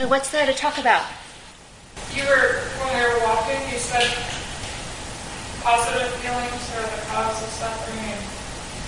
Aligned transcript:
So 0.00 0.08
what's 0.08 0.32
there 0.32 0.48
to 0.48 0.56
talk 0.56 0.80
about? 0.80 1.04
You 2.16 2.24
were, 2.24 2.64
when 2.80 2.88
we 2.88 3.04
were 3.04 3.20
walking, 3.20 3.60
you 3.68 3.76
said 3.76 4.08
positive 5.60 6.08
feelings 6.24 6.64
are 6.72 6.88
the 6.88 7.04
cause 7.12 7.36
of 7.44 7.52
suffering, 7.52 8.08
and, 8.08 8.24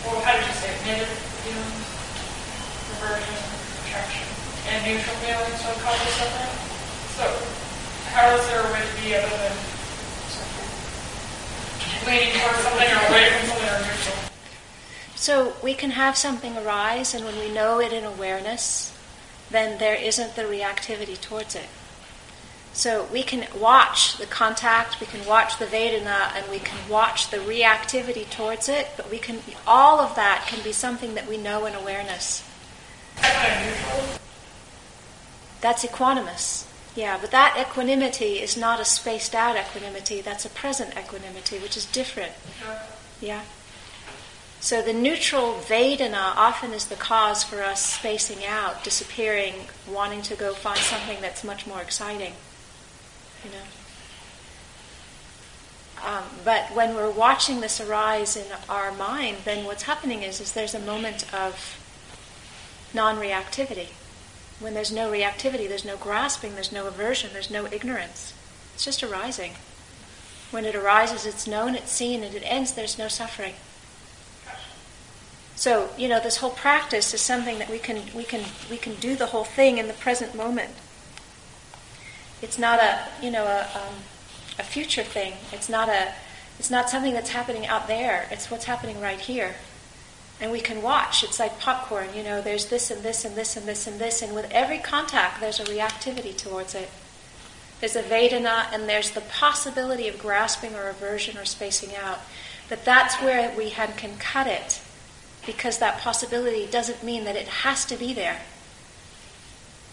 well, 0.09 0.25
how 0.25 0.33
did 0.33 0.48
you 0.48 0.56
say 0.56 0.72
it? 0.72 0.80
Negative 0.88 1.21
feelings, 1.45 1.85
aversion, 2.96 3.37
attraction, 3.85 4.25
and 4.72 4.88
neutral 4.88 5.12
feelings 5.21 5.60
are 5.60 5.76
the 5.76 5.85
cause 5.85 6.01
of 6.01 6.17
suffering? 6.17 6.56
So, 7.21 7.29
how 8.17 8.33
is 8.33 8.49
there 8.49 8.65
a 8.65 8.72
way 8.72 8.81
to 8.81 8.94
be 9.04 9.13
other 9.13 9.37
than 9.37 9.53
leaning 12.08 12.40
towards 12.40 12.65
something 12.65 12.88
or 12.88 13.04
away 13.13 13.29
from 13.37 13.53
something 13.53 13.69
or 13.69 13.85
neutral? 13.85 14.17
So 15.13 15.53
we 15.60 15.76
can 15.76 15.90
have 15.92 16.16
something 16.16 16.56
arise, 16.56 17.12
and 17.12 17.27
when 17.27 17.37
we 17.37 17.52
know 17.52 17.84
it 17.84 17.92
in 17.92 18.09
awareness, 18.09 18.97
then 19.52 19.78
there 19.78 19.95
isn't 19.95 20.34
the 20.34 20.42
reactivity 20.42 21.20
towards 21.20 21.54
it. 21.54 21.68
So 22.74 23.06
we 23.12 23.22
can 23.22 23.46
watch 23.58 24.16
the 24.16 24.24
contact, 24.27 24.98
we 24.98 25.06
can 25.06 25.27
watch 25.27 25.58
the 25.58 25.66
Vedana, 25.66 26.34
and 26.34 26.50
we 26.50 26.58
can 26.58 26.78
watch 26.88 27.30
the 27.30 27.36
reactivity 27.36 28.28
towards 28.28 28.68
it, 28.68 28.88
but 28.96 29.10
we 29.10 29.18
can, 29.18 29.41
all 29.66 30.00
of 30.00 30.16
that 30.16 30.46
can 30.48 30.62
be 30.64 30.72
something 30.72 31.14
that 31.14 31.28
we 31.28 31.36
know 31.36 31.66
in 31.66 31.74
awareness. 31.74 32.42
That's 35.60 35.84
equanimous. 35.84 36.66
Yeah, 36.96 37.19
but 37.20 37.30
that 37.30 37.56
equanimity 37.58 38.41
is 38.41 38.56
not 38.56 38.80
a 38.80 38.84
spaced 38.84 39.34
out 39.34 39.56
equanimity, 39.56 40.22
that's 40.22 40.46
a 40.46 40.50
present 40.50 40.96
equanimity, 40.96 41.58
which 41.58 41.77
is 41.77 41.84
different. 41.86 42.32
Yeah. 43.20 43.42
So 44.62 44.80
the 44.80 44.92
neutral 44.92 45.54
Vedana 45.54 46.36
often 46.36 46.72
is 46.72 46.86
the 46.86 46.94
cause 46.94 47.42
for 47.42 47.60
us 47.60 47.84
spacing 47.84 48.46
out, 48.46 48.84
disappearing, 48.84 49.54
wanting 49.90 50.22
to 50.22 50.36
go 50.36 50.54
find 50.54 50.78
something 50.78 51.20
that's 51.20 51.42
much 51.42 51.66
more 51.66 51.82
exciting. 51.82 52.34
You 53.44 53.50
know. 53.50 53.56
Um, 56.06 56.22
but 56.44 56.66
when 56.77 56.94
we're 56.94 57.10
watching 57.10 57.60
this 57.60 57.80
arise 57.80 58.36
in 58.36 58.46
our 58.69 58.92
mind, 58.92 59.38
then 59.44 59.64
what's 59.64 59.82
happening 59.82 60.22
is, 60.22 60.41
is 60.41 60.52
there's 60.52 60.74
a 60.74 60.80
moment 60.80 61.24
of 61.34 61.76
non-reactivity. 62.94 63.88
When 64.60 64.74
there's 64.74 64.92
no 64.92 65.10
reactivity, 65.10 65.69
there's 65.69 65.84
no 65.84 65.97
grasping, 65.97 66.54
there's 66.54 66.70
no 66.70 66.86
aversion, 66.86 67.30
there's 67.32 67.50
no 67.50 67.66
ignorance. 67.66 68.32
It's 68.74 68.84
just 68.84 69.02
arising. 69.02 69.54
When 70.52 70.64
it 70.64 70.76
arises, 70.76 71.26
it's 71.26 71.48
known, 71.48 71.74
it's 71.74 71.91
seen, 71.91 72.22
and 72.22 72.32
it 72.32 72.44
ends, 72.47 72.74
there's 72.74 72.97
no 72.97 73.08
suffering. 73.08 73.54
So, 75.55 75.91
you 75.98 76.08
know, 76.08 76.20
this 76.20 76.39
whole 76.39 76.50
practice 76.50 77.12
is 77.14 77.20
something 77.20 77.58
that 77.58 77.70
we 77.70 77.78
can 77.78 78.03
we 78.14 78.25
can 78.25 78.42
we 78.70 78.77
can 78.77 78.95
do 78.97 79.17
the 79.17 79.27
whole 79.27 79.45
thing 79.45 79.78
in 79.78 79.86
the 79.86 79.94
present 79.94 80.34
moment. 80.34 80.70
It's 82.41 82.59
not 82.59 82.81
a 82.81 83.06
you 83.22 83.31
know 83.31 83.44
a, 83.44 83.69
um, 83.75 83.94
a 84.59 84.62
future 84.62 85.05
thing. 85.05 85.34
It's 85.53 85.69
not 85.69 85.89
a 85.89 86.14
it's 86.59 86.70
not 86.70 86.91
something 86.91 87.12
that's 87.12 87.31
happening 87.31 87.67
out 87.67 87.86
there. 87.86 88.28
It's 88.31 88.50
what's 88.50 88.64
happening 88.64 89.00
right 89.00 89.20
here. 89.20 89.55
And 90.41 90.50
we 90.50 90.61
can 90.61 90.83
watch. 90.83 91.22
It's 91.22 91.39
like 91.39 91.61
popcorn, 91.61 92.09
you 92.16 92.25
know, 92.25 92.41
there's 92.41 92.66
this 92.66 92.91
and 92.91 93.03
this 93.03 93.25
and 93.25 93.37
this 93.37 93.56
and 93.56 93.66
this 93.66 93.87
and 93.87 94.00
this, 94.00 94.22
and 94.22 94.34
with 94.34 94.50
every 94.50 94.78
contact 94.78 95.41
there's 95.41 95.61
a 95.61 95.64
reactivity 95.64 96.37
towards 96.37 96.75
it. 96.75 96.91
There's 97.78 97.97
a 97.97 98.03
Vedana 98.03 98.66
and 98.72 98.89
there's 98.89 99.11
the 99.11 99.20
possibility 99.20 100.09
of 100.09 100.19
grasping 100.19 100.75
or 100.75 100.89
aversion 100.89 101.37
or 101.37 101.44
spacing 101.44 101.94
out. 101.97 102.20
But 102.69 102.84
that's 102.84 103.16
where 103.16 103.56
we 103.56 103.70
can 103.70 104.16
cut 104.19 104.47
it 104.47 104.81
because 105.46 105.78
that 105.78 105.98
possibility 105.98 106.66
doesn't 106.66 107.02
mean 107.02 107.24
that 107.24 107.36
it 107.36 107.48
has 107.48 107.84
to 107.86 107.96
be 107.96 108.12
there. 108.12 108.40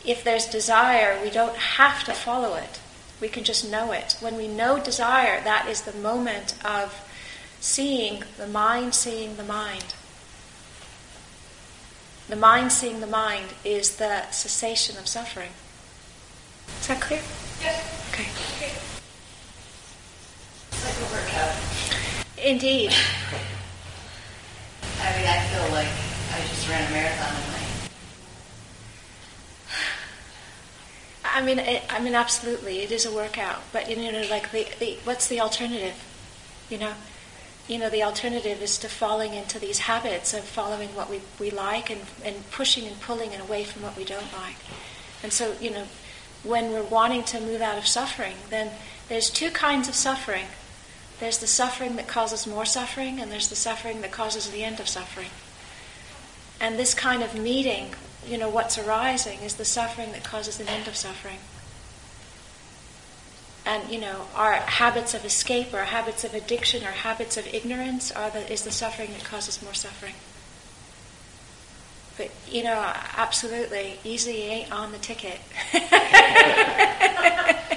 If 0.05 0.23
there's 0.23 0.45
desire, 0.45 1.19
we 1.21 1.29
don't 1.29 1.55
have 1.55 2.03
to 2.05 2.13
follow 2.13 2.55
it. 2.55 2.79
We 3.19 3.27
can 3.27 3.43
just 3.43 3.69
know 3.69 3.91
it. 3.91 4.15
When 4.21 4.37
we 4.37 4.47
know 4.47 4.79
desire, 4.79 5.41
that 5.43 5.67
is 5.67 5.81
the 5.81 5.93
moment 5.93 6.55
of 6.63 7.03
seeing 7.59 8.23
the 8.37 8.47
mind 8.47 8.95
seeing 8.95 9.35
the 9.35 9.43
mind. 9.43 9.93
The 12.29 12.35
mind 12.35 12.71
seeing 12.71 12.99
the 13.01 13.07
mind 13.07 13.47
is 13.65 13.97
the 13.97 14.29
cessation 14.29 14.97
of 14.97 15.07
suffering. 15.07 15.51
Is 16.79 16.87
that 16.87 17.01
clear? 17.01 17.21
Yes. 17.61 18.07
Okay. 18.13 18.29
It's 20.71 20.85
like 20.85 20.95
a 20.95 21.13
workout. 21.13 21.55
Indeed. 22.37 22.93
I 25.01 25.17
mean, 25.17 25.27
I 25.27 25.39
feel 25.47 25.71
like 25.71 25.87
I 26.33 26.39
just 26.47 26.69
ran 26.69 26.87
a 26.87 26.91
marathon 26.93 27.35
in 27.35 27.51
my. 27.51 27.59
I 31.37 31.41
mean, 31.41 31.59
it, 31.59 31.83
I 31.89 31.99
mean, 31.99 32.15
absolutely, 32.15 32.79
it 32.79 32.91
is 32.91 33.05
a 33.05 33.11
workout. 33.11 33.61
But 33.71 33.89
you 33.89 34.11
know, 34.11 34.23
like 34.29 34.51
the, 34.51 34.67
the 34.79 34.97
what's 35.03 35.27
the 35.27 35.39
alternative? 35.39 35.95
You 36.69 36.77
know, 36.77 36.93
you 37.69 37.77
know, 37.77 37.89
the 37.89 38.03
alternative 38.03 38.61
is 38.63 38.79
to 38.79 38.89
falling 38.89 39.35
into 39.35 39.59
these 39.59 39.77
habits 39.77 40.33
of 40.33 40.43
following 40.43 40.89
what 40.95 41.09
we, 41.09 41.21
we 41.39 41.51
like 41.51 41.91
and, 41.91 42.01
and 42.25 42.49
pushing 42.49 42.85
and 42.87 42.99
pulling 42.99 43.31
and 43.31 43.41
away 43.41 43.63
from 43.63 43.83
what 43.83 43.95
we 43.95 44.03
don't 44.03 44.33
like. 44.33 44.55
And 45.21 45.31
so, 45.31 45.55
you 45.61 45.69
know, 45.69 45.85
when 46.43 46.71
we're 46.71 46.83
wanting 46.83 47.23
to 47.25 47.39
move 47.39 47.61
out 47.61 47.77
of 47.77 47.85
suffering, 47.85 48.35
then 48.49 48.71
there's 49.07 49.29
two 49.29 49.51
kinds 49.51 49.87
of 49.87 49.93
suffering. 49.93 50.45
There's 51.19 51.37
the 51.39 51.47
suffering 51.47 51.97
that 51.97 52.07
causes 52.07 52.47
more 52.47 52.65
suffering, 52.65 53.19
and 53.19 53.31
there's 53.31 53.49
the 53.49 53.55
suffering 53.55 54.01
that 54.01 54.11
causes 54.11 54.49
the 54.49 54.63
end 54.63 54.79
of 54.79 54.87
suffering. 54.87 55.29
And 56.61 56.79
this 56.79 56.93
kind 56.93 57.23
of 57.23 57.35
meeting, 57.35 57.93
you 58.27 58.37
know, 58.37 58.49
what's 58.49 58.77
arising 58.77 59.39
is 59.39 59.55
the 59.55 59.65
suffering 59.65 60.11
that 60.13 60.23
causes 60.23 60.57
the 60.57 60.69
end 60.69 60.87
of 60.87 60.95
suffering. 60.95 61.39
And 63.65 63.89
you 63.91 63.99
know, 63.99 64.27
our 64.35 64.53
habits 64.53 65.13
of 65.13 65.25
escape, 65.25 65.73
our 65.73 65.83
habits 65.83 66.23
of 66.23 66.33
addiction, 66.33 66.83
our 66.83 66.91
habits 66.91 67.37
of 67.37 67.45
ignorance 67.53 68.11
are 68.11 68.29
the, 68.29 68.51
is 68.51 68.63
the 68.63 68.71
suffering 68.71 69.11
that 69.11 69.23
causes 69.23 69.61
more 69.61 69.73
suffering. 69.73 70.15
But 72.17 72.31
you 72.49 72.63
know, 72.63 72.93
absolutely, 73.17 73.99
easy 74.03 74.41
ain't 74.43 74.71
on 74.71 74.91
the 74.91 74.97
ticket. 74.97 75.39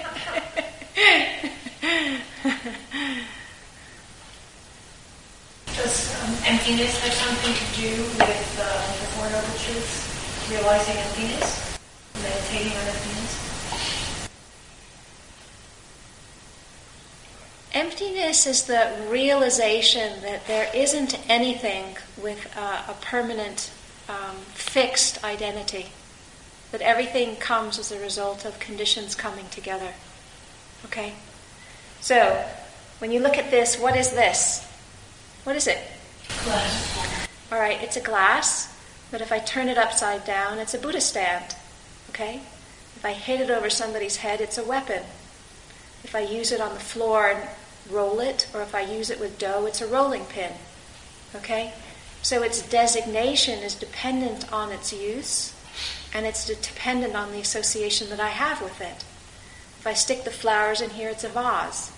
Does 5.67 6.23
um, 6.23 6.32
emptiness 6.45 6.99
have 6.99 7.13
something 7.13 7.55
to 7.55 7.81
do 7.81 8.03
with 8.03 8.59
uh, 8.61 8.65
the 8.99 9.07
Four 9.15 9.31
Noble 9.31 9.59
Truths? 9.59 10.51
Realizing 10.51 10.97
emptiness? 10.97 11.79
Meditating 12.15 12.73
on 12.73 12.87
emptiness? 12.89 14.29
Emptiness 17.73 18.47
is 18.47 18.65
the 18.65 19.07
realization 19.09 20.21
that 20.23 20.47
there 20.47 20.69
isn't 20.75 21.19
anything 21.31 21.97
with 22.21 22.53
uh, 22.57 22.83
a 22.89 22.95
permanent, 23.01 23.71
um, 24.09 24.37
fixed 24.55 25.23
identity. 25.23 25.87
That 26.73 26.81
everything 26.81 27.37
comes 27.37 27.79
as 27.79 27.93
a 27.93 28.01
result 28.01 28.45
of 28.45 28.59
conditions 28.59 29.15
coming 29.15 29.47
together. 29.51 29.93
Okay? 30.87 31.15
So, 32.01 32.45
when 32.99 33.13
you 33.13 33.21
look 33.21 33.37
at 33.37 33.51
this, 33.51 33.79
what 33.79 33.97
is 33.97 34.11
this? 34.11 34.67
What 35.45 35.55
is 35.55 35.67
it? 35.67 35.79
Glass. 36.45 37.29
All 37.53 37.59
right, 37.59 37.81
it's 37.83 37.97
a 37.97 38.01
glass, 38.01 38.77
but 39.11 39.21
if 39.21 39.31
I 39.31 39.39
turn 39.39 39.69
it 39.69 39.79
upside 39.79 40.25
down, 40.25 40.59
it's 40.59 40.75
a 40.75 40.79
Buddha 40.79 41.01
stand. 41.01 41.55
Okay? 42.11 42.41
If 42.97 43.05
I 43.05 43.13
hit 43.13 43.41
it 43.41 43.51
over 43.51 43.71
somebody's 43.71 44.17
head, 44.17 44.41
it's 44.41 44.59
a 44.59 44.65
weapon. 44.65 45.03
If 46.03 46.15
I 46.15 46.21
use 46.21 46.51
it 46.51 46.61
on 46.61 46.75
the 46.75 46.81
floor 46.81 47.29
and 47.29 47.49
roll 47.91 48.19
it, 48.19 48.49
or 48.53 48.63
if 48.63 48.75
I 48.75 48.81
use 48.81 49.09
it 49.09 49.21
with 49.21 49.39
dough, 49.39 49.67
it's 49.67 49.81
a 49.81 49.87
rolling 49.87 50.25
pin. 50.25 50.53
Okay? 51.37 51.73
So 52.23 52.43
its 52.43 52.69
designation 52.69 53.61
is 53.61 53.75
dependent 53.75 54.53
on 54.53 54.73
its 54.73 54.93
use, 54.93 55.55
and 56.13 56.27
it's 56.27 56.47
dependent 56.47 57.15
on 57.15 57.31
the 57.31 57.41
association 57.41 58.11
that 58.11 58.21
I 58.21 58.29
have 58.29 58.61
with 58.61 58.81
it. 58.81 59.05
If 59.79 59.87
I 59.87 59.95
stick 59.95 60.25
the 60.25 60.31
flowers 60.31 60.81
in 60.81 60.91
here, 60.91 61.09
it's 61.09 61.25
a 61.25 61.29
vase. 61.29 61.93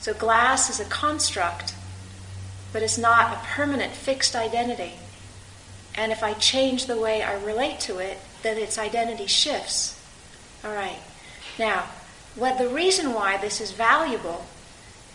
So 0.00 0.14
glass 0.14 0.70
is 0.70 0.80
a 0.80 0.88
construct, 0.90 1.74
but 2.74 2.82
it's 2.82 2.98
not 2.98 3.32
a 3.32 3.46
permanent 3.46 3.92
fixed 3.92 4.34
identity. 4.34 4.94
And 5.94 6.10
if 6.10 6.24
I 6.24 6.32
change 6.32 6.86
the 6.86 7.00
way 7.00 7.22
I 7.22 7.40
relate 7.42 7.78
to 7.80 7.98
it, 7.98 8.18
then 8.42 8.58
its 8.58 8.78
identity 8.78 9.28
shifts. 9.28 9.96
All 10.64 10.74
right. 10.74 10.98
Now, 11.56 11.84
what 12.34 12.58
the 12.58 12.68
reason 12.68 13.14
why 13.14 13.36
this 13.36 13.60
is 13.60 13.70
valuable 13.70 14.44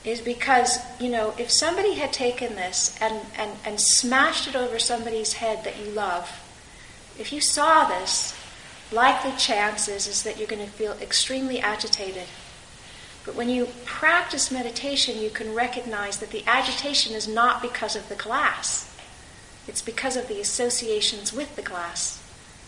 is 0.05 0.21
because, 0.21 0.79
you 1.01 1.09
know, 1.09 1.33
if 1.37 1.51
somebody 1.51 1.95
had 1.95 2.13
taken 2.13 2.55
this 2.55 2.97
and, 3.01 3.19
and, 3.37 3.51
and 3.65 3.77
smashed 3.77 4.47
it 4.47 4.55
over 4.55 4.79
somebody's 4.79 5.33
head 5.33 5.65
that 5.65 5.77
you 5.77 5.91
love, 5.91 6.31
if 7.19 7.33
you 7.33 7.41
saw 7.41 7.89
this, 7.89 8.33
likely 8.89 9.33
chances 9.33 10.07
is 10.07 10.23
that 10.23 10.37
you're 10.37 10.47
going 10.47 10.65
to 10.65 10.71
feel 10.71 10.93
extremely 11.01 11.59
agitated. 11.59 12.23
But 13.25 13.35
when 13.35 13.49
you 13.49 13.67
practice 13.85 14.51
meditation, 14.51 15.21
you 15.21 15.29
can 15.29 15.53
recognize 15.53 16.17
that 16.19 16.31
the 16.31 16.43
agitation 16.47 17.13
is 17.13 17.27
not 17.27 17.61
because 17.61 17.95
of 17.95 18.09
the 18.09 18.15
glass. 18.15 18.95
It's 19.67 19.81
because 19.81 20.15
of 20.15 20.27
the 20.27 20.39
associations 20.39 21.31
with 21.31 21.55
the 21.55 21.61
glass 21.61 22.19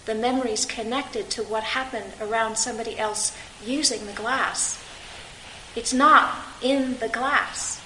the 0.06 0.16
memories 0.16 0.66
connected 0.66 1.30
to 1.30 1.44
what 1.44 1.64
happened 1.64 2.14
around 2.20 2.58
somebody 2.58 2.98
else 2.98 3.36
using 3.64 4.06
the 4.08 4.14
glass. 4.14 4.84
It's 5.76 5.94
not 5.94 6.36
in 6.62 6.98
the 6.98 7.08
glass. 7.08 7.82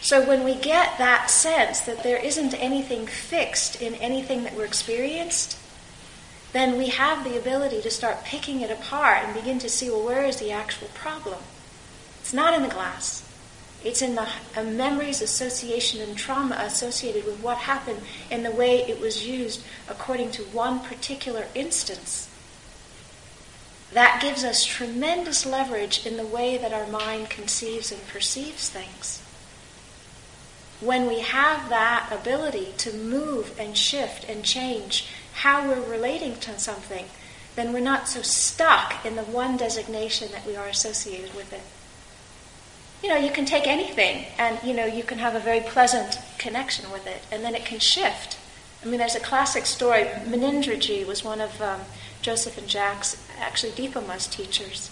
So 0.00 0.26
when 0.26 0.42
we 0.42 0.54
get 0.54 0.98
that 0.98 1.30
sense 1.30 1.80
that 1.80 2.02
there 2.02 2.16
isn't 2.16 2.54
anything 2.54 3.06
fixed 3.06 3.80
in 3.80 3.94
anything 3.96 4.42
that 4.44 4.56
we're 4.56 4.64
experienced, 4.64 5.58
then 6.52 6.76
we 6.76 6.88
have 6.88 7.24
the 7.24 7.38
ability 7.38 7.82
to 7.82 7.90
start 7.90 8.24
picking 8.24 8.60
it 8.60 8.70
apart 8.70 9.18
and 9.22 9.34
begin 9.34 9.58
to 9.60 9.68
see, 9.68 9.90
well, 9.90 10.04
where 10.04 10.24
is 10.24 10.36
the 10.36 10.50
actual 10.50 10.88
problem? 10.88 11.38
It's 12.22 12.32
not 12.32 12.54
in 12.54 12.62
the 12.62 12.68
glass. 12.68 13.28
It's 13.84 14.00
in 14.00 14.14
the 14.14 14.28
memories, 14.64 15.20
association, 15.20 16.00
and 16.00 16.16
trauma 16.16 16.54
associated 16.60 17.26
with 17.26 17.42
what 17.42 17.58
happened 17.58 18.00
and 18.30 18.44
the 18.44 18.52
way 18.52 18.78
it 18.78 19.00
was 19.00 19.26
used 19.26 19.62
according 19.88 20.30
to 20.32 20.42
one 20.44 20.80
particular 20.80 21.46
instance. 21.54 22.28
That 23.92 24.22
gives 24.22 24.44
us 24.44 24.64
tremendous 24.64 25.44
leverage 25.44 26.06
in 26.06 26.16
the 26.16 26.26
way 26.26 26.56
that 26.56 26.72
our 26.72 26.86
mind 26.86 27.28
conceives 27.28 27.90
and 27.90 28.06
perceives 28.06 28.68
things. 28.68 29.20
When 30.80 31.06
we 31.06 31.20
have 31.20 31.68
that 31.68 32.08
ability 32.10 32.74
to 32.78 32.92
move 32.92 33.58
and 33.58 33.76
shift 33.76 34.24
and 34.28 34.44
change 34.44 35.08
how 35.34 35.68
we're 35.68 35.90
relating 35.90 36.36
to 36.36 36.58
something, 36.58 37.06
then 37.56 37.72
we're 37.72 37.80
not 37.80 38.08
so 38.08 38.22
stuck 38.22 39.04
in 39.04 39.16
the 39.16 39.24
one 39.24 39.56
designation 39.56 40.30
that 40.30 40.46
we 40.46 40.56
are 40.56 40.68
associated 40.68 41.34
with 41.34 41.52
it. 41.52 41.62
You 43.02 43.08
know, 43.08 43.16
you 43.16 43.30
can 43.30 43.44
take 43.44 43.66
anything 43.66 44.26
and, 44.38 44.58
you 44.62 44.74
know, 44.74 44.86
you 44.86 45.02
can 45.02 45.18
have 45.18 45.34
a 45.34 45.40
very 45.40 45.60
pleasant 45.60 46.18
connection 46.38 46.90
with 46.92 47.06
it, 47.06 47.22
and 47.32 47.44
then 47.44 47.54
it 47.54 47.64
can 47.64 47.80
shift. 47.80 48.38
I 48.84 48.86
mean, 48.86 48.98
there's 48.98 49.14
a 49.16 49.20
classic 49.20 49.66
story. 49.66 50.04
Munindraji 50.04 51.06
was 51.06 51.24
one 51.24 51.40
of 51.40 51.60
um, 51.60 51.80
Joseph 52.20 52.58
and 52.58 52.68
Jack's, 52.68 53.16
actually 53.40 53.72
Dipama's 53.72 54.26
teachers. 54.26 54.90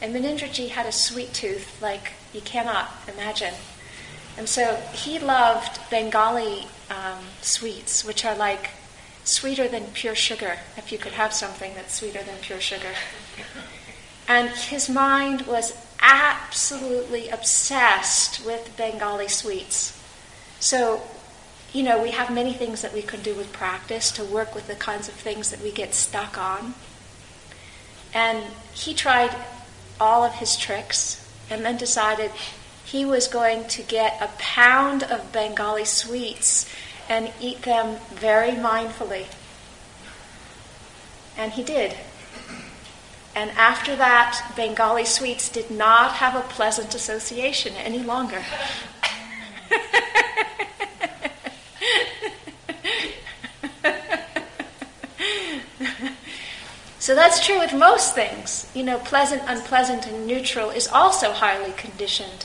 And 0.00 0.14
Munindraji 0.14 0.70
had 0.70 0.86
a 0.86 0.92
sweet 0.92 1.32
tooth 1.32 1.80
like 1.80 2.12
you 2.32 2.40
cannot 2.40 2.90
imagine. 3.06 3.54
And 4.36 4.48
so 4.48 4.76
he 4.92 5.18
loved 5.18 5.78
Bengali 5.90 6.66
um, 6.90 7.18
sweets, 7.42 8.04
which 8.04 8.24
are 8.24 8.34
like 8.34 8.70
sweeter 9.24 9.68
than 9.68 9.84
pure 9.92 10.14
sugar, 10.14 10.58
if 10.76 10.90
you 10.90 10.98
could 10.98 11.12
have 11.12 11.32
something 11.32 11.74
that's 11.74 11.94
sweeter 11.94 12.22
than 12.22 12.36
pure 12.40 12.60
sugar. 12.60 12.94
And 14.26 14.48
his 14.48 14.88
mind 14.88 15.42
was 15.42 15.72
absolutely 16.02 17.28
obsessed 17.28 18.44
with 18.44 18.76
Bengali 18.76 19.28
sweets. 19.28 19.98
So, 20.60 21.02
you 21.72 21.82
know, 21.82 22.02
we 22.02 22.10
have 22.10 22.30
many 22.30 22.52
things 22.52 22.82
that 22.82 22.92
we 22.92 23.02
can 23.02 23.22
do 23.22 23.34
with 23.34 23.52
practice 23.52 24.10
to 24.12 24.24
work 24.24 24.54
with 24.54 24.66
the 24.66 24.74
kinds 24.74 25.08
of 25.08 25.14
things 25.14 25.50
that 25.50 25.62
we 25.62 25.70
get 25.70 25.94
stuck 25.94 26.36
on. 26.36 26.74
And 28.12 28.44
he 28.74 28.92
tried 28.92 29.34
all 30.00 30.24
of 30.24 30.34
his 30.34 30.56
tricks 30.56 31.18
and 31.48 31.64
then 31.64 31.76
decided 31.76 32.30
he 32.84 33.04
was 33.04 33.28
going 33.28 33.66
to 33.68 33.82
get 33.82 34.20
a 34.20 34.28
pound 34.38 35.02
of 35.04 35.32
Bengali 35.32 35.84
sweets 35.84 36.68
and 37.08 37.32
eat 37.40 37.62
them 37.62 37.96
very 38.10 38.50
mindfully. 38.50 39.26
And 41.36 41.52
he 41.52 41.62
did. 41.62 41.96
And 43.34 43.50
after 43.52 43.96
that, 43.96 44.52
Bengali 44.56 45.06
sweets 45.06 45.48
did 45.48 45.70
not 45.70 46.12
have 46.14 46.36
a 46.36 46.40
pleasant 46.40 46.94
association 46.94 47.72
any 47.76 48.00
longer. 48.00 48.44
so 56.98 57.14
that's 57.14 57.44
true 57.44 57.58
with 57.58 57.72
most 57.72 58.14
things. 58.14 58.70
You 58.74 58.82
know, 58.82 58.98
pleasant, 58.98 59.42
unpleasant, 59.46 60.06
and 60.06 60.26
neutral 60.26 60.68
is 60.68 60.86
also 60.88 61.32
highly 61.32 61.72
conditioned, 61.72 62.44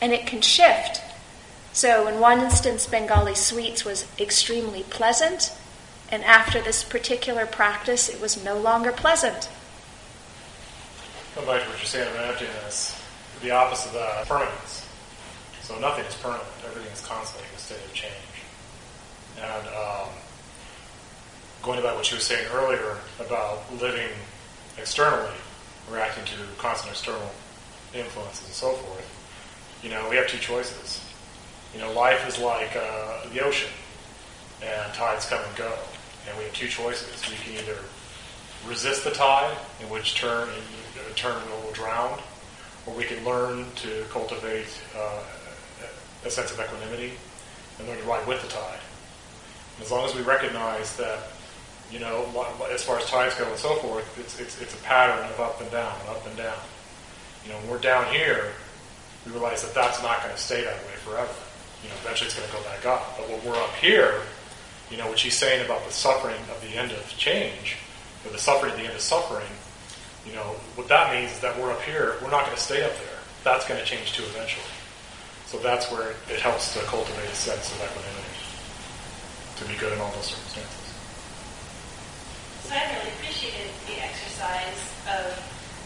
and 0.00 0.12
it 0.12 0.24
can 0.24 0.40
shift. 0.40 1.02
So, 1.72 2.06
in 2.06 2.20
one 2.20 2.38
instance, 2.40 2.86
Bengali 2.86 3.34
sweets 3.34 3.84
was 3.84 4.06
extremely 4.20 4.84
pleasant, 4.84 5.52
and 6.10 6.24
after 6.24 6.60
this 6.60 6.84
particular 6.84 7.44
practice, 7.44 8.08
it 8.08 8.20
was 8.20 8.42
no 8.42 8.56
longer 8.56 8.92
pleasant. 8.92 9.48
Go 11.38 11.46
back 11.46 11.62
to 11.62 11.68
what 11.68 11.78
you're 11.78 11.86
saying 11.86 12.10
about 12.12 12.30
emptiness. 12.32 13.00
The 13.42 13.52
opposite 13.52 13.90
of 13.90 13.94
that, 13.94 14.26
permanence. 14.26 14.84
So 15.62 15.78
nothing 15.78 16.04
is 16.04 16.14
permanent. 16.16 16.48
Everything 16.66 16.90
is 16.92 17.00
constantly 17.06 17.48
in 17.48 17.54
a 17.54 17.58
state 17.58 17.84
of 17.84 17.94
change. 17.94 18.12
And 19.40 19.68
um, 19.68 20.08
going 21.62 21.78
about 21.78 21.94
what 21.94 22.10
you 22.10 22.16
were 22.16 22.22
saying 22.22 22.44
earlier 22.52 22.96
about 23.20 23.62
living 23.80 24.10
externally, 24.78 25.30
reacting 25.88 26.24
to 26.24 26.34
constant 26.58 26.90
external 26.90 27.30
influences 27.94 28.46
and 28.46 28.54
so 28.54 28.72
forth, 28.72 29.78
you 29.84 29.90
know, 29.90 30.08
we 30.10 30.16
have 30.16 30.26
two 30.26 30.38
choices. 30.38 31.00
You 31.72 31.78
know, 31.78 31.92
life 31.92 32.26
is 32.26 32.40
like 32.40 32.74
uh, 32.74 33.28
the 33.32 33.44
ocean, 33.44 33.70
and 34.60 34.92
tides 34.92 35.28
come 35.28 35.40
and 35.46 35.56
go. 35.56 35.72
And 36.28 36.36
we 36.36 36.44
have 36.44 36.52
two 36.52 36.66
choices. 36.66 37.30
We 37.30 37.36
can 37.36 37.62
either 37.62 37.78
resist 38.66 39.04
the 39.04 39.12
tide, 39.12 39.56
in 39.80 39.88
which 39.88 40.16
turn 40.16 40.48
we 41.24 41.66
will 41.66 41.72
drown, 41.72 42.18
or 42.86 42.94
we 42.94 43.04
can 43.04 43.24
learn 43.24 43.66
to 43.76 44.04
cultivate 44.10 44.66
uh, 44.96 45.22
a 46.24 46.30
sense 46.30 46.50
of 46.52 46.60
equanimity 46.60 47.12
and 47.78 47.88
learn 47.88 47.98
to 47.98 48.04
ride 48.04 48.26
with 48.26 48.42
the 48.42 48.48
tide. 48.48 48.80
And 49.76 49.84
as 49.84 49.90
long 49.90 50.04
as 50.04 50.14
we 50.14 50.22
recognize 50.22 50.96
that, 50.96 51.18
you 51.90 51.98
know, 52.00 52.26
as 52.72 52.84
far 52.84 52.98
as 52.98 53.06
tides 53.06 53.34
go 53.36 53.48
and 53.48 53.58
so 53.58 53.74
forth, 53.76 54.18
it's, 54.18 54.38
it's, 54.40 54.60
it's 54.60 54.74
a 54.74 54.82
pattern 54.82 55.24
of 55.30 55.40
up 55.40 55.60
and 55.60 55.70
down, 55.70 55.94
up 56.08 56.26
and 56.26 56.36
down. 56.36 56.58
You 57.44 57.52
know, 57.52 57.58
when 57.60 57.70
we're 57.70 57.78
down 57.78 58.12
here, 58.12 58.52
we 59.24 59.32
realize 59.32 59.62
that 59.62 59.74
that's 59.74 60.02
not 60.02 60.22
going 60.22 60.34
to 60.34 60.40
stay 60.40 60.64
that 60.64 60.76
way 60.84 60.94
forever 61.04 61.34
you 61.82 61.88
know, 61.88 61.94
eventually 62.02 62.26
it's 62.26 62.36
going 62.36 62.48
to 62.48 62.56
go 62.56 62.62
back 62.64 62.86
up. 62.86 63.16
But 63.16 63.28
when 63.28 63.44
we're 63.44 63.60
up 63.60 63.74
here, 63.74 64.22
you 64.90 64.96
know, 64.96 65.06
what 65.06 65.18
she's 65.18 65.36
saying 65.36 65.64
about 65.64 65.84
the 65.86 65.92
suffering 65.92 66.40
of 66.50 66.60
the 66.62 66.76
end 66.76 66.92
of 66.92 67.06
change, 67.16 67.76
or 68.24 68.32
the 68.32 68.38
suffering 68.38 68.72
at 68.72 68.78
the 68.78 68.84
end 68.84 68.94
of 68.94 69.00
suffering, 69.00 69.48
you 70.28 70.34
know, 70.36 70.52
what 70.76 70.88
that 70.88 71.12
means 71.12 71.32
is 71.32 71.40
that 71.40 71.56
we're 71.58 71.72
up 71.72 71.80
here, 71.82 72.16
we're 72.20 72.30
not 72.30 72.44
going 72.44 72.56
to 72.56 72.62
stay 72.62 72.84
up 72.84 72.92
there. 72.92 73.18
That's 73.44 73.66
going 73.66 73.80
to 73.80 73.86
change 73.86 74.12
too 74.12 74.24
eventually. 74.24 74.68
So 75.46 75.56
that's 75.58 75.90
where 75.90 76.12
it 76.28 76.40
helps 76.40 76.74
to 76.76 76.80
cultivate 76.84 77.24
a 77.24 77.34
sense 77.34 77.72
of 77.72 77.80
equanimity, 77.80 78.36
to 79.56 79.64
be 79.64 79.74
good 79.80 79.92
in 79.96 79.98
all 80.04 80.12
those 80.12 80.36
circumstances. 80.36 80.92
So 82.68 82.76
I 82.76 82.84
really 82.92 83.08
appreciated 83.16 83.72
the 83.88 83.96
exercise 84.04 84.92
of 85.08 85.32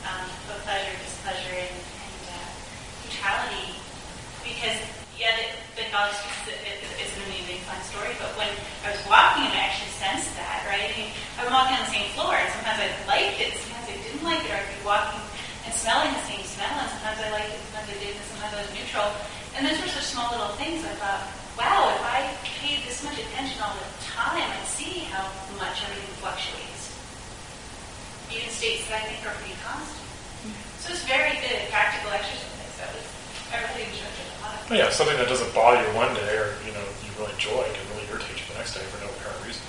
um, 0.03 0.27
the 0.51 0.59
pleasure, 0.67 0.99
displeasure, 1.07 1.55
and, 1.55 1.79
uh, 2.35 2.51
neutrality 3.07 3.79
because 4.43 4.83
yeah, 5.15 5.39
the, 5.39 5.47
the 5.79 5.87
college 5.95 6.19
is, 6.51 6.59
is 6.99 7.11
an 7.15 7.23
amazing, 7.31 7.63
fun 7.71 7.79
story. 7.87 8.11
But 8.19 8.35
when 8.35 8.51
I 8.83 8.91
was 8.91 9.03
walking, 9.07 9.47
and 9.47 9.55
I 9.55 9.71
actually 9.71 9.95
sensed 9.95 10.35
that, 10.35 10.67
right? 10.67 10.91
I 10.91 10.93
mean, 10.99 11.15
I'm 11.39 11.47
walking 11.55 11.79
on 11.79 11.87
the 11.87 11.95
same 11.95 12.11
floor, 12.19 12.35
and 12.35 12.51
sometimes 12.51 12.83
I 12.83 12.91
liked 13.07 13.39
it, 13.39 13.55
sometimes 13.55 13.82
didn't 14.23 14.39
like 14.39 14.47
it, 14.47 14.55
or 14.55 14.63
I'd 14.63 14.71
be 14.71 14.87
walking 14.87 15.19
and 15.67 15.75
smelling 15.75 16.15
the 16.15 16.23
same 16.31 16.47
smell, 16.47 16.71
and 16.79 16.91
sometimes 16.95 17.19
I 17.19 17.29
liked 17.35 17.51
it, 17.51 17.59
sometimes 17.67 17.91
I 17.91 17.99
didn't, 17.99 18.19
and 18.23 18.29
sometimes 18.31 18.55
I 18.55 18.61
was 18.63 18.71
neutral. 18.71 19.09
And 19.59 19.61
those 19.67 19.79
were 19.83 19.91
such 19.91 20.07
small 20.15 20.31
little 20.31 20.55
things. 20.59 20.87
I 20.87 20.95
thought, 21.03 21.27
wow, 21.59 21.91
if 21.91 22.03
I 22.07 22.31
paid 22.47 22.87
this 22.87 23.03
much 23.03 23.19
attention 23.19 23.59
all 23.63 23.75
the 23.75 23.87
time, 24.07 24.47
I'd 24.47 24.71
see 24.71 25.11
how 25.11 25.27
much 25.59 25.83
everything 25.83 26.15
fluctuates. 26.23 26.95
Even 28.31 28.49
states 28.49 28.87
that 28.89 29.03
I 29.03 29.11
think 29.11 29.27
are 29.27 29.35
pretty 29.43 29.59
constant. 29.61 30.07
So 30.79 30.95
it's 30.95 31.05
very 31.05 31.37
good 31.43 31.59
practical 31.71 32.15
exercise. 32.15 32.75
That 32.79 32.91
was, 32.95 33.05
I 33.51 33.61
really 33.71 33.91
enjoyed 33.91 34.07
it. 34.07 34.31
Oh, 34.71 34.75
yeah, 34.75 34.89
something 34.89 35.19
that 35.19 35.29
doesn't 35.29 35.53
bother 35.53 35.83
you 35.83 35.91
one 35.95 36.15
day 36.15 36.33
or 36.39 36.55
you 36.65 36.73
know 36.73 36.83
you 37.05 37.11
really 37.19 37.35
enjoy 37.35 37.67
can 37.67 37.85
really 37.93 38.09
irritate 38.09 38.41
you 38.41 38.47
the 38.49 38.57
next 38.57 38.73
day 38.73 38.81
for 38.89 39.05
no 39.05 39.11
apparent 39.11 39.37
reason. 39.45 39.61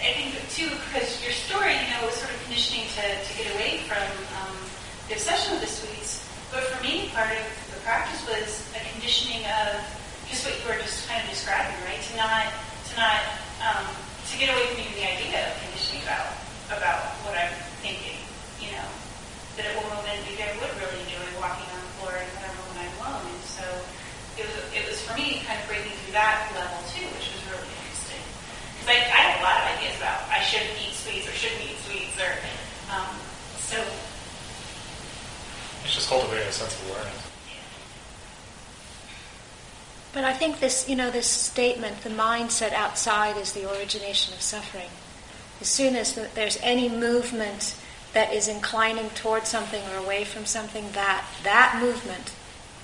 I 0.00 0.10
think 0.16 0.34
too, 0.50 0.70
because 0.88 1.22
your 1.22 1.32
story, 1.32 1.74
you 1.76 1.88
know, 1.94 2.06
was 2.06 2.16
sort 2.16 2.32
of 2.32 2.38
conditioning 2.44 2.86
to, 2.98 3.04
to 3.04 3.30
get 3.38 3.48
away 3.54 3.84
from 3.86 4.02
um, 4.42 4.56
the 5.08 5.14
obsession 5.14 5.54
with 5.54 5.62
the 5.64 5.72
sweets. 5.72 6.26
But 6.50 6.66
for 6.70 6.82
me, 6.82 7.10
part 7.14 7.30
of 7.30 7.44
the 7.70 7.80
practice 7.86 8.20
was 8.26 8.66
a 8.74 8.80
conditioning 8.92 9.46
of 9.46 9.78
just 10.28 10.46
what 10.46 10.54
you 10.58 10.64
were 10.66 10.78
just 10.82 11.06
kind 11.06 11.22
of 11.22 11.30
describing, 11.30 11.76
right? 11.86 12.00
To 12.00 12.12
not 12.18 12.50
to 12.50 12.92
not 12.98 13.22
um, 13.62 13.86
to 13.86 14.34
get 14.38 14.50
away 14.50 14.66
from 14.74 14.82
even 14.82 14.94
the 14.98 15.06
idea 15.06 15.46
of 15.46 15.52
conditioning 15.62 16.02
about 16.04 16.34
about 16.74 17.14
what 17.22 17.38
I'm 17.38 17.54
thinking. 17.84 18.18
You 18.58 18.74
know, 18.76 18.88
that 19.56 19.70
at 19.70 19.74
one 19.78 19.88
moment 19.90 20.18
maybe 20.26 20.42
I 20.42 20.52
would 20.58 20.74
really 20.78 21.00
enjoy 21.06 21.26
walking 21.38 21.68
on 21.70 21.80
the 21.80 21.92
floor 22.02 22.14
and 22.18 22.30
so 23.60 23.66
it 24.40 24.48
was, 24.48 24.56
it 24.72 24.84
was 24.88 24.96
for 25.04 25.12
me 25.20 25.44
kind 25.44 25.60
of 25.60 25.68
breaking 25.68 25.92
through 26.00 26.16
that 26.16 26.48
level 26.56 26.80
too, 26.88 27.04
which 27.12 27.28
was 27.28 27.44
really 27.52 27.68
interesting. 27.84 28.24
Because 28.80 28.88
I, 28.88 28.96
I 29.04 29.20
had 29.20 29.32
a 29.36 29.44
lot 29.44 29.56
of 29.60 29.64
ideas 29.76 30.00
about 30.00 30.24
I 30.32 30.40
shouldn't 30.40 30.72
eat 30.80 30.96
sweets 30.96 31.28
or 31.28 31.36
shouldn't 31.36 31.60
eat 31.60 31.76
sweets 31.84 32.16
or 32.16 32.32
um, 32.88 33.20
so. 33.60 33.76
It's 35.84 35.92
just 35.92 35.99
cultivating 36.10 36.48
a 36.48 36.52
sense 36.52 36.74
of 36.74 36.90
awareness. 36.90 37.30
But 40.12 40.24
I 40.24 40.32
think 40.32 40.58
this, 40.58 40.88
you 40.88 40.96
know, 40.96 41.10
this 41.10 41.28
statement, 41.28 42.02
the 42.02 42.10
mindset 42.10 42.72
outside 42.72 43.36
is 43.36 43.52
the 43.52 43.70
origination 43.70 44.34
of 44.34 44.40
suffering. 44.40 44.90
As 45.60 45.68
soon 45.68 45.94
as 45.94 46.14
the, 46.14 46.28
there's 46.34 46.58
any 46.62 46.88
movement 46.88 47.76
that 48.12 48.34
is 48.34 48.48
inclining 48.48 49.10
towards 49.10 49.48
something 49.48 49.82
or 49.92 49.96
away 49.98 50.24
from 50.24 50.46
something, 50.46 50.90
that 50.94 51.24
that 51.44 51.78
movement 51.80 52.32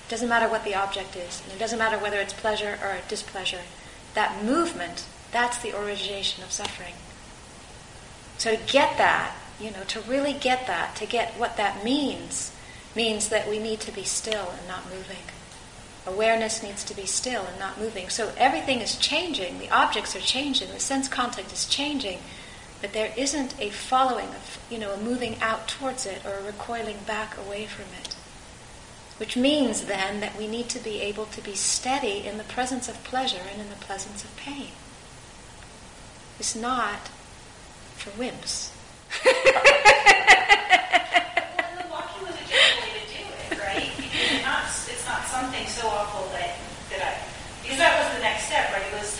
doesn't 0.07 0.29
matter 0.29 0.47
what 0.47 0.63
the 0.63 0.73
object 0.73 1.17
is, 1.17 1.41
and 1.43 1.51
it 1.51 1.59
doesn't 1.59 1.79
matter 1.79 1.97
whether 1.97 2.21
it's 2.21 2.31
pleasure 2.31 2.79
or 2.81 2.95
displeasure. 3.09 3.63
That 4.13 4.41
movement, 4.45 5.05
that's 5.33 5.57
the 5.57 5.77
origination 5.77 6.45
of 6.45 6.53
suffering. 6.53 6.93
So 8.37 8.55
to 8.55 8.61
get 8.71 8.97
that, 8.97 9.35
you 9.59 9.71
know, 9.71 9.83
to 9.89 9.99
really 10.01 10.31
get 10.31 10.65
that, 10.67 10.95
to 10.95 11.05
get 11.05 11.33
what 11.33 11.57
that 11.57 11.83
means, 11.83 12.53
means 12.97 13.29
that 13.29 13.47
we 13.47 13.59
need 13.59 13.79
to 13.81 13.93
be 13.93 14.03
still 14.03 14.49
and 14.57 14.67
not 14.67 14.83
moving. 14.89 15.23
Awareness 16.05 16.61
needs 16.61 16.83
to 16.83 16.93
be 16.93 17.05
still 17.05 17.45
and 17.45 17.57
not 17.57 17.79
moving. 17.79 18.09
So 18.09 18.33
everything 18.35 18.81
is 18.81 18.97
changing, 18.97 19.59
the 19.59 19.69
objects 19.69 20.17
are 20.17 20.19
changing, 20.19 20.69
the 20.71 20.81
sense 20.81 21.07
contact 21.07 21.53
is 21.53 21.65
changing, 21.65 22.19
but 22.81 22.93
there 22.93 23.13
isn't 23.17 23.59
a 23.59 23.69
following, 23.71 24.27
of, 24.27 24.59
you 24.69 24.77
know, 24.77 24.91
a 24.93 24.97
moving 24.97 25.41
out 25.41 25.67
towards 25.67 26.05
it 26.05 26.23
or 26.25 26.33
a 26.33 26.43
recoiling 26.43 26.97
back 27.07 27.37
away 27.37 27.65
from 27.65 27.85
it. 28.01 28.15
Which 29.17 29.35
means 29.35 29.85
then 29.85 30.19
that 30.19 30.37
we 30.37 30.47
need 30.47 30.69
to 30.69 30.79
be 30.79 31.01
able 31.01 31.25
to 31.25 31.41
be 31.41 31.55
steady 31.55 32.27
in 32.27 32.37
the 32.37 32.43
presence 32.43 32.87
of 32.87 33.03
pleasure 33.03 33.41
and 33.51 33.59
in 33.59 33.69
the 33.69 33.85
presence 33.85 34.23
of 34.23 34.35
pain. 34.37 34.69
It's 36.39 36.55
not 36.55 37.09
for 37.95 38.11
wimps. 38.11 38.69
well, 39.25 39.33
the 41.81 41.89
walking 41.89 42.21
was 42.27 42.35
a 42.35 42.45
good 42.45 42.77
way 42.77 42.93
to 42.93 43.03
do 43.09 43.23
it, 43.25 43.57
right? 43.57 43.89
It's 43.97 44.45
not, 44.45 44.69
it's 44.69 45.07
not 45.07 45.25
something 45.25 45.65
so 45.65 45.87
awful 45.87 46.29
that, 46.33 46.53
that 46.91 47.01
I, 47.01 47.17
because 47.63 47.79
that 47.79 47.97
was 47.97 48.13
the 48.15 48.21
next 48.21 48.47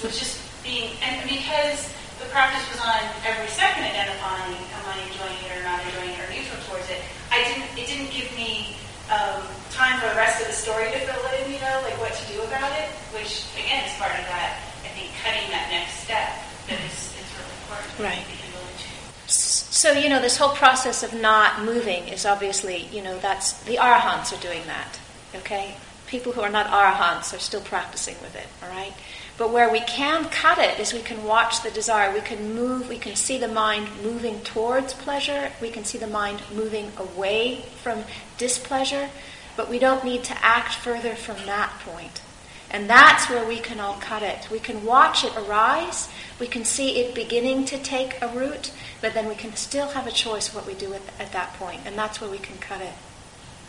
was, 0.03 0.17
just 0.17 0.41
being, 0.63 0.97
and 1.01 1.23
because 1.29 1.93
the 2.19 2.27
practice 2.33 2.65
was 2.73 2.81
on 2.81 3.01
every 3.25 3.47
second 3.49 3.83
identifying, 3.83 4.57
am 4.75 4.85
I 4.89 4.97
enjoying 5.05 5.39
it 5.45 5.51
or 5.53 5.63
not 5.63 5.79
enjoying 5.85 6.13
it 6.13 6.21
or 6.21 6.29
neutral 6.33 6.59
towards 6.69 6.89
it, 6.89 7.01
I 7.31 7.43
didn't, 7.45 7.69
it 7.77 7.85
didn't 7.87 8.11
give 8.11 8.29
me 8.35 8.77
um, 9.13 9.43
time 9.71 9.99
for 10.01 10.09
the 10.09 10.19
rest 10.19 10.41
of 10.41 10.47
the 10.47 10.57
story 10.57 10.91
to 10.91 10.99
fill 10.99 11.23
in, 11.39 11.53
you 11.53 11.59
know, 11.61 11.79
like 11.83 11.95
what 11.99 12.13
to 12.13 12.25
do 12.33 12.41
about 12.43 12.71
it, 12.75 12.89
which 13.15 13.45
again 13.55 13.85
is 13.85 13.93
part 13.95 14.11
of 14.11 14.25
that, 14.27 14.59
I 14.83 14.89
think, 14.91 15.13
cutting 15.23 15.47
that 15.51 15.69
next 15.71 16.03
step 16.03 16.35
that 16.67 16.79
is, 16.83 17.15
is 17.15 17.27
really 17.37 17.55
important. 17.63 17.99
Right. 17.99 18.25
to 18.25 18.35
be 18.35 18.49
willing 18.51 18.77
to. 18.77 18.87
So, 19.31 19.91
you 19.93 20.09
know, 20.09 20.21
this 20.21 20.37
whole 20.37 20.55
process 20.55 21.03
of 21.03 21.13
not 21.13 21.63
moving 21.63 22.07
is 22.07 22.25
obviously, 22.25 22.87
you 22.91 23.01
know, 23.01 23.17
that's 23.19 23.53
the 23.63 23.77
arahants 23.77 24.37
are 24.37 24.41
doing 24.41 24.65
that, 24.67 24.99
okay? 25.35 25.77
People 26.07 26.31
who 26.31 26.41
are 26.41 26.49
not 26.49 26.67
arahants 26.67 27.33
are 27.35 27.39
still 27.39 27.61
practicing 27.61 28.15
with 28.21 28.35
it, 28.35 28.47
all 28.63 28.69
right? 28.69 28.93
But 29.37 29.51
where 29.51 29.71
we 29.71 29.81
can 29.81 30.25
cut 30.25 30.57
it 30.57 30.79
is 30.79 30.93
we 30.93 31.01
can 31.01 31.23
watch 31.23 31.61
the 31.61 31.69
desire. 31.69 32.11
We 32.11 32.21
can 32.21 32.55
move, 32.55 32.89
we 32.89 32.97
can 32.97 33.15
see 33.15 33.37
the 33.37 33.47
mind 33.47 33.87
moving 34.03 34.41
towards 34.41 34.95
pleasure. 34.95 35.51
We 35.61 35.69
can 35.69 35.85
see 35.85 35.99
the 35.99 36.07
mind 36.07 36.41
moving 36.53 36.91
away 36.97 37.65
from 37.83 38.03
displeasure. 38.37 39.09
But 39.55 39.69
we 39.69 39.77
don't 39.77 40.03
need 40.03 40.23
to 40.25 40.45
act 40.45 40.73
further 40.75 41.15
from 41.15 41.37
that 41.45 41.71
point. 41.85 42.21
And 42.69 42.89
that's 42.89 43.29
where 43.29 43.47
we 43.47 43.59
can 43.59 43.79
all 43.79 43.95
cut 43.95 44.23
it. 44.23 44.49
We 44.51 44.59
can 44.59 44.83
watch 44.83 45.23
it 45.23 45.35
arise. 45.37 46.09
We 46.39 46.47
can 46.47 46.65
see 46.65 46.99
it 46.99 47.15
beginning 47.15 47.65
to 47.65 47.77
take 47.77 48.21
a 48.21 48.27
root. 48.27 48.71
But 49.01 49.13
then 49.13 49.29
we 49.29 49.35
can 49.35 49.55
still 49.55 49.89
have 49.89 50.07
a 50.07 50.11
choice 50.11 50.53
what 50.53 50.65
we 50.65 50.73
do 50.73 50.93
at, 50.93 51.01
at 51.19 51.31
that 51.31 51.53
point. 51.53 51.81
And 51.85 51.95
that's 51.95 52.19
where 52.19 52.29
we 52.29 52.39
can 52.39 52.57
cut 52.57 52.81
it. 52.81 52.93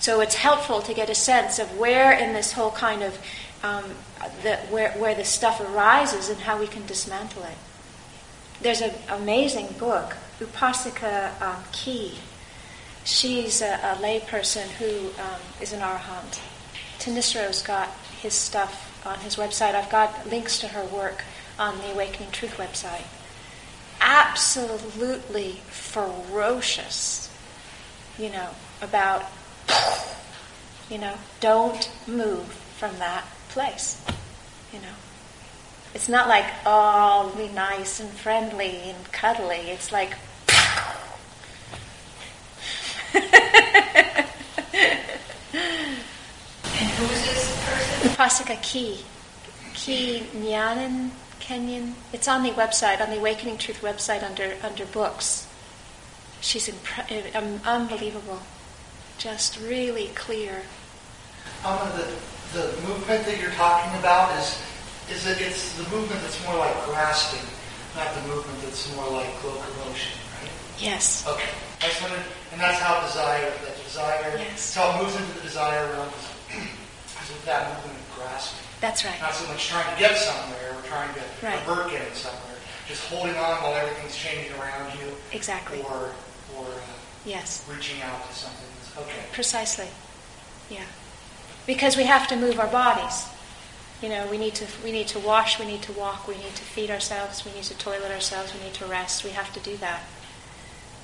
So 0.00 0.20
it's 0.20 0.36
helpful 0.36 0.80
to 0.82 0.94
get 0.94 1.10
a 1.10 1.14
sense 1.14 1.58
of 1.58 1.76
where 1.76 2.12
in 2.12 2.32
this 2.32 2.52
whole 2.52 2.70
kind 2.70 3.02
of 3.02 3.18
um, 3.62 3.84
the, 4.42 4.56
where, 4.70 4.92
where 4.92 5.14
the 5.14 5.24
stuff 5.24 5.60
arises 5.60 6.28
and 6.28 6.38
how 6.40 6.58
we 6.58 6.66
can 6.66 6.86
dismantle 6.86 7.42
it. 7.44 7.58
There's 8.60 8.80
an 8.80 8.92
amazing 9.08 9.68
book, 9.78 10.16
Upasika 10.40 11.40
um, 11.40 11.62
Kee. 11.72 12.18
She's 13.04 13.62
a, 13.62 13.74
a 13.74 13.96
layperson 14.00 14.66
who 14.78 15.08
um, 15.20 15.40
is 15.60 15.72
an 15.72 15.80
arahant. 15.80 16.40
Thanissaro's 16.98 17.62
got 17.62 17.88
his 18.20 18.34
stuff 18.34 19.06
on 19.06 19.18
his 19.20 19.36
website. 19.36 19.74
I've 19.74 19.90
got 19.90 20.28
links 20.28 20.58
to 20.60 20.68
her 20.68 20.84
work 20.86 21.22
on 21.58 21.78
the 21.78 21.92
Awakening 21.92 22.30
Truth 22.32 22.56
website. 22.56 23.04
Absolutely 24.00 25.60
ferocious, 25.68 27.30
you 28.18 28.30
know, 28.30 28.48
about, 28.82 29.24
you 30.90 30.98
know, 30.98 31.14
don't 31.40 31.90
move 32.06 32.44
from 32.78 32.96
that 32.98 33.24
place. 33.48 34.00
You 34.72 34.80
know, 34.80 34.94
it's 35.94 36.08
not 36.08 36.28
like 36.28 36.46
oh, 36.66 37.32
be 37.36 37.48
nice 37.48 38.00
and 38.00 38.10
friendly 38.10 38.90
and 38.90 39.12
cuddly. 39.12 39.70
It's 39.70 39.92
like. 39.92 40.14
And 46.80 46.88
who 46.90 47.04
is 47.06 47.24
this 47.26 47.64
person? 47.66 48.10
Upasika 48.10 48.62
Kee, 48.62 49.04
Kee 49.74 50.26
Nyanan 50.36 51.10
Kenyan. 51.40 51.94
It's 52.12 52.28
on 52.28 52.42
the 52.42 52.50
website, 52.50 53.00
on 53.00 53.10
the 53.10 53.18
Awakening 53.18 53.58
Truth 53.58 53.80
website 53.80 54.22
under 54.22 54.54
under 54.62 54.84
books. 54.86 55.46
She's 56.40 56.68
impre- 56.68 57.34
um, 57.34 57.60
unbelievable, 57.64 58.40
just 59.18 59.58
really 59.58 60.08
clear. 60.14 60.62
The, 61.62 62.06
the 62.52 62.72
movement 62.86 63.24
that 63.26 63.40
you're 63.40 63.52
talking 63.52 63.92
about 63.98 64.36
is 64.38 64.58
is 65.10 65.26
it 65.26 65.40
it's 65.40 65.72
the 65.76 65.84
movement 65.90 66.20
that's 66.20 66.42
more 66.44 66.56
like 66.56 66.74
grasping, 66.84 67.40
not 67.96 68.12
the 68.14 68.22
movement 68.28 68.60
that's 68.62 68.84
more 68.96 69.08
like 69.10 69.28
locomotion, 69.44 70.12
right? 70.42 70.52
Yes. 70.78 71.24
Okay. 71.26 71.48
I 71.80 71.88
just 71.88 72.02
wanted, 72.02 72.20
and 72.52 72.60
that's 72.60 72.78
how 72.80 73.00
desire, 73.06 73.48
that 73.64 73.76
desire, 73.84 74.36
Yes. 74.36 74.60
so 74.60 74.82
it 74.90 75.02
moves 75.02 75.16
into 75.16 75.32
the 75.34 75.40
desire 75.40 75.86
realm 75.92 76.08
is, 76.12 76.60
is 77.24 77.28
with 77.32 77.44
that 77.46 77.72
movement 77.72 77.96
of 78.04 78.16
grasping. 78.18 78.66
That's 78.80 79.04
right. 79.04 79.18
Not 79.20 79.32
so 79.34 79.46
much 79.48 79.66
trying 79.68 79.88
to 79.94 79.98
get 79.98 80.16
somewhere 80.18 80.74
or 80.76 80.82
trying 80.82 81.12
to 81.14 81.20
Right. 81.40 81.56
avert 81.62 81.90
getting 81.90 82.12
somewhere, 82.14 82.58
just 82.86 83.04
holding 83.08 83.36
on 83.36 83.62
while 83.62 83.74
everything's 83.74 84.14
changing 84.16 84.52
around 84.60 84.92
you, 85.00 85.16
Exactly. 85.32 85.80
or 85.82 86.12
or 86.56 86.66
uh, 86.66 86.80
Yes. 87.24 87.64
reaching 87.68 88.02
out 88.02 88.28
to 88.28 88.34
something. 88.36 88.68
Okay. 88.98 89.24
Precisely. 89.32 89.88
Yeah. 90.68 90.84
Because 91.68 91.98
we 91.98 92.04
have 92.04 92.26
to 92.28 92.36
move 92.36 92.58
our 92.58 92.66
bodies. 92.66 93.26
You 94.00 94.08
know, 94.08 94.26
we 94.30 94.38
need 94.38 94.54
to 94.54 94.66
we 94.82 94.90
need 94.90 95.08
to 95.08 95.18
wash, 95.18 95.60
we 95.60 95.66
need 95.66 95.82
to 95.82 95.92
walk, 95.92 96.26
we 96.26 96.36
need 96.36 96.54
to 96.54 96.62
feed 96.62 96.90
ourselves, 96.90 97.44
we 97.44 97.52
need 97.52 97.64
to 97.64 97.76
toilet 97.76 98.10
ourselves, 98.10 98.54
we 98.54 98.64
need 98.64 98.72
to 98.74 98.86
rest. 98.86 99.22
We 99.22 99.30
have 99.30 99.52
to 99.52 99.60
do 99.60 99.76
that. 99.76 100.00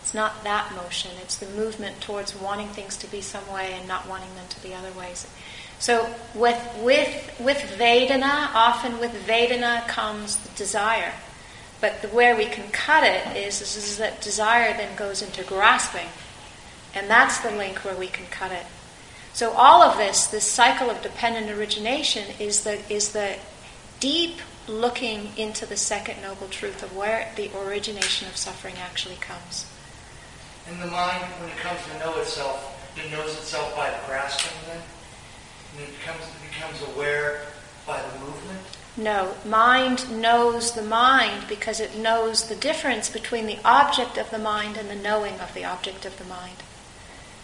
It's 0.01 0.15
not 0.15 0.43
that 0.45 0.75
motion, 0.75 1.11
it's 1.21 1.37
the 1.37 1.49
movement 1.49 2.01
towards 2.01 2.35
wanting 2.35 2.69
things 2.69 2.97
to 2.97 3.07
be 3.07 3.21
some 3.21 3.47
way 3.53 3.75
and 3.75 3.87
not 3.87 4.09
wanting 4.09 4.35
them 4.37 4.47
to 4.49 4.63
be 4.63 4.73
other 4.73 4.91
ways. 4.99 5.27
So 5.79 6.09
with 6.35 6.59
with 6.81 7.37
with 7.39 7.59
Vedana, 7.79 8.49
often 8.55 8.99
with 8.99 9.13
Vedana 9.27 9.87
comes 9.87 10.37
the 10.39 10.57
desire. 10.57 11.13
But 11.83 12.01
the, 12.01 12.09
where 12.09 12.35
we 12.35 12.47
can 12.47 12.71
cut 12.71 13.05
it 13.05 13.37
is, 13.37 13.61
is, 13.61 13.77
is 13.77 13.99
that 13.99 14.23
desire 14.23 14.75
then 14.75 14.97
goes 14.97 15.21
into 15.21 15.45
grasping. 15.45 16.09
And 16.95 17.11
that's 17.11 17.39
the 17.41 17.51
link 17.51 17.85
where 17.85 17.97
we 17.97 18.07
can 18.07 18.25
cut 18.31 18.51
it. 18.51 18.65
So 19.35 19.51
all 19.51 19.83
of 19.83 19.99
this, 19.99 20.29
this 20.29 20.45
cycle 20.45 20.89
of 20.91 21.03
dependent 21.03 21.51
origination, 21.51 22.25
is 22.39 22.63
the 22.63 22.81
is 22.91 23.13
the 23.13 23.37
deep 23.99 24.39
looking 24.69 25.31
into 25.37 25.67
the 25.67 25.77
second 25.77 26.23
noble 26.23 26.49
truth 26.49 26.83
of 26.83 26.97
where 26.97 27.31
the 27.37 27.51
origination 27.67 28.29
of 28.29 28.37
suffering 28.37 28.77
actually 28.79 29.17
comes. 29.17 29.67
And 30.69 30.81
the 30.81 30.87
mind, 30.87 31.25
when 31.41 31.51
it 31.51 31.57
comes 31.57 31.81
to 31.93 31.99
know 31.99 32.17
itself, 32.21 32.81
it 32.97 33.11
knows 33.11 33.37
itself 33.37 33.75
by 33.77 33.91
the 33.91 33.99
grasping 34.07 34.57
then? 34.69 34.81
And 35.73 35.89
it 35.89 35.99
becomes, 35.99 36.23
it 36.23 36.51
becomes 36.51 36.95
aware 36.95 37.43
by 37.87 38.01
the 38.01 38.19
movement? 38.21 38.61
No, 38.97 39.35
mind 39.45 40.21
knows 40.21 40.73
the 40.73 40.83
mind 40.83 41.47
because 41.49 41.81
it 41.81 41.99
knows 41.99 42.49
the 42.49 42.55
difference 42.55 43.11
between 43.11 43.47
the 43.47 43.59
object 43.65 44.17
of 44.17 44.31
the 44.31 44.39
mind 44.39 44.77
and 44.77 44.89
the 44.89 44.95
knowing 44.95 45.41
of 45.41 45.53
the 45.53 45.65
object 45.65 46.07
of 46.07 46.17
the 46.19 46.25
mind. 46.25 46.63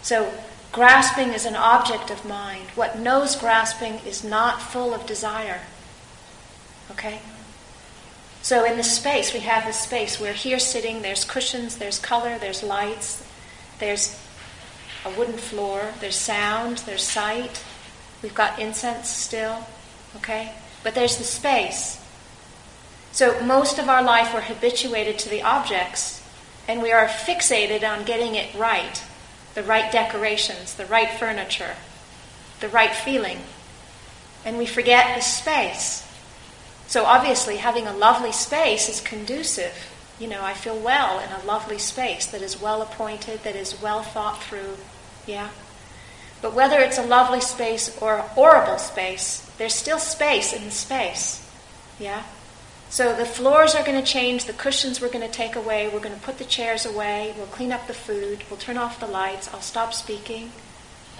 So, 0.01 0.33
grasping 0.71 1.33
is 1.33 1.45
an 1.45 1.55
object 1.55 2.09
of 2.09 2.25
mind. 2.25 2.67
What 2.75 2.99
knows 2.99 3.35
grasping 3.35 3.99
is 4.05 4.23
not 4.23 4.61
full 4.61 4.93
of 4.93 5.05
desire. 5.05 5.61
Okay? 6.91 7.19
So, 8.41 8.65
in 8.65 8.77
the 8.77 8.83
space, 8.83 9.33
we 9.33 9.41
have 9.41 9.65
this 9.65 9.79
space. 9.79 10.19
We're 10.19 10.33
here 10.33 10.59
sitting, 10.59 11.01
there's 11.01 11.25
cushions, 11.25 11.77
there's 11.77 11.99
color, 11.99 12.37
there's 12.39 12.63
lights, 12.63 13.23
there's 13.79 14.19
a 15.05 15.11
wooden 15.11 15.37
floor, 15.37 15.93
there's 15.99 16.15
sound, 16.15 16.79
there's 16.79 17.03
sight. 17.03 17.63
We've 18.23 18.33
got 18.33 18.59
incense 18.59 19.09
still. 19.09 19.65
Okay? 20.17 20.53
But 20.83 20.95
there's 20.95 21.17
the 21.17 21.23
space. 21.23 22.03
So, 23.11 23.43
most 23.43 23.77
of 23.77 23.89
our 23.89 24.01
life, 24.01 24.33
we're 24.33 24.41
habituated 24.41 25.19
to 25.19 25.29
the 25.29 25.43
objects, 25.43 26.25
and 26.67 26.81
we 26.81 26.91
are 26.91 27.07
fixated 27.07 27.87
on 27.87 28.05
getting 28.05 28.35
it 28.35 28.55
right 28.55 29.03
the 29.53 29.63
right 29.63 29.91
decorations, 29.91 30.75
the 30.75 30.85
right 30.85 31.09
furniture, 31.11 31.75
the 32.59 32.69
right 32.69 32.93
feeling. 32.95 33.39
and 34.43 34.57
we 34.57 34.65
forget 34.65 35.15
the 35.15 35.21
space. 35.21 36.07
So 36.87 37.05
obviously, 37.05 37.57
having 37.57 37.87
a 37.87 37.93
lovely 37.93 38.31
space 38.31 38.89
is 38.89 38.99
conducive. 39.01 39.73
You 40.19 40.27
know, 40.27 40.41
I 40.43 40.53
feel 40.53 40.77
well 40.77 41.19
in 41.19 41.29
a 41.31 41.45
lovely 41.45 41.77
space 41.77 42.25
that 42.27 42.41
is 42.41 42.61
well 42.61 42.81
appointed, 42.81 43.43
that 43.43 43.55
is 43.55 43.81
well 43.81 44.03
thought 44.03 44.41
through. 44.43 44.77
Yeah? 45.25 45.49
But 46.41 46.53
whether 46.53 46.79
it's 46.79 46.97
a 46.97 47.03
lovely 47.05 47.41
space 47.41 47.95
or 48.01 48.15
a 48.15 48.21
horrible 48.21 48.77
space, 48.77 49.49
there's 49.57 49.75
still 49.75 49.99
space 49.99 50.53
in 50.53 50.65
the 50.65 50.71
space. 50.71 51.47
Yeah? 51.99 52.23
So 52.91 53.15
the 53.15 53.23
floors 53.23 53.73
are 53.73 53.85
going 53.85 53.97
to 53.97 54.05
change, 54.05 54.43
the 54.43 54.51
cushions 54.51 54.99
we're 54.99 55.07
going 55.07 55.25
to 55.25 55.33
take 55.33 55.55
away, 55.55 55.87
we're 55.87 56.01
going 56.01 56.13
to 56.13 56.21
put 56.21 56.37
the 56.39 56.43
chairs 56.43 56.85
away, 56.85 57.33
we'll 57.37 57.47
clean 57.47 57.71
up 57.71 57.87
the 57.87 57.93
food, 57.93 58.43
we'll 58.49 58.59
turn 58.59 58.77
off 58.77 58.99
the 58.99 59.07
lights, 59.07 59.49
I'll 59.53 59.61
stop 59.61 59.93
speaking. 59.93 60.51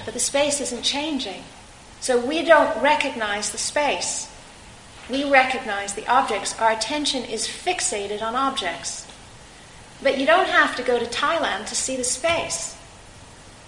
But 0.04 0.14
the 0.14 0.20
space 0.20 0.60
isn't 0.60 0.82
changing. 0.82 1.46
So 2.02 2.20
we 2.20 2.44
don't 2.44 2.84
recognize 2.84 3.52
the 3.52 3.58
space. 3.58 4.30
We 5.10 5.24
recognize 5.24 5.94
the 5.94 6.06
objects. 6.12 6.60
Our 6.60 6.74
attention 6.74 7.24
is 7.24 7.48
fixated 7.48 8.22
on 8.22 8.36
objects. 8.36 9.08
But 10.04 10.18
you 10.18 10.26
don't 10.26 10.50
have 10.50 10.76
to 10.76 10.84
go 10.84 11.00
to 11.00 11.06
Thailand 11.06 11.68
to 11.68 11.76
see 11.76 11.96
the 11.96 12.04
space. 12.04 12.76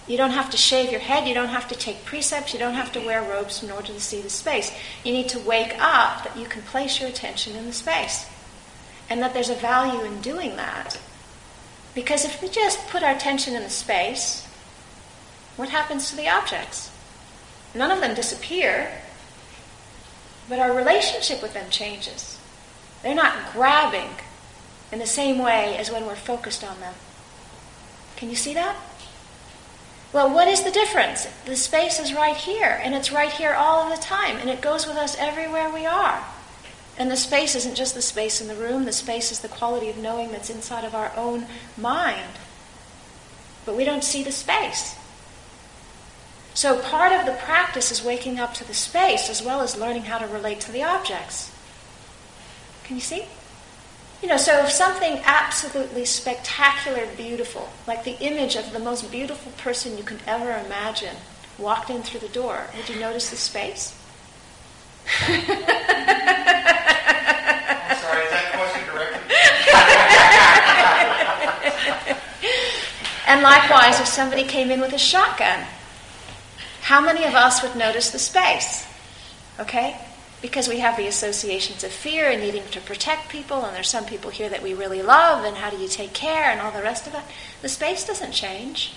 You 0.06 0.18
don't 0.18 0.32
have 0.32 0.50
to 0.50 0.56
shave 0.56 0.90
your 0.90 1.00
head, 1.00 1.26
you 1.26 1.34
don't 1.34 1.48
have 1.48 1.68
to 1.68 1.74
take 1.74 2.04
precepts, 2.04 2.52
you 2.52 2.58
don't 2.58 2.74
have 2.74 2.92
to 2.92 3.00
wear 3.00 3.22
robes 3.22 3.62
in 3.62 3.70
order 3.70 3.92
to 3.92 4.00
see 4.00 4.20
the 4.20 4.28
space. 4.28 4.70
You 5.02 5.12
need 5.12 5.30
to 5.30 5.40
wake 5.40 5.74
up 5.80 6.24
that 6.24 6.36
you 6.36 6.46
can 6.46 6.62
place 6.62 7.00
your 7.00 7.08
attention 7.08 7.56
in 7.56 7.66
the 7.66 7.72
space. 7.72 8.28
And 9.08 9.22
that 9.22 9.32
there's 9.32 9.50
a 9.50 9.54
value 9.54 10.04
in 10.04 10.20
doing 10.20 10.56
that. 10.56 11.00
Because 11.94 12.24
if 12.24 12.42
we 12.42 12.48
just 12.48 12.86
put 12.88 13.02
our 13.02 13.14
attention 13.14 13.54
in 13.54 13.62
the 13.62 13.70
space, 13.70 14.46
what 15.56 15.68
happens 15.70 16.10
to 16.10 16.16
the 16.16 16.28
objects? 16.28 16.90
None 17.74 17.90
of 17.90 18.00
them 18.00 18.14
disappear, 18.14 18.90
but 20.48 20.58
our 20.58 20.76
relationship 20.76 21.40
with 21.42 21.54
them 21.54 21.70
changes. 21.70 22.38
They're 23.02 23.14
not 23.14 23.52
grabbing 23.52 24.10
in 24.92 24.98
the 24.98 25.06
same 25.06 25.38
way 25.38 25.76
as 25.76 25.90
when 25.90 26.06
we're 26.06 26.16
focused 26.16 26.62
on 26.62 26.80
them. 26.80 26.94
Can 28.16 28.30
you 28.30 28.36
see 28.36 28.54
that? 28.54 28.76
Well, 30.14 30.32
what 30.32 30.46
is 30.46 30.62
the 30.62 30.70
difference? 30.70 31.26
The 31.44 31.56
space 31.56 31.98
is 31.98 32.14
right 32.14 32.36
here, 32.36 32.80
and 32.84 32.94
it's 32.94 33.10
right 33.10 33.32
here 33.32 33.52
all 33.52 33.82
of 33.82 33.90
the 33.90 34.00
time, 34.00 34.36
and 34.36 34.48
it 34.48 34.60
goes 34.60 34.86
with 34.86 34.96
us 34.96 35.16
everywhere 35.18 35.68
we 35.68 35.86
are. 35.86 36.24
And 36.96 37.10
the 37.10 37.16
space 37.16 37.56
isn't 37.56 37.74
just 37.74 37.96
the 37.96 38.00
space 38.00 38.40
in 38.40 38.46
the 38.46 38.54
room, 38.54 38.84
the 38.84 38.92
space 38.92 39.32
is 39.32 39.40
the 39.40 39.48
quality 39.48 39.90
of 39.90 39.98
knowing 39.98 40.30
that's 40.30 40.50
inside 40.50 40.84
of 40.84 40.94
our 40.94 41.10
own 41.16 41.46
mind. 41.76 42.38
But 43.66 43.76
we 43.76 43.84
don't 43.84 44.04
see 44.04 44.22
the 44.22 44.30
space. 44.30 44.94
So 46.54 46.78
part 46.78 47.10
of 47.10 47.26
the 47.26 47.32
practice 47.32 47.90
is 47.90 48.04
waking 48.04 48.38
up 48.38 48.54
to 48.54 48.64
the 48.64 48.72
space 48.72 49.28
as 49.28 49.42
well 49.42 49.62
as 49.62 49.76
learning 49.76 50.02
how 50.02 50.18
to 50.18 50.28
relate 50.28 50.60
to 50.60 50.70
the 50.70 50.84
objects. 50.84 51.52
Can 52.84 52.94
you 52.94 53.02
see? 53.02 53.24
You 54.24 54.30
know, 54.30 54.38
so 54.38 54.64
if 54.64 54.70
something 54.70 55.20
absolutely 55.26 56.06
spectacular, 56.06 57.06
beautiful, 57.14 57.68
like 57.86 58.04
the 58.04 58.18
image 58.20 58.56
of 58.56 58.72
the 58.72 58.78
most 58.78 59.10
beautiful 59.10 59.52
person 59.58 59.98
you 59.98 60.02
can 60.02 60.18
ever 60.26 60.50
imagine, 60.64 61.14
walked 61.58 61.90
in 61.90 62.02
through 62.02 62.20
the 62.20 62.28
door, 62.28 62.68
would 62.74 62.88
you 62.88 62.98
notice 62.98 63.28
the 63.28 63.36
space? 63.36 63.94
I'm 65.28 65.44
sorry, 67.98 68.24
is 68.24 68.30
that 68.30 68.52
question 68.54 68.86
directed? 68.88 69.20
and 73.28 73.42
likewise, 73.42 74.00
if 74.00 74.06
somebody 74.06 74.44
came 74.44 74.70
in 74.70 74.80
with 74.80 74.94
a 74.94 74.98
shotgun, 74.98 75.66
how 76.80 77.02
many 77.02 77.24
of 77.24 77.34
us 77.34 77.62
would 77.62 77.76
notice 77.76 78.08
the 78.08 78.18
space? 78.18 78.86
Okay? 79.60 80.00
Because 80.44 80.68
we 80.68 80.80
have 80.80 80.98
the 80.98 81.06
associations 81.06 81.84
of 81.84 81.90
fear 81.90 82.28
and 82.28 82.42
needing 82.42 82.64
to 82.72 82.80
protect 82.82 83.30
people, 83.30 83.64
and 83.64 83.74
there's 83.74 83.88
some 83.88 84.04
people 84.04 84.30
here 84.30 84.50
that 84.50 84.62
we 84.62 84.74
really 84.74 85.00
love, 85.00 85.42
and 85.42 85.56
how 85.56 85.70
do 85.70 85.78
you 85.78 85.88
take 85.88 86.12
care, 86.12 86.50
and 86.50 86.60
all 86.60 86.70
the 86.70 86.82
rest 86.82 87.06
of 87.06 87.14
it. 87.14 87.22
The 87.62 87.68
space 87.70 88.06
doesn't 88.06 88.32
change. 88.32 88.92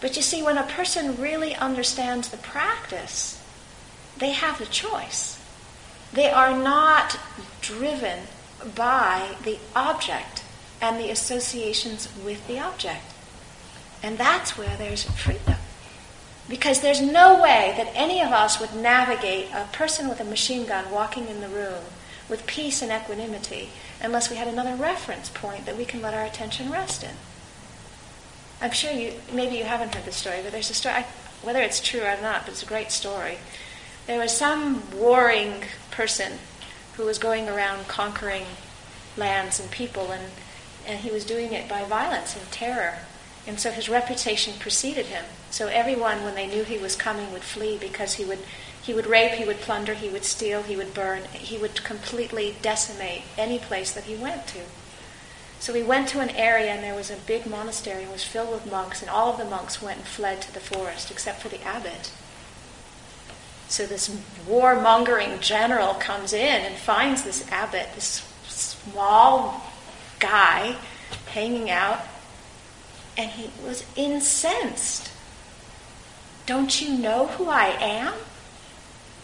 But 0.00 0.16
you 0.16 0.22
see, 0.22 0.42
when 0.42 0.58
a 0.58 0.64
person 0.64 1.16
really 1.22 1.54
understands 1.54 2.28
the 2.28 2.38
practice, 2.38 3.40
they 4.18 4.32
have 4.32 4.58
the 4.58 4.66
choice. 4.66 5.40
They 6.12 6.28
are 6.28 6.58
not 6.58 7.20
driven 7.60 8.24
by 8.74 9.36
the 9.44 9.60
object 9.76 10.42
and 10.80 10.98
the 10.98 11.10
associations 11.10 12.08
with 12.24 12.44
the 12.48 12.58
object. 12.58 13.04
And 14.02 14.18
that's 14.18 14.58
where 14.58 14.76
there's 14.76 15.04
freedom. 15.04 15.61
Because 16.52 16.82
there's 16.82 17.00
no 17.00 17.40
way 17.42 17.72
that 17.78 17.90
any 17.94 18.20
of 18.20 18.30
us 18.30 18.60
would 18.60 18.74
navigate 18.74 19.50
a 19.54 19.64
person 19.72 20.06
with 20.06 20.20
a 20.20 20.24
machine 20.24 20.66
gun 20.66 20.90
walking 20.90 21.26
in 21.28 21.40
the 21.40 21.48
room 21.48 21.82
with 22.28 22.46
peace 22.46 22.82
and 22.82 22.92
equanimity 22.92 23.70
unless 24.02 24.28
we 24.28 24.36
had 24.36 24.46
another 24.46 24.74
reference 24.74 25.30
point 25.30 25.64
that 25.64 25.78
we 25.78 25.86
can 25.86 26.02
let 26.02 26.12
our 26.12 26.26
attention 26.26 26.70
rest 26.70 27.04
in. 27.04 27.14
I'm 28.60 28.70
sure 28.70 28.92
you, 28.92 29.14
maybe 29.32 29.56
you 29.56 29.64
haven't 29.64 29.94
heard 29.94 30.04
the 30.04 30.12
story, 30.12 30.40
but 30.42 30.52
there's 30.52 30.68
a 30.68 30.74
story, 30.74 30.96
I, 30.96 31.06
whether 31.40 31.62
it's 31.62 31.80
true 31.80 32.02
or 32.02 32.20
not, 32.20 32.42
but 32.42 32.50
it's 32.50 32.62
a 32.62 32.66
great 32.66 32.92
story. 32.92 33.38
There 34.06 34.20
was 34.20 34.36
some 34.36 34.82
warring 34.94 35.64
person 35.90 36.34
who 36.98 37.06
was 37.06 37.16
going 37.16 37.48
around 37.48 37.88
conquering 37.88 38.44
lands 39.16 39.58
and 39.58 39.70
people, 39.70 40.12
and, 40.12 40.24
and 40.86 40.98
he 41.00 41.10
was 41.10 41.24
doing 41.24 41.54
it 41.54 41.66
by 41.66 41.84
violence 41.84 42.36
and 42.36 42.44
terror. 42.52 42.98
And 43.46 43.58
so 43.58 43.70
his 43.70 43.88
reputation 43.88 44.52
preceded 44.60 45.06
him. 45.06 45.24
So 45.52 45.68
everyone, 45.68 46.24
when 46.24 46.34
they 46.34 46.46
knew 46.46 46.64
he 46.64 46.78
was 46.78 46.96
coming, 46.96 47.30
would 47.30 47.42
flee 47.42 47.76
because 47.78 48.14
he 48.14 48.24
would, 48.24 48.38
he 48.82 48.94
would 48.94 49.06
rape, 49.06 49.32
he 49.32 49.44
would 49.44 49.60
plunder, 49.60 49.92
he 49.92 50.08
would 50.08 50.24
steal, 50.24 50.62
he 50.62 50.76
would 50.76 50.94
burn, 50.94 51.24
he 51.34 51.58
would 51.58 51.84
completely 51.84 52.56
decimate 52.62 53.22
any 53.36 53.58
place 53.58 53.92
that 53.92 54.04
he 54.04 54.16
went 54.16 54.46
to. 54.48 54.60
So 55.60 55.74
he 55.74 55.82
went 55.82 56.08
to 56.08 56.20
an 56.20 56.30
area 56.30 56.72
and 56.72 56.82
there 56.82 56.94
was 56.94 57.10
a 57.10 57.16
big 57.16 57.46
monastery 57.46 58.02
and 58.02 58.10
was 58.10 58.24
filled 58.24 58.50
with 58.50 58.70
monks, 58.70 59.02
and 59.02 59.10
all 59.10 59.30
of 59.30 59.38
the 59.38 59.44
monks 59.44 59.82
went 59.82 59.98
and 59.98 60.06
fled 60.06 60.40
to 60.42 60.54
the 60.54 60.58
forest 60.58 61.10
except 61.10 61.42
for 61.42 61.50
the 61.50 61.62
abbot. 61.62 62.10
So 63.68 63.86
this 63.86 64.08
warmongering 64.48 65.40
general 65.40 65.94
comes 65.94 66.32
in 66.32 66.64
and 66.64 66.74
finds 66.76 67.22
this 67.22 67.46
abbot, 67.52 67.88
this 67.94 68.26
small 68.46 69.70
guy, 70.18 70.76
hanging 71.26 71.70
out 71.70 72.00
and 73.16 73.30
he 73.30 73.50
was 73.66 73.84
incensed. 73.96 75.11
Don't 76.52 76.82
you 76.82 76.98
know 76.98 77.28
who 77.28 77.48
I 77.48 77.68
am? 77.80 78.12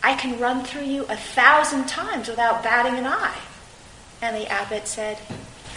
I 0.02 0.14
can 0.14 0.40
run 0.40 0.64
through 0.64 0.86
you 0.86 1.02
a 1.10 1.16
thousand 1.16 1.86
times 1.86 2.26
without 2.26 2.62
batting 2.62 2.94
an 2.94 3.06
eye. 3.06 3.36
And 4.22 4.34
the 4.34 4.46
abbot 4.46 4.88
said, 4.88 5.18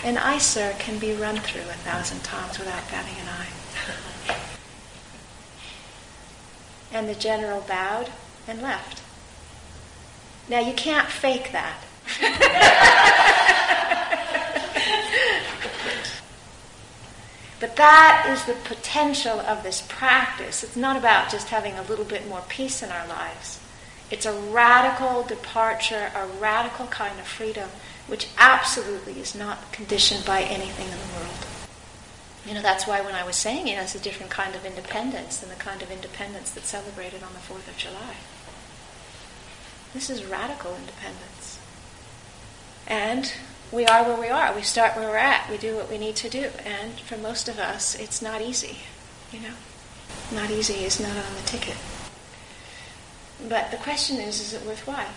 And 0.01 0.17
I, 0.17 0.37
sir, 0.37 0.73
can 0.79 0.97
be 0.97 1.13
run 1.13 1.35
through 1.35 1.63
a 1.63 1.79
thousand 1.83 2.23
times 2.23 2.57
without 2.57 2.89
batting 2.89 3.15
an 3.17 3.27
eye. 3.27 4.35
and 6.93 7.09
the 7.09 7.15
general 7.15 7.59
bowed 7.67 8.09
and 8.47 8.61
left. 8.61 9.01
Now, 10.47 10.61
you 10.61 10.71
can't 10.71 11.09
fake 11.09 11.51
that. 11.51 11.83
But 17.61 17.75
that 17.75 18.25
is 18.27 18.43
the 18.45 18.55
potential 18.67 19.39
of 19.39 19.61
this 19.61 19.81
practice. 19.87 20.63
It's 20.63 20.75
not 20.75 20.97
about 20.97 21.31
just 21.31 21.49
having 21.49 21.75
a 21.75 21.83
little 21.83 22.03
bit 22.03 22.27
more 22.27 22.41
peace 22.49 22.81
in 22.81 22.89
our 22.89 23.07
lives. 23.07 23.59
It's 24.09 24.25
a 24.25 24.33
radical 24.33 25.21
departure, 25.23 26.11
a 26.15 26.25
radical 26.25 26.87
kind 26.87 27.19
of 27.19 27.27
freedom, 27.27 27.69
which 28.07 28.27
absolutely 28.37 29.13
is 29.21 29.35
not 29.35 29.71
conditioned 29.71 30.25
by 30.25 30.41
anything 30.41 30.87
in 30.87 30.91
the 30.97 31.19
world. 31.19 31.45
You 32.47 32.55
know, 32.55 32.63
that's 32.63 32.87
why 32.87 32.99
when 33.01 33.13
I 33.13 33.23
was 33.23 33.35
saying 33.35 33.67
it, 33.67 33.77
it's 33.77 33.93
a 33.93 33.99
different 33.99 34.31
kind 34.31 34.55
of 34.55 34.65
independence 34.65 35.37
than 35.37 35.49
the 35.49 35.55
kind 35.55 35.83
of 35.83 35.91
independence 35.91 36.49
that's 36.49 36.67
celebrated 36.67 37.21
on 37.21 37.33
the 37.33 37.39
4th 37.39 37.67
of 37.67 37.77
July. 37.77 38.15
This 39.93 40.09
is 40.09 40.25
radical 40.25 40.75
independence. 40.75 41.59
And 42.87 43.31
we 43.71 43.85
are 43.85 44.03
where 44.03 44.19
we 44.19 44.27
are. 44.27 44.53
We 44.53 44.61
start 44.61 44.95
where 44.95 45.09
we're 45.09 45.17
at. 45.17 45.49
We 45.49 45.57
do 45.57 45.75
what 45.75 45.89
we 45.89 45.97
need 45.97 46.15
to 46.17 46.29
do. 46.29 46.49
And 46.65 46.99
for 46.99 47.17
most 47.17 47.47
of 47.47 47.57
us, 47.57 47.95
it's 47.95 48.21
not 48.21 48.41
easy. 48.41 48.79
You 49.31 49.39
know, 49.39 49.53
not 50.33 50.51
easy 50.51 50.83
is 50.85 50.99
not 50.99 51.11
on 51.11 51.35
the 51.35 51.47
ticket. 51.47 51.77
But 53.47 53.71
the 53.71 53.77
question 53.77 54.17
is, 54.17 54.41
is 54.41 54.53
it 54.53 54.65
worthwhile? 54.65 55.13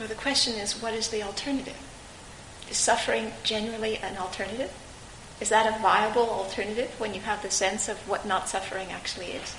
Or 0.00 0.06
the 0.06 0.14
question 0.14 0.54
is, 0.54 0.80
what 0.80 0.94
is 0.94 1.08
the 1.08 1.22
alternative? 1.22 1.76
Is 2.70 2.76
suffering 2.76 3.32
generally 3.44 3.98
an 3.98 4.16
alternative? 4.16 4.72
Is 5.40 5.50
that 5.50 5.66
a 5.66 5.82
viable 5.82 6.28
alternative 6.30 6.94
when 6.98 7.14
you 7.14 7.20
have 7.20 7.42
the 7.42 7.50
sense 7.50 7.88
of 7.88 7.96
what 8.08 8.26
not 8.26 8.48
suffering 8.48 8.88
actually 8.90 9.32
is? 9.32 9.54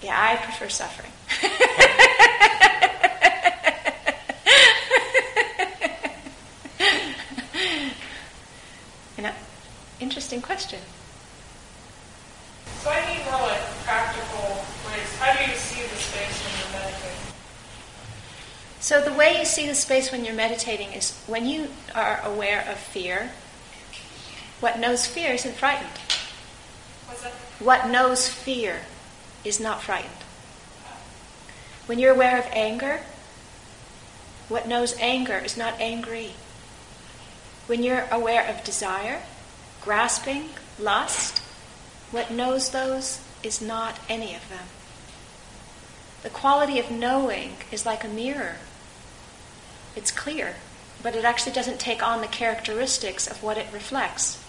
Yeah, 0.00 0.16
I 0.18 0.36
prefer 0.36 0.68
suffering. 0.68 1.12
interesting 10.00 10.42
question. 10.42 10.80
So 12.80 12.90
I 12.90 13.00
need 13.12 13.24
more 13.24 13.40
like 13.40 13.62
practical 13.84 14.64
ways. 14.86 15.16
How 15.18 15.32
do 15.32 15.50
you 15.50 15.56
see 15.56 15.82
the 15.82 15.96
space 15.96 16.44
when 16.44 16.54
you're 16.60 16.80
meditating? 16.80 17.16
So 18.80 19.00
the 19.00 19.12
way 19.12 19.38
you 19.38 19.44
see 19.44 19.66
the 19.66 19.74
space 19.74 20.12
when 20.12 20.24
you're 20.24 20.34
meditating 20.34 20.92
is 20.92 21.18
when 21.26 21.46
you 21.46 21.68
are 21.94 22.20
aware 22.22 22.64
of 22.70 22.78
fear, 22.78 23.30
what 24.60 24.78
knows 24.78 25.06
fear 25.06 25.32
isn't 25.32 25.56
frightened. 25.56 25.98
What's 27.06 27.22
that? 27.22 27.32
What 27.58 27.88
knows 27.90 28.28
fear 28.28 28.82
is 29.44 29.58
not 29.58 29.82
frightened. 29.82 30.12
When 31.86 31.98
you're 31.98 32.14
aware 32.14 32.38
of 32.38 32.46
anger, 32.52 33.00
what 34.48 34.68
knows 34.68 34.96
anger 35.00 35.38
is 35.38 35.56
not 35.56 35.80
angry. 35.80 36.34
When 37.66 37.82
you're 37.82 38.06
aware 38.10 38.46
of 38.46 38.62
desire, 38.62 39.22
grasping, 39.86 40.48
lust, 40.80 41.38
what 42.10 42.28
knows 42.28 42.70
those 42.70 43.20
is 43.44 43.62
not 43.62 44.00
any 44.08 44.34
of 44.34 44.48
them. 44.48 44.66
The 46.24 46.28
quality 46.28 46.80
of 46.80 46.90
knowing 46.90 47.52
is 47.70 47.86
like 47.86 48.02
a 48.02 48.08
mirror. 48.08 48.56
It's 49.94 50.10
clear, 50.10 50.56
but 51.04 51.14
it 51.14 51.24
actually 51.24 51.52
doesn't 51.52 51.78
take 51.78 52.04
on 52.04 52.20
the 52.20 52.26
characteristics 52.26 53.28
of 53.28 53.44
what 53.44 53.58
it 53.58 53.68
reflects. 53.72 54.42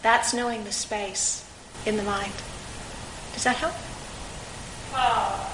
That's 0.00 0.32
knowing 0.32 0.64
the 0.64 0.72
space 0.72 1.46
in 1.84 1.98
the 1.98 2.02
mind. 2.02 2.32
Does 3.34 3.44
that 3.44 3.56
help? 3.56 3.74
Uh, 4.94 5.50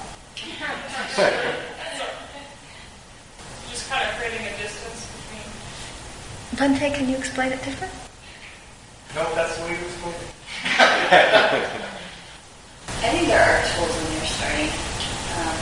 just 3.69 3.91
kind 3.91 4.09
of 4.09 4.15
creating 4.17 4.47
a 4.47 4.57
distance 4.63 5.11
between. 6.55 6.79
Bhante, 6.79 6.95
can 6.95 7.09
you 7.09 7.17
explain 7.17 7.51
it 7.51 7.65
different? 7.65 8.00
No, 9.15 9.27
that's 9.35 9.59
the 9.59 9.65
way 9.67 9.73
it. 9.75 9.81
I 13.03 13.11
think 13.11 13.27
there 13.27 13.43
are 13.43 13.59
tools 13.75 13.91
when 13.91 14.07
you're 14.15 14.31
starting. 14.31 14.71
Um, 15.35 15.59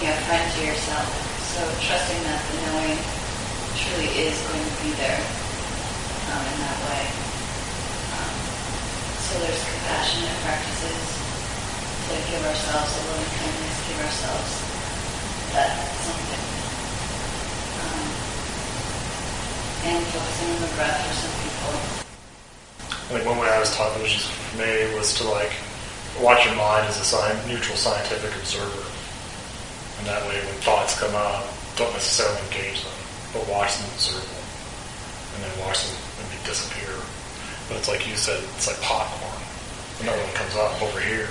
being 0.00 0.08
a 0.08 0.16
friend 0.24 0.40
to 0.40 0.60
yourself. 0.64 1.04
So 1.52 1.60
trusting 1.84 2.24
that 2.24 2.40
the 2.48 2.56
knowing 2.64 2.96
truly 3.76 4.08
is 4.24 4.40
going 4.48 4.64
to 4.64 4.74
be 4.80 4.96
there 4.96 5.20
um, 6.32 6.44
in 6.48 6.56
that 6.64 6.78
way. 6.88 7.04
Um, 8.16 8.36
so 9.20 9.32
there's 9.44 9.60
compassionate 9.60 10.32
practices 10.48 11.04
to 12.08 12.12
give 12.32 12.40
ourselves 12.40 12.88
a 12.88 13.00
loving 13.04 13.32
kindness, 13.36 13.76
give 13.84 14.00
ourselves 14.00 14.52
that 15.52 15.76
something. 16.08 16.44
Um, 17.84 18.08
and 19.92 20.00
focusing 20.08 20.48
on 20.56 20.60
the 20.64 20.72
breath 20.72 21.04
for 21.04 21.14
some 21.20 21.36
people. 21.44 22.03
Like 23.12 23.24
one 23.26 23.36
way 23.36 23.48
I 23.48 23.60
was 23.60 23.74
taught 23.76 23.92
was 24.00 24.12
just 24.12 24.30
for 24.32 24.56
me 24.58 24.94
was 24.96 25.12
to 25.20 25.28
like 25.28 25.52
watch 26.20 26.46
your 26.46 26.56
mind 26.56 26.88
as 26.88 26.96
a 26.96 27.04
sci- 27.04 27.48
neutral 27.48 27.76
scientific 27.76 28.32
observer, 28.32 28.80
and 30.00 30.06
that 30.08 30.24
way 30.24 30.40
when 30.40 30.56
thoughts 30.64 30.98
come 30.98 31.12
up, 31.14 31.44
don't 31.76 31.92
necessarily 31.92 32.40
engage 32.48 32.80
them, 32.80 32.96
but 33.36 33.44
watch 33.50 33.76
them, 33.76 33.86
observe 33.92 34.24
them, 34.24 34.46
and 35.36 35.38
then 35.44 35.52
watch 35.66 35.84
them 35.84 35.92
maybe 36.16 36.40
disappear. 36.48 36.96
But 37.68 37.76
it's 37.82 37.88
like 37.92 38.08
you 38.08 38.16
said, 38.16 38.40
it's 38.56 38.66
like 38.72 38.80
popcorn. 38.80 39.40
Another 40.00 40.20
one 40.24 40.34
comes 40.34 40.56
up 40.56 40.72
over 40.80 41.00
here. 41.00 41.28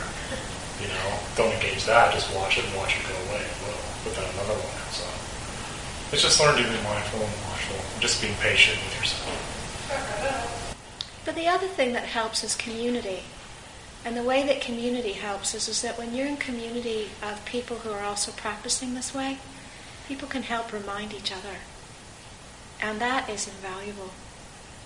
You 0.82 0.88
know, 0.90 1.10
don't 1.38 1.54
engage 1.54 1.86
that. 1.86 2.14
Just 2.14 2.30
watch 2.36 2.58
it 2.58 2.66
and 2.66 2.76
watch 2.78 2.98
it 2.98 3.06
go 3.06 3.14
away. 3.30 3.42
It 3.42 3.58
will. 3.66 3.82
But 4.06 4.14
then 4.18 4.26
another 4.34 4.58
one 4.58 4.74
comes 4.78 5.00
up. 5.06 5.16
It's 6.14 6.22
just 6.22 6.38
learning 6.42 6.66
to 6.66 6.70
be 6.70 6.82
mindful 6.86 7.22
and 7.22 7.34
watchful, 7.50 7.82
and 7.82 8.02
just 8.02 8.22
being 8.22 8.36
patient 8.42 8.78
with 8.86 8.94
yourself. 9.02 10.40
But 11.26 11.36
the 11.36 11.48
other 11.48 11.68
thing 11.68 11.94
that 11.94 12.04
helps 12.04 12.44
is 12.44 12.56
community. 12.56 13.24
And 14.06 14.18
the 14.18 14.24
way 14.24 14.46
that 14.46 14.60
community 14.60 15.14
helps 15.14 15.56
is, 15.56 15.70
is 15.70 15.82
that 15.82 15.98
when 15.98 16.14
you're 16.14 16.28
in 16.28 16.38
community 16.38 17.10
of 17.22 17.46
people 17.46 17.78
who 17.78 17.92
are 17.92 18.04
also 18.04 18.32
practicing 18.34 18.94
this 18.94 19.14
way, 19.14 19.38
people 20.08 20.28
can 20.28 20.44
help 20.44 20.74
remind 20.74 21.14
each 21.14 21.32
other. 21.32 21.58
And 22.82 23.00
that 23.00 23.30
is 23.30 23.48
invaluable. 23.48 24.12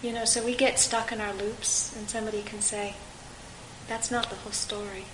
You 0.04 0.14
know, 0.14 0.26
so 0.26 0.46
we 0.46 0.56
get 0.56 0.78
stuck 0.78 1.12
in 1.12 1.20
our 1.20 1.34
loops 1.34 1.96
and 1.96 2.08
somebody 2.08 2.44
can 2.44 2.62
say, 2.62 2.94
that's 3.88 4.12
not 4.12 4.30
the 4.30 4.36
whole 4.36 4.52
story. 4.52 5.06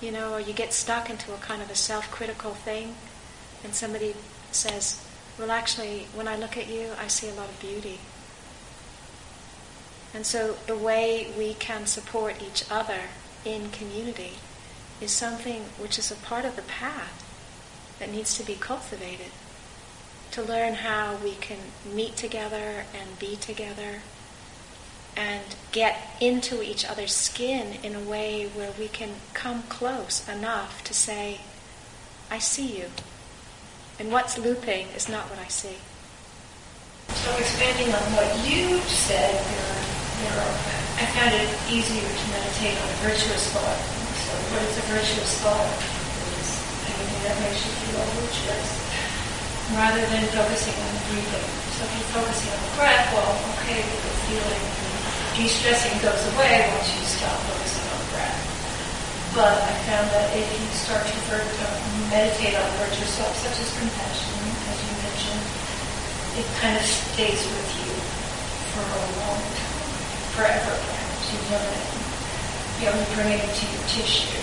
You 0.00 0.12
know, 0.12 0.32
or 0.32 0.40
you 0.40 0.54
get 0.54 0.72
stuck 0.72 1.10
into 1.10 1.34
a 1.34 1.38
kind 1.38 1.60
of 1.60 1.70
a 1.70 1.74
self 1.74 2.10
critical 2.10 2.52
thing 2.54 2.94
and 3.62 3.74
somebody 3.74 4.14
says, 4.50 5.04
well, 5.38 5.50
actually, 5.50 6.06
when 6.14 6.26
I 6.26 6.36
look 6.36 6.56
at 6.56 6.68
you, 6.68 6.90
I 6.98 7.08
see 7.08 7.28
a 7.28 7.34
lot 7.34 7.50
of 7.50 7.60
beauty. 7.60 8.00
And 10.14 10.26
so 10.26 10.56
the 10.66 10.76
way 10.76 11.32
we 11.38 11.54
can 11.54 11.86
support 11.86 12.42
each 12.42 12.64
other 12.70 13.00
in 13.44 13.70
community 13.70 14.34
is 15.00 15.10
something 15.10 15.62
which 15.78 15.98
is 15.98 16.10
a 16.10 16.16
part 16.16 16.44
of 16.44 16.56
the 16.56 16.62
path 16.62 17.26
that 17.98 18.10
needs 18.10 18.36
to 18.36 18.44
be 18.44 18.54
cultivated. 18.54 19.30
To 20.32 20.42
learn 20.42 20.74
how 20.74 21.16
we 21.16 21.32
can 21.32 21.58
meet 21.92 22.16
together 22.16 22.84
and 22.98 23.18
be 23.18 23.36
together 23.36 24.00
and 25.16 25.42
get 25.72 26.16
into 26.20 26.62
each 26.62 26.84
other's 26.84 27.14
skin 27.14 27.78
in 27.82 27.94
a 27.94 28.00
way 28.00 28.46
where 28.46 28.72
we 28.78 28.88
can 28.88 29.10
come 29.34 29.62
close 29.64 30.26
enough 30.28 30.84
to 30.84 30.94
say, 30.94 31.40
I 32.30 32.38
see 32.38 32.78
you. 32.78 32.86
And 33.98 34.12
what's 34.12 34.38
looping 34.38 34.86
is 34.88 35.08
not 35.08 35.28
what 35.28 35.38
I 35.38 35.48
see. 35.48 35.76
So 37.08 37.36
expanding 37.36 37.92
on 37.92 38.00
what 38.14 38.48
you 38.48 38.78
said, 38.80 39.79
there 40.28 40.80
I 41.00 41.08
found 41.16 41.32
it 41.32 41.48
easier 41.72 42.04
to 42.04 42.24
meditate 42.28 42.76
on 42.76 42.84
a 42.84 42.98
virtuous 43.00 43.48
thought. 43.56 43.80
So 44.20 44.36
what 44.52 44.60
is 44.68 44.76
a 44.76 44.84
virtuous 44.92 45.32
thought? 45.40 45.64
It's 46.36 46.60
anything 46.92 47.24
that 47.24 47.40
makes 47.40 47.64
you 47.64 47.72
feel 47.88 48.04
virtuous, 48.20 48.68
rather 49.72 50.04
than 50.12 50.28
focusing 50.36 50.76
on 50.76 50.90
the 50.92 51.02
breathing. 51.08 51.48
So 51.72 51.88
if 51.88 51.92
you're 51.96 52.12
focusing 52.20 52.52
on 52.52 52.60
the 52.60 52.72
breath, 52.76 53.06
well, 53.16 53.32
okay, 53.64 53.80
the 53.80 54.12
feeling, 54.28 54.64
de-stressing 55.40 55.96
goes 56.04 56.20
away 56.36 56.68
once 56.68 56.92
you 56.92 57.00
stop 57.08 57.32
focusing 57.48 57.86
on 57.88 57.96
the 57.96 58.10
breath. 58.12 58.40
But 59.32 59.56
I 59.56 59.72
found 59.88 60.04
that 60.12 60.36
if 60.36 60.44
you 60.52 60.68
start 60.76 61.00
to 61.00 61.16
uh, 61.32 61.64
meditate 62.12 62.60
on 62.60 62.68
virtuous 62.76 63.16
thought, 63.16 63.32
such 63.40 63.56
as 63.56 63.72
compassion, 63.72 64.36
as 64.68 64.78
you 64.84 64.92
mentioned, 65.00 65.44
it 66.44 66.46
kind 66.60 66.76
of 66.76 66.84
stays 66.84 67.40
with 67.40 67.70
you 67.80 67.92
for 68.76 68.84
a 68.84 69.00
long 69.16 69.40
time, 69.40 69.59
forever 70.40 70.72
perhaps. 70.72 71.28
You 71.28 71.40
learn 71.52 71.68
it. 71.68 71.84
You 72.80 72.88
know, 72.88 72.96
into 73.28 73.64
your 73.68 73.84
tissue. 73.92 74.40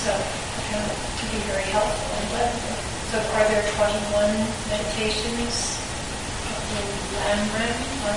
So 0.00 0.16
to 0.16 1.24
be 1.28 1.36
very 1.44 1.68
helpful 1.68 2.08
and 2.16 2.24
pleasant. 2.32 2.80
So 3.12 3.20
are 3.20 3.44
there 3.52 3.60
21 3.76 4.32
meditations 4.72 5.76
in 6.72 6.88
Lamrim 7.20 7.76
on? 8.08 8.16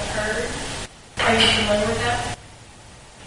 Are 1.28 1.36
you 1.36 1.48
familiar 1.60 1.88
with 1.92 2.00
that? 2.08 2.38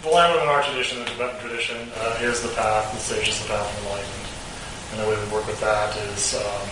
The 0.01 0.09
Lamrim 0.09 0.41
in 0.41 0.49
our 0.49 0.63
tradition, 0.63 0.97
the 0.99 1.05
Tibetan 1.05 1.37
tradition, 1.37 1.77
uh, 2.01 2.17
is 2.25 2.41
the 2.41 2.49
path, 2.57 2.89
the 2.93 2.97
sage 2.97 3.29
is 3.29 3.41
the 3.43 3.49
path 3.49 3.61
of 3.61 3.85
enlightenment. 3.85 4.29
And 4.89 4.95
the 5.01 5.05
way 5.05 5.23
we 5.23 5.31
work 5.31 5.45
with 5.45 5.61
that 5.61 5.93
is 6.09 6.33
um, 6.33 6.65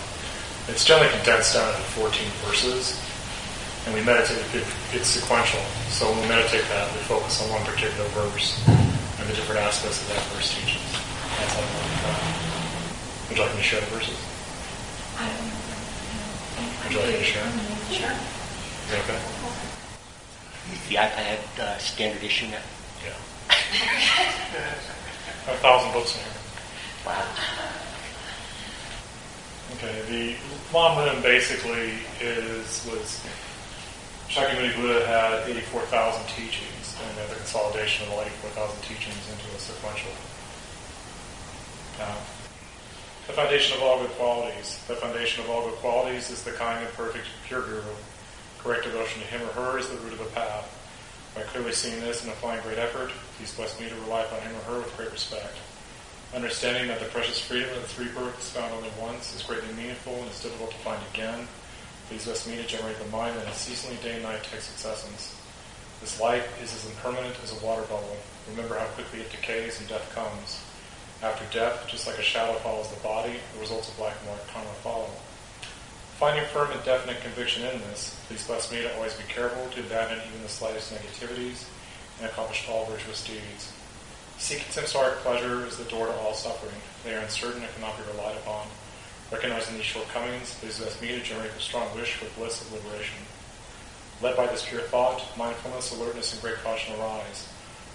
it's 0.69 0.83
generally 0.83 1.11
condensed 1.21 1.53
down 1.53 1.69
into 1.69 1.85
14 2.01 2.25
verses. 2.49 2.97
And 3.85 3.93
we 3.93 4.01
meditate, 4.01 4.41
it, 4.55 4.65
it's 4.93 5.07
sequential. 5.07 5.61
So 5.89 6.09
when 6.09 6.21
we 6.21 6.27
meditate 6.27 6.65
that, 6.69 6.91
we 6.93 6.99
focus 7.05 7.41
on 7.43 7.51
one 7.51 7.63
particular 7.65 8.09
verse 8.17 8.57
and 8.67 9.29
the 9.29 9.33
different 9.33 9.61
aspects 9.61 10.01
of 10.01 10.07
that 10.09 10.23
verse 10.33 10.53
teaches. 10.53 10.81
That's 10.81 11.53
how 11.53 11.61
we 11.61 11.69
work 11.69 11.85
with 11.85 12.01
that. 12.01 12.45
Would 13.29 13.37
you 13.37 13.43
like 13.45 13.53
me 13.53 13.61
to 13.61 13.67
share 13.67 13.81
the 13.81 13.87
verses? 13.93 14.17
I 15.17 15.29
don't 15.29 15.37
know. 15.37 15.53
Would 16.83 16.91
you 16.93 16.99
like 16.99 17.13
me 17.13 17.17
to 17.17 17.29
share? 17.29 17.49
Sure. 17.93 18.09
Is 18.09 18.89
that 18.89 19.01
okay? 19.05 19.21
Is 20.73 20.81
the 20.89 20.95
iPad 20.95 21.39
uh, 21.59 21.77
standard 21.77 22.23
issue 22.23 22.47
now? 22.47 22.65
Yeah. 23.05 23.13
a 25.47 25.57
thousand 25.57 25.93
books 25.93 26.17
in 26.17 26.21
here. 26.25 26.33
Wow. 27.05 27.21
Okay, 29.77 30.01
the 30.09 30.35
Lam 30.73 31.21
basically 31.21 31.93
is 32.21 32.85
was 32.89 33.21
Shakyamuni 34.29 34.75
Buddha 34.75 35.05
had 35.05 35.47
84,000 35.47 36.27
teachings, 36.27 36.97
and 37.01 37.29
the 37.29 37.35
consolidation 37.35 38.07
of 38.07 38.13
all 38.13 38.21
84,000 38.21 38.81
teachings 38.81 39.29
into 39.31 39.55
a 39.55 39.59
sequential 39.59 40.11
path. 41.97 42.31
The 43.27 43.33
foundation 43.33 43.77
of 43.77 43.83
all 43.83 43.99
good 43.99 44.11
qualities. 44.11 44.83
The 44.87 44.95
foundation 44.95 45.43
of 45.43 45.49
all 45.49 45.69
good 45.69 45.79
qualities 45.79 46.29
is 46.29 46.43
the 46.43 46.51
kind 46.51 46.85
and 46.85 46.93
perfect 46.93 47.25
pure 47.47 47.61
guru. 47.61 47.81
Correct 48.59 48.83
devotion 48.83 49.21
to 49.21 49.27
him 49.27 49.41
or 49.41 49.53
her 49.53 49.79
is 49.79 49.89
the 49.89 49.97
root 49.97 50.13
of 50.13 50.19
the 50.19 50.25
path. 50.25 50.71
By 51.35 51.41
clearly 51.41 51.73
seeing 51.73 51.99
this 52.01 52.23
and 52.23 52.31
applying 52.31 52.61
great 52.61 52.77
effort, 52.77 53.11
please 53.37 53.53
bless 53.53 53.79
me 53.79 53.89
to 53.89 53.95
rely 53.95 54.21
upon 54.21 54.41
him 54.41 54.55
or 54.55 54.73
her 54.73 54.77
with 54.79 54.95
great 54.97 55.11
respect. 55.11 55.57
Understanding 56.33 56.87
that 56.87 56.99
the 56.99 57.05
precious 57.05 57.39
freedom 57.39 57.69
of 57.69 57.81
the 57.81 57.87
three 57.87 58.09
births 58.09 58.49
found 58.51 58.73
only 58.73 58.91
once 58.99 59.35
is 59.35 59.43
greatly 59.43 59.73
meaningful 59.73 60.15
and 60.15 60.29
is 60.29 60.41
difficult 60.41 60.71
to 60.71 60.77
find 60.77 61.01
again, 61.13 61.47
please 62.07 62.25
bless 62.25 62.47
me 62.47 62.55
to 62.55 62.67
generate 62.67 62.97
the 62.99 63.09
mind 63.09 63.35
that 63.37 63.47
unceasingly 63.47 63.97
day 64.03 64.15
and 64.15 64.23
night 64.23 64.43
takes 64.43 64.71
its 64.71 64.85
essence. 64.85 65.35
This 66.01 66.19
life 66.19 66.45
is 66.61 66.73
as 66.73 66.85
impermanent 66.85 67.35
as 67.43 67.51
a 67.51 67.65
water 67.65 67.81
bubble. 67.83 68.17
Remember 68.49 68.77
how 68.77 68.85
quickly 68.93 69.21
it 69.21 69.31
decays 69.31 69.79
and 69.79 69.89
death 69.89 70.13
comes. 70.13 70.61
After 71.23 71.45
death, 71.51 71.87
just 71.87 72.05
like 72.05 72.19
a 72.19 72.21
shadow 72.21 72.53
follows 72.59 72.89
the 72.89 73.01
body, 73.01 73.39
the 73.53 73.59
results 73.59 73.89
of 73.89 73.97
black 73.97 74.15
and 74.21 74.29
white 74.29 74.47
karma 74.53 74.69
follow. 74.83 75.09
Finding 76.19 76.45
firm 76.45 76.71
and 76.71 76.83
definite 76.85 77.21
conviction 77.21 77.65
in 77.65 77.79
this, 77.89 78.15
please 78.27 78.45
bless 78.45 78.71
me 78.71 78.81
to 78.81 78.95
always 78.95 79.13
be 79.15 79.23
careful 79.27 79.67
to 79.71 79.79
abandon 79.79 80.19
even 80.27 80.43
the 80.43 80.49
slightest 80.49 80.93
negativities 80.93 81.65
and 82.19 82.29
accomplish 82.29 82.67
all 82.69 82.85
virtuous 82.85 83.25
deeds. 83.25 83.73
Seeking 84.37 84.67
samsaric 84.67 85.15
pleasure 85.25 85.65
is 85.65 85.77
the 85.77 85.85
door 85.85 86.07
to 86.07 86.13
all 86.13 86.33
suffering. 86.33 86.79
They 87.03 87.15
are 87.15 87.19
uncertain 87.19 87.63
and 87.63 87.73
cannot 87.75 87.97
be 87.97 88.03
relied 88.11 88.37
upon. 88.37 88.67
Recognizing 89.31 89.75
these 89.75 89.85
shortcomings, 89.85 90.53
please 90.59 90.77
bless 90.77 91.01
me 91.01 91.07
to 91.09 91.21
generate 91.21 91.51
a 91.51 91.59
strong 91.59 91.93
wish 91.95 92.13
for 92.13 92.27
bliss 92.39 92.61
of 92.61 92.73
liberation. 92.73 93.17
Led 94.21 94.37
by 94.37 94.45
this 94.47 94.65
pure 94.65 94.81
thought, 94.81 95.21
mindfulness, 95.35 95.91
alertness, 95.91 96.33
and 96.33 96.41
great 96.41 96.55
caution 96.63 96.95
arise. 96.99 97.49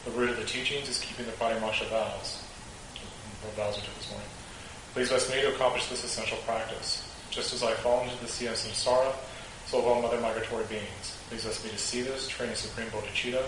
The 0.04 0.10
root 0.10 0.30
of 0.30 0.36
the 0.36 0.44
teachings 0.44 0.88
is 0.88 0.98
keeping 0.98 1.26
the 1.26 1.32
Pratimoksha 1.32 1.88
vows. 1.88 2.42
The 3.42 3.48
vows 3.56 3.76
we 3.76 3.82
took 3.82 3.94
this 3.96 4.10
morning. 4.10 4.28
Please 4.92 5.08
bless 5.08 5.30
me 5.30 5.40
to 5.40 5.54
accomplish 5.54 5.86
this 5.86 6.04
essential 6.04 6.38
practice. 6.38 7.08
Just 7.30 7.54
as 7.54 7.62
I 7.62 7.74
fall 7.74 8.02
into 8.02 8.20
the 8.20 8.28
sea 8.28 8.46
of 8.46 8.54
samsara, 8.54 9.14
so 9.66 9.76
have 9.80 9.86
all 9.86 10.04
other 10.04 10.20
migratory 10.20 10.64
beings. 10.64 11.16
Please 11.28 11.44
bless 11.44 11.64
me 11.64 11.70
to 11.70 11.78
see 11.78 12.02
this, 12.02 12.26
train 12.26 12.50
a 12.50 12.56
supreme 12.56 12.88
bodhicitta, 12.88 13.44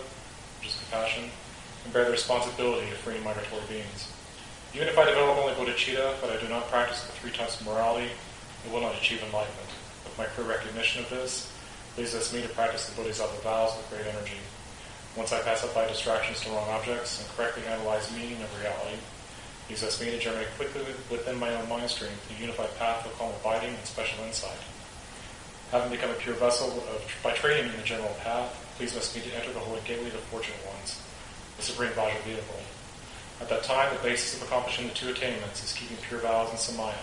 which 0.60 0.68
is 0.68 0.76
compassion, 0.76 1.24
and 1.84 1.92
bear 1.92 2.04
the 2.04 2.12
responsibility 2.12 2.88
of 2.90 2.96
freeing 2.98 3.24
migratory 3.24 3.62
beings. 3.68 4.06
Even 4.74 4.88
if 4.88 4.96
I 4.96 5.04
develop 5.04 5.36
only 5.36 5.52
bodhicitta, 5.52 6.16
but 6.22 6.30
I 6.30 6.40
do 6.40 6.48
not 6.48 6.66
practice 6.68 7.04
the 7.04 7.12
three 7.12 7.30
types 7.30 7.60
of 7.60 7.66
morality, 7.66 8.08
I 8.08 8.72
will 8.72 8.80
not 8.80 8.94
achieve 8.96 9.22
enlightenment. 9.22 9.68
With 10.04 10.16
my 10.16 10.24
clear 10.32 10.48
recognition 10.48 11.04
of 11.04 11.10
this, 11.10 11.52
please 11.94 12.12
bless 12.12 12.32
me 12.32 12.40
to 12.40 12.48
practice 12.48 12.88
the 12.88 12.96
bodhisattva 12.96 13.36
vows 13.42 13.76
with 13.76 13.90
great 13.90 14.08
energy. 14.08 14.40
Once 15.14 15.30
I 15.30 15.42
pacify 15.42 15.86
distractions 15.88 16.40
to 16.40 16.50
wrong 16.50 16.66
objects 16.70 17.20
and 17.20 17.28
correctly 17.36 17.66
analyze 17.68 18.08
meaning 18.16 18.40
of 18.40 18.48
reality, 18.60 18.96
please 19.68 19.80
bless 19.80 20.00
me 20.00 20.10
to 20.10 20.18
generate 20.18 20.48
quickly 20.56 20.80
within 21.10 21.36
my 21.38 21.52
own 21.54 21.68
mind 21.68 21.90
stream 21.90 22.16
the 22.32 22.40
unified 22.40 22.74
path 22.78 23.04
of 23.04 23.12
calm 23.18 23.30
abiding 23.44 23.74
and 23.76 23.84
special 23.84 24.24
insight. 24.24 24.56
Having 25.70 25.90
become 25.90 26.10
a 26.10 26.14
pure 26.14 26.34
vessel 26.36 26.72
of, 26.72 27.04
by 27.22 27.32
training 27.32 27.68
in 27.68 27.76
the 27.76 27.84
general 27.84 28.16
path, 28.24 28.48
please 28.78 28.92
bless 28.92 29.14
me 29.14 29.20
to 29.20 29.36
enter 29.36 29.52
the 29.52 29.60
holy 29.60 29.80
gateway 29.84 30.06
of 30.06 30.16
the 30.16 30.18
fortunate 30.32 30.64
ones, 30.64 30.98
the 31.58 31.62
supreme 31.62 31.92
Vajra 31.92 32.20
vehicle. 32.24 32.60
At 33.42 33.48
that 33.48 33.64
time, 33.64 33.92
the 33.92 34.02
basis 34.04 34.40
of 34.40 34.46
accomplishing 34.46 34.86
the 34.86 34.94
two 34.94 35.08
attainments 35.08 35.64
is 35.64 35.72
keeping 35.72 35.96
pure 36.06 36.20
vows 36.20 36.50
and 36.50 36.58
samaya. 36.58 36.94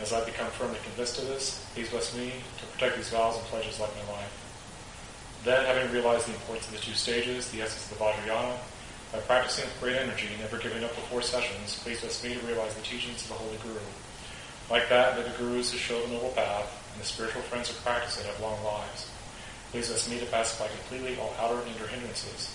As 0.00 0.12
I 0.12 0.24
become 0.24 0.46
firmly 0.54 0.78
convinced 0.84 1.18
of 1.18 1.26
this, 1.26 1.66
please 1.74 1.90
bless 1.90 2.16
me 2.16 2.30
to 2.58 2.66
protect 2.66 2.94
these 2.94 3.10
vows 3.10 3.36
and 3.36 3.44
pledges 3.46 3.80
like 3.80 3.90
my 3.96 4.12
life. 4.12 4.30
Then, 5.42 5.66
having 5.66 5.90
realized 5.90 6.28
the 6.28 6.34
importance 6.34 6.68
of 6.68 6.74
the 6.74 6.78
two 6.78 6.94
stages, 6.94 7.50
the 7.50 7.60
essence 7.60 7.90
of 7.90 7.98
the 7.98 8.04
Vajrayana, 8.04 8.54
by 9.10 9.18
practicing 9.26 9.64
with 9.64 9.80
great 9.80 9.96
energy, 9.96 10.28
and 10.30 10.38
never 10.38 10.58
giving 10.58 10.84
up 10.84 10.94
before 10.94 11.22
sessions, 11.22 11.80
please 11.82 12.02
bless 12.02 12.22
me 12.22 12.34
to 12.34 12.46
realize 12.46 12.72
the 12.74 12.82
teachings 12.82 13.22
of 13.22 13.30
the 13.30 13.42
Holy 13.42 13.58
Guru. 13.64 13.82
Like 14.70 14.88
that, 14.90 15.16
may 15.16 15.24
the 15.24 15.36
Gurus 15.38 15.72
who 15.72 15.78
show 15.78 16.00
the 16.06 16.12
noble 16.14 16.30
path 16.38 16.70
and 16.92 17.02
the 17.02 17.04
spiritual 17.04 17.42
friends 17.42 17.68
who 17.68 17.74
practice 17.82 18.20
it 18.20 18.26
have 18.26 18.38
long 18.38 18.62
lives. 18.62 19.10
Please 19.72 19.88
bless 19.88 20.08
me 20.08 20.20
to 20.20 20.26
pacify 20.26 20.68
completely 20.68 21.18
all 21.18 21.34
outer 21.40 21.60
and 21.66 21.74
inner 21.74 21.88
hindrances. 21.88 22.54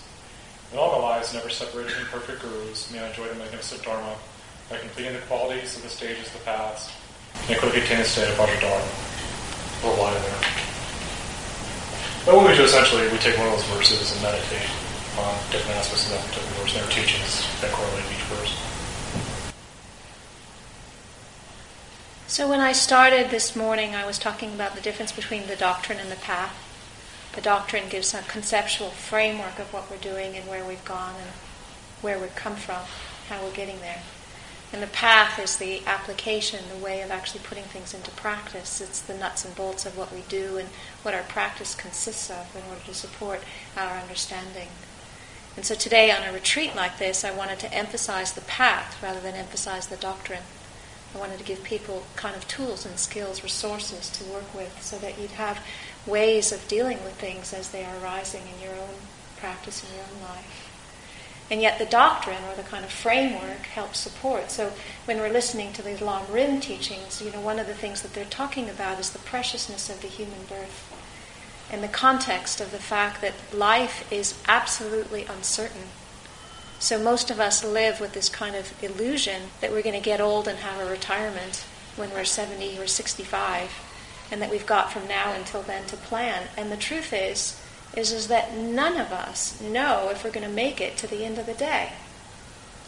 In 0.74 0.80
all 0.80 1.00
my 1.00 1.08
lives, 1.08 1.36
never 1.36 1.52
separated 1.52 1.92
from 1.94 2.20
perfect 2.20 2.42
gurus, 2.42 2.92
may 2.92 2.98
I 2.98 3.08
enjoy 3.08 3.28
the 3.28 3.36
magnificent 3.36 3.84
Dharma 3.84 4.16
by 4.72 4.80
completing 4.80 5.14
the 5.14 5.20
qualities 5.30 5.78
of 5.78 5.84
the 5.84 5.90
stages, 5.90 6.26
of 6.26 6.34
the 6.34 6.40
paths, 6.40 6.90
and 7.48 7.60
quickly 7.60 7.82
attain 7.82 8.00
the 8.00 8.06
state 8.06 8.28
of 8.28 8.34
Vajradhara. 8.42 8.82
Or 9.86 9.96
lie 10.02 10.18
there. 10.18 10.42
But 12.26 12.34
what 12.34 12.50
we 12.50 12.58
do 12.58 12.64
essentially, 12.64 13.08
we 13.10 13.20
take 13.20 13.38
one 13.38 13.46
of 13.50 13.54
those 13.54 13.70
verses 13.78 14.14
and 14.14 14.24
meditate 14.24 14.66
on 15.22 15.38
different 15.52 15.78
aspects 15.78 16.10
of 16.10 16.18
that 16.18 16.26
particular 16.26 16.66
verse 16.66 16.74
and 16.74 16.82
their 16.82 16.90
teachings 16.90 17.46
that 17.62 17.72
correlate 17.72 18.10
each 18.10 18.26
verse. 18.34 18.58
So 22.26 22.50
when 22.50 22.62
I 22.62 22.72
started 22.72 23.30
this 23.30 23.56
morning, 23.56 23.94
I 23.94 24.08
was 24.08 24.18
talking 24.18 24.56
about 24.56 24.74
the 24.74 24.82
difference 24.82 25.12
between 25.12 25.46
the 25.46 25.56
doctrine 25.56 26.00
and 26.00 26.10
the 26.10 26.16
path. 26.16 26.73
The 27.34 27.42
doctrine 27.42 27.90
gives 27.90 28.14
a 28.14 28.22
conceptual 28.22 28.90
framework 28.90 29.60
of 29.60 29.74
what 29.74 29.90
we're 29.90 29.98
doing 29.98 30.36
and 30.36 30.48
where 30.48 30.64
we've 30.64 30.86
gone 30.86 31.16
and 31.16 31.32
where 32.02 32.20
we've 32.20 32.36
come 32.36 32.56
from, 32.56 32.82
how 33.30 33.44
we're 33.44 33.54
getting 33.54 33.80
there. 33.80 34.02
And 34.72 34.82
the 34.82 34.88
path 34.88 35.38
is 35.38 35.58
the 35.58 35.86
application, 35.86 36.60
the 36.68 36.84
way 36.84 37.02
of 37.02 37.12
actually 37.12 37.42
putting 37.44 37.66
things 37.66 37.94
into 37.94 38.10
practice. 38.12 38.82
It's 38.82 39.02
the 39.02 39.14
nuts 39.14 39.46
and 39.46 39.56
bolts 39.56 39.86
of 39.86 39.96
what 39.96 40.12
we 40.12 40.22
do 40.28 40.58
and 40.58 40.70
what 41.04 41.14
our 41.14 41.22
practice 41.24 41.76
consists 41.76 42.32
of 42.32 42.56
in 42.56 42.64
order 42.70 42.82
to 42.86 42.94
support 42.94 43.42
our 43.78 43.98
understanding. 43.98 44.70
And 45.56 45.64
so 45.64 45.76
today, 45.76 46.10
on 46.10 46.24
a 46.24 46.34
retreat 46.34 46.76
like 46.76 46.98
this, 46.98 47.24
I 47.24 47.30
wanted 47.30 47.60
to 47.60 47.74
emphasize 47.74 48.34
the 48.34 48.42
path 48.42 49.02
rather 49.04 49.20
than 49.20 49.36
emphasize 49.36 49.88
the 49.88 49.96
doctrine. 49.96 50.42
I 51.14 51.20
wanted 51.20 51.38
to 51.38 51.46
give 51.46 51.64
people 51.64 52.04
kind 52.16 52.36
of 52.36 52.48
tools 52.48 52.88
and 52.88 52.98
skills, 52.98 53.44
resources 53.44 54.10
to 54.10 54.24
work 54.24 54.52
with 54.56 54.82
so 54.82 54.98
that 54.98 55.20
you'd 55.20 55.32
have 55.32 55.64
ways 56.06 56.52
of 56.52 56.68
dealing 56.68 57.04
with 57.04 57.14
things 57.14 57.54
as 57.54 57.72
they 57.72 57.84
are 57.84 57.96
arising 58.04 58.44
in 58.56 58.64
your 58.64 58.76
own 58.76 58.96
practice 59.38 59.84
in 59.84 59.96
your 59.96 60.06
own 60.06 60.22
life. 60.30 60.70
And 61.52 61.62
yet 61.62 61.78
the 61.78 61.86
doctrine 61.86 62.44
or 62.50 62.56
the 62.56 62.64
kind 62.64 62.86
of 62.86 62.92
framework 62.92 63.66
helps 63.68 64.00
support. 64.00 64.50
So 64.50 64.72
when 65.06 65.20
we're 65.20 65.30
listening 65.30 65.74
to 65.74 65.82
these 65.82 66.02
Lam 66.02 66.32
Rim 66.32 66.60
teachings, 66.60 67.22
you 67.22 67.32
know, 67.32 67.42
one 67.42 67.60
of 67.60 67.68
the 67.68 67.74
things 67.74 68.02
that 68.02 68.14
they're 68.14 68.26
talking 68.26 68.70
about 68.70 69.00
is 69.00 69.12
the 69.12 69.20
preciousness 69.20 69.90
of 69.90 70.02
the 70.02 70.08
human 70.08 70.46
birth 70.50 70.90
and 71.72 71.84
the 71.84 71.88
context 71.88 72.62
of 72.62 72.72
the 72.72 72.78
fact 72.78 73.22
that 73.22 73.34
life 73.54 74.12
is 74.12 74.42
absolutely 74.48 75.26
uncertain 75.26 75.90
so 76.84 77.00
most 77.00 77.32
of 77.32 77.40
us 77.40 77.64
live 77.64 78.02
with 78.02 78.12
this 78.12 78.28
kind 78.28 78.58
of 78.58 78.74
illusion 78.84 79.44
that 79.62 79.72
we're 79.72 79.82
going 79.82 79.96
to 79.96 80.02
get 80.02 80.20
old 80.20 80.50
and 80.50 80.60
have 80.60 80.86
a 80.86 80.92
retirement 80.92 81.64
when 81.96 82.12
we're 82.12 82.26
70 82.26 82.78
or 82.78 82.88
65 82.88 83.83
and 84.34 84.42
that 84.42 84.52
we've 84.52 84.66
got 84.66 84.92
from 84.92 85.08
now 85.08 85.32
until 85.32 85.62
then 85.62 85.86
to 85.86 85.96
plan. 85.96 86.48
And 86.58 86.72
the 86.72 86.78
truth 86.78 87.14
is 87.14 87.62
is 87.96 88.12
is 88.12 88.28
that 88.28 88.58
none 88.58 89.00
of 89.00 89.12
us 89.12 89.62
know 89.62 90.10
if 90.10 90.24
we're 90.24 90.32
going 90.32 90.48
to 90.48 90.54
make 90.54 90.82
it 90.82 90.98
to 90.98 91.08
the 91.08 91.24
end 91.24 91.38
of 91.38 91.46
the 91.46 91.54
day. 91.54 91.92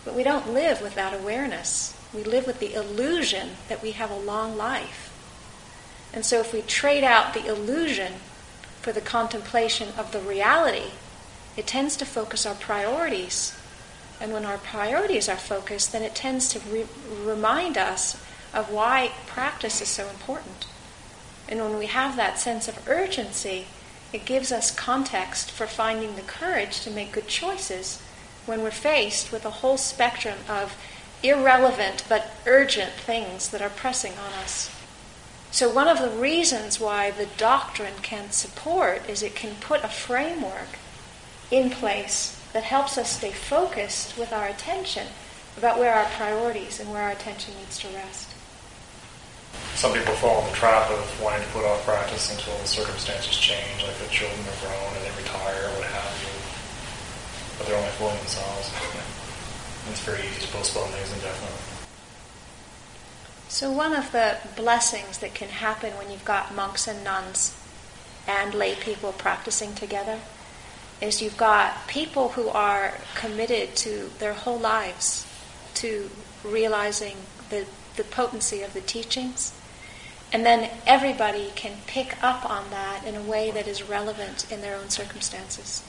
But 0.04 0.16
we 0.16 0.24
don't 0.24 0.54
live 0.54 0.82
with 0.82 0.96
that 0.96 1.14
awareness. 1.14 1.96
We 2.14 2.24
live 2.24 2.48
with 2.48 2.60
the 2.60 2.74
illusion 2.74 3.52
that 3.70 3.84
we 3.84 3.92
have 3.92 4.10
a 4.10 4.18
long 4.18 4.58
life. 4.58 5.14
And 6.12 6.26
so 6.26 6.40
if 6.40 6.52
we 6.52 6.62
trade 6.62 7.04
out 7.04 7.34
the 7.34 7.46
illusion 7.46 8.14
for 8.82 8.92
the 8.92 9.02
contemplation 9.02 9.90
of 9.98 10.12
the 10.12 10.20
reality, 10.20 10.92
it 11.56 11.68
tends 11.68 11.96
to 11.98 12.06
focus 12.06 12.46
our 12.46 12.56
priorities 12.56 13.56
and 14.20 14.32
when 14.32 14.46
our 14.46 14.58
priorities 14.58 15.28
are 15.28 15.38
focused, 15.38 15.92
then 15.92 16.04
it 16.04 16.16
tends 16.16 16.48
to 16.50 16.60
re- 16.72 16.88
remind 17.24 17.78
us 17.78 18.16
of 18.54 18.72
why 18.72 19.12
practice 19.28 19.82
is 19.82 19.90
so 19.90 20.08
important. 20.10 20.68
And 21.48 21.60
when 21.60 21.78
we 21.78 21.86
have 21.88 22.16
that 22.16 22.40
sense 22.40 22.68
of 22.68 22.88
urgency, 22.88 23.68
it 24.14 24.26
gives 24.26 24.52
us 24.52 24.72
context 24.72 25.52
for 25.52 25.68
finding 25.68 26.16
the 26.16 26.22
courage 26.22 26.82
to 26.82 26.92
make 26.92 27.12
good 27.12 27.28
choices 27.28 28.02
when 28.46 28.62
we're 28.62 28.72
faced 28.72 29.32
with 29.32 29.46
a 29.46 29.50
whole 29.62 29.78
spectrum 29.78 30.38
of 30.48 30.76
irrelevant 31.24 32.04
but 32.08 32.32
urgent 32.46 32.94
things 32.94 33.50
that 33.50 33.62
are 33.62 33.70
pressing 33.70 34.14
on 34.14 34.34
us. 34.44 34.72
So, 35.52 35.70
one 35.70 35.88
of 35.88 36.00
the 36.00 36.10
reasons 36.10 36.80
why 36.80 37.12
the 37.12 37.28
doctrine 37.38 37.96
can 38.02 38.32
support 38.32 39.10
is 39.10 39.24
it 39.24 39.36
can 39.36 39.56
put 39.56 39.84
a 39.84 39.88
framework 39.88 40.78
in 41.50 41.70
place 41.70 42.42
that 42.54 42.64
helps 42.64 42.98
us 42.98 43.18
stay 43.18 43.32
focused 43.32 44.18
with 44.18 44.34
our 44.34 44.48
attention 44.48 45.08
about 45.58 45.80
where 45.80 45.94
our 45.94 46.06
priorities 46.06 46.80
and 46.80 46.92
where 46.92 47.04
our 47.04 47.12
attention 47.12 47.54
needs 47.58 47.80
to 47.80 47.88
rest. 47.90 48.35
Some 49.76 49.94
people 49.94 50.14
fall 50.16 50.42
in 50.44 50.50
the 50.50 50.56
trap 50.56 50.90
of 50.90 51.04
wanting 51.22 51.46
to 51.46 51.52
put 51.52 51.66
off 51.66 51.84
practice 51.86 52.32
until 52.32 52.56
circumstances 52.66 53.36
change, 53.36 53.84
like 53.84 53.98
the 53.98 54.08
children 54.08 54.40
are 54.40 54.60
grown 54.64 54.92
and 54.96 55.04
they 55.04 55.14
retire 55.22 55.68
or 55.68 55.72
what 55.80 55.88
have 55.92 56.16
you. 56.24 56.34
But 57.58 57.68
they're 57.68 57.78
only 57.78 57.92
fooling 58.00 58.18
themselves. 58.18 58.72
it's 59.92 60.02
very 60.02 60.26
easy 60.28 60.46
to 60.46 60.52
postpone 60.54 60.90
things 60.90 61.12
indefinitely. 61.14 61.76
So, 63.48 63.72
one 63.72 63.94
of 63.94 64.12
the 64.12 64.38
blessings 64.56 65.20
that 65.20 65.34
can 65.34 65.50
happen 65.50 65.92
when 65.98 66.10
you've 66.10 66.26
got 66.26 66.56
monks 66.56 66.88
and 66.88 67.04
nuns 67.04 67.56
and 68.28 68.54
lay 68.54 68.76
people 68.76 69.12
practicing 69.14 69.76
together 69.76 70.20
is 71.02 71.22
you've 71.22 71.38
got 71.38 71.88
people 71.88 72.30
who 72.30 72.50
are 72.50 72.94
committed 73.16 73.76
to 73.76 74.10
their 74.20 74.34
whole 74.34 74.60
lives 74.60 75.28
to 75.76 76.10
realizing 76.44 77.18
the, 77.50 77.66
the 77.96 78.04
potency 78.04 78.62
of 78.62 78.74
the 78.74 78.82
teachings. 78.82 79.54
And 80.34 80.46
then 80.46 80.70
everybody 80.86 81.52
can 81.56 81.78
pick 81.88 82.22
up 82.24 82.50
on 82.50 82.70
that 82.72 83.06
in 83.06 83.16
a 83.16 83.22
way 83.22 83.52
that 83.52 83.68
is 83.68 83.88
relevant 83.88 84.52
in 84.52 84.62
their 84.62 84.76
own 84.76 84.90
circumstances. 84.90 85.84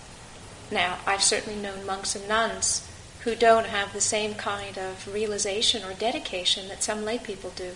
Now, 0.71 0.99
I've 1.07 1.23
certainly 1.23 1.61
known 1.61 1.87
monks 1.87 2.15
and 2.15 2.29
nuns 2.29 2.89
who 3.21 3.35
don't 3.35 3.67
have 3.67 3.93
the 3.93 4.01
same 4.01 4.35
kind 4.35 4.79
of 4.79 5.13
realization 5.13 5.83
or 5.83 5.95
dedication 5.95 6.69
that 6.69 6.83
some 6.83 7.05
lay 7.05 7.19
people 7.19 7.51
do. 7.57 7.73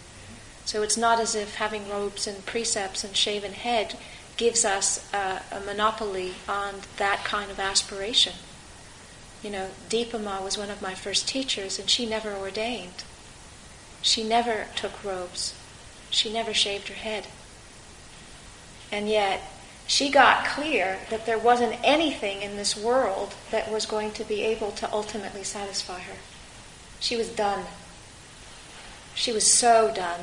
So 0.65 0.83
it's 0.83 0.97
not 0.97 1.19
as 1.19 1.35
if 1.35 1.57
having 1.57 1.89
robes 1.89 2.27
and 2.27 2.47
precepts 2.47 3.03
and 3.03 3.17
shaven 3.17 3.53
head 3.53 3.97
gives 4.37 4.65
us 4.65 5.13
a, 5.13 5.43
a 5.51 5.61
monopoly 5.61 6.35
on 6.49 6.75
that 6.99 7.25
kind 7.25 7.51
of 7.51 7.59
aspiration. 7.59 8.35
You 9.43 9.51
know, 9.51 9.69
Dipa 9.89 10.23
Ma 10.23 10.43
was 10.43 10.57
one 10.57 10.71
of 10.71 10.83
my 10.83 10.95
first 10.95 11.27
teachers, 11.27 11.79
and 11.79 11.91
she 11.91 12.07
never 12.07 12.33
ordained. 12.33 13.05
She 14.03 14.25
never 14.25 14.67
took 14.77 15.05
robes. 15.05 15.55
She 16.11 16.33
never 16.33 16.55
shaved 16.55 16.89
her 16.89 16.95
head. 16.95 17.27
And 18.91 19.09
yet, 19.09 19.43
she 19.87 20.11
got 20.11 20.47
clear 20.47 20.99
that 21.11 21.27
there 21.27 21.39
wasn't 21.39 21.77
anything 21.83 22.43
in 22.43 22.57
this 22.57 22.77
world 22.77 23.35
that 23.51 23.71
was 23.71 23.87
going 23.87 24.13
to 24.13 24.25
be 24.25 24.43
able 24.43 24.71
to 24.73 24.93
ultimately 24.93 25.45
satisfy 25.45 26.01
her. 26.01 26.17
She 27.01 27.17
was 27.17 27.29
done. 27.29 27.65
She 29.15 29.33
was 29.33 29.53
so 29.53 29.93
done. 29.95 30.21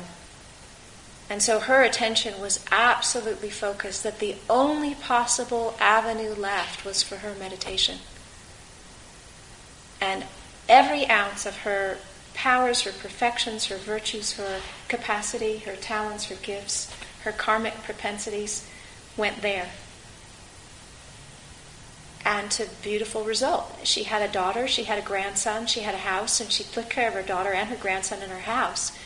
And 1.30 1.42
so 1.42 1.60
her 1.60 1.82
attention 1.82 2.40
was 2.40 2.64
absolutely 2.72 3.50
focused 3.50 4.02
that 4.02 4.18
the 4.18 4.36
only 4.48 4.94
possible 4.94 5.74
avenue 5.78 6.34
left 6.34 6.84
was 6.84 7.02
for 7.02 7.16
her 7.16 7.34
meditation. 7.38 7.98
And 10.00 10.24
every 10.68 11.08
ounce 11.10 11.44
of 11.44 11.58
her 11.58 11.98
powers, 12.38 12.82
her 12.82 12.92
perfections, 12.92 13.66
her 13.66 13.76
virtues, 13.76 14.34
her 14.34 14.60
capacity, 14.86 15.58
her 15.58 15.74
talents, 15.74 16.26
her 16.26 16.36
gifts, 16.36 16.88
her 17.24 17.32
karmic 17.32 17.74
propensities 17.82 18.64
went 19.16 19.42
there. 19.42 19.70
And 22.24 22.48
to 22.52 22.68
beautiful 22.80 23.24
result. 23.24 23.80
She 23.82 24.04
had 24.04 24.22
a 24.22 24.32
daughter, 24.32 24.68
she 24.68 24.84
had 24.84 25.00
a 25.00 25.06
grandson, 25.06 25.66
she 25.66 25.80
had 25.80 25.96
a 25.96 25.98
house, 26.12 26.40
and 26.40 26.52
she 26.52 26.62
took 26.62 26.88
care 26.88 27.08
of 27.08 27.14
her 27.14 27.22
daughter 27.22 27.52
and 27.52 27.70
her 27.70 27.76
grandson 27.76 28.22
in 28.22 28.30
her 28.30 28.40
house. 28.40 28.96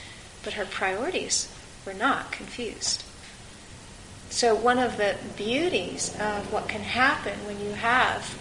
But 0.45 0.55
her 0.55 0.67
priorities 0.67 1.51
were 1.87 1.95
not 1.95 2.33
confused. 2.33 3.03
So, 4.29 4.55
one 4.55 4.79
of 4.79 4.99
the 4.99 5.17
beauties 5.39 6.15
of 6.21 6.53
what 6.53 6.69
can 6.69 6.83
happen 6.83 7.47
when 7.47 7.61
you 7.61 7.73
have 7.73 8.37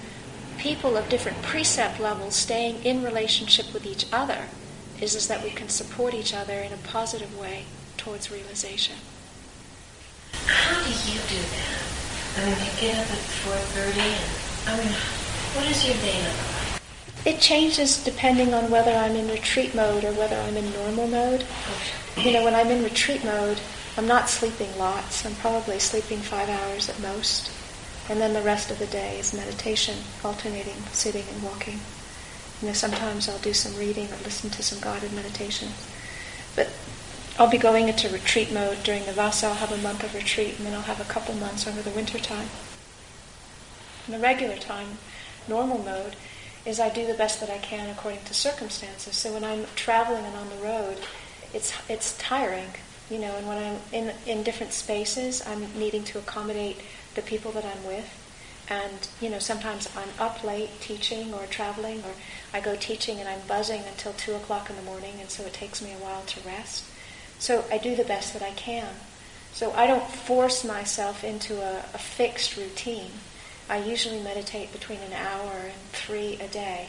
people 0.57 0.97
of 0.97 1.07
different 1.07 1.41
precept 1.41 1.97
levels 1.97 2.35
staying 2.35 2.83
in 2.83 3.03
relationship 3.03 3.73
with 3.73 3.85
each 3.85 4.05
other 4.11 4.47
is, 5.01 5.15
is 5.15 5.27
that 5.27 5.43
we 5.43 5.49
can 5.49 5.67
support 5.67 6.13
each 6.13 6.33
other 6.33 6.53
in 6.53 6.71
a 6.71 6.77
positive 6.77 7.37
way 7.37 7.65
towards 7.97 8.31
realization. 8.31 8.95
How 10.45 10.81
do 10.83 10.89
you 10.89 11.19
do 11.27 11.41
that? 11.41 11.91
I 12.37 12.45
mean, 12.45 12.55
you 12.59 12.71
get 12.79 12.97
up 12.97 13.11
at 13.11 13.19
4.30 13.43 13.97
and, 13.97 14.79
I 14.79 14.83
mean, 14.83 14.93
what 15.55 15.69
is 15.69 15.85
your 15.85 15.95
day 15.97 16.17
look 16.23 16.37
like? 16.37 16.81
It 17.25 17.39
changes 17.41 18.03
depending 18.03 18.53
on 18.53 18.71
whether 18.71 18.91
I'm 18.91 19.15
in 19.15 19.27
retreat 19.27 19.75
mode 19.75 20.03
or 20.03 20.13
whether 20.13 20.35
I'm 20.35 20.55
in 20.55 20.71
normal 20.71 21.07
mode. 21.07 21.45
You 22.17 22.31
know, 22.31 22.43
when 22.43 22.55
I'm 22.55 22.67
in 22.67 22.83
retreat 22.83 23.23
mode, 23.23 23.59
I'm 23.97 24.07
not 24.07 24.29
sleeping 24.29 24.75
lots. 24.77 25.25
I'm 25.25 25.35
probably 25.35 25.77
sleeping 25.79 26.19
five 26.19 26.49
hours 26.49 26.89
at 26.89 26.99
most. 27.01 27.51
And 28.09 28.19
then 28.19 28.33
the 28.33 28.41
rest 28.41 28.71
of 28.71 28.79
the 28.79 28.87
day 28.87 29.19
is 29.19 29.33
meditation, 29.33 29.97
alternating 30.23 30.81
sitting 30.91 31.25
and 31.31 31.43
walking. 31.43 31.79
You 32.61 32.67
know, 32.67 32.73
sometimes 32.73 33.27
I'll 33.27 33.39
do 33.39 33.53
some 33.53 33.75
reading 33.77 34.05
or 34.07 34.17
listen 34.23 34.49
to 34.51 34.61
some 34.61 34.79
guided 34.79 35.13
meditation. 35.13 35.69
But 36.55 36.69
I'll 37.39 37.49
be 37.49 37.57
going 37.57 37.87
into 37.87 38.07
retreat 38.09 38.51
mode 38.51 38.83
during 38.83 39.05
the 39.05 39.13
Vasa. 39.13 39.47
I'll 39.47 39.53
have 39.55 39.71
a 39.71 39.77
month 39.77 40.03
of 40.03 40.13
retreat, 40.13 40.57
and 40.57 40.65
then 40.65 40.73
I'll 40.73 40.81
have 40.81 41.01
a 41.01 41.11
couple 41.11 41.33
months 41.33 41.65
over 41.67 41.81
the 41.81 41.89
winter 41.89 42.19
time. 42.19 42.49
In 44.07 44.13
the 44.13 44.19
regular 44.19 44.57
time, 44.57 44.99
normal 45.47 45.79
mode, 45.79 46.15
is 46.65 46.79
I 46.79 46.89
do 46.89 47.07
the 47.07 47.15
best 47.15 47.39
that 47.39 47.49
I 47.49 47.57
can 47.57 47.89
according 47.89 48.23
to 48.25 48.33
circumstances. 48.33 49.15
So 49.15 49.33
when 49.33 49.43
I'm 49.43 49.65
traveling 49.75 50.25
and 50.25 50.35
on 50.35 50.49
the 50.49 50.63
road, 50.63 50.97
it's 51.53 51.73
it's 51.89 52.15
tiring, 52.17 52.69
you 53.09 53.17
know. 53.17 53.35
And 53.35 53.47
when 53.47 53.57
I'm 53.57 53.79
in 53.91 54.13
in 54.27 54.43
different 54.43 54.73
spaces, 54.73 55.41
I'm 55.47 55.67
needing 55.79 56.03
to 56.03 56.19
accommodate 56.19 56.79
the 57.15 57.23
people 57.23 57.51
that 57.53 57.65
I'm 57.65 57.83
with. 57.85 58.17
And, 58.69 59.07
you 59.19 59.29
know, 59.29 59.39
sometimes 59.39 59.89
I'm 59.97 60.09
up 60.17 60.43
late 60.43 60.69
teaching 60.79 61.33
or 61.33 61.45
traveling, 61.47 61.99
or 62.03 62.13
I 62.53 62.59
go 62.59 62.75
teaching 62.75 63.19
and 63.19 63.29
I'm 63.29 63.41
buzzing 63.47 63.83
until 63.83 64.13
2 64.13 64.35
o'clock 64.35 64.69
in 64.69 64.75
the 64.75 64.81
morning, 64.81 65.15
and 65.19 65.29
so 65.29 65.43
it 65.43 65.53
takes 65.53 65.81
me 65.81 65.93
a 65.93 65.97
while 65.97 66.21
to 66.23 66.39
rest. 66.47 66.85
So 67.39 67.65
I 67.71 67.77
do 67.77 67.95
the 67.95 68.03
best 68.03 68.33
that 68.33 68.41
I 68.41 68.51
can. 68.51 68.87
So 69.53 69.71
I 69.73 69.87
don't 69.87 70.07
force 70.07 70.63
myself 70.63 71.23
into 71.23 71.61
a, 71.61 71.79
a 71.93 71.97
fixed 71.97 72.57
routine. 72.57 73.11
I 73.69 73.77
usually 73.77 74.21
meditate 74.21 74.71
between 74.71 74.99
an 74.99 75.13
hour 75.13 75.51
and 75.51 75.81
three 75.91 76.37
a 76.41 76.47
day. 76.47 76.87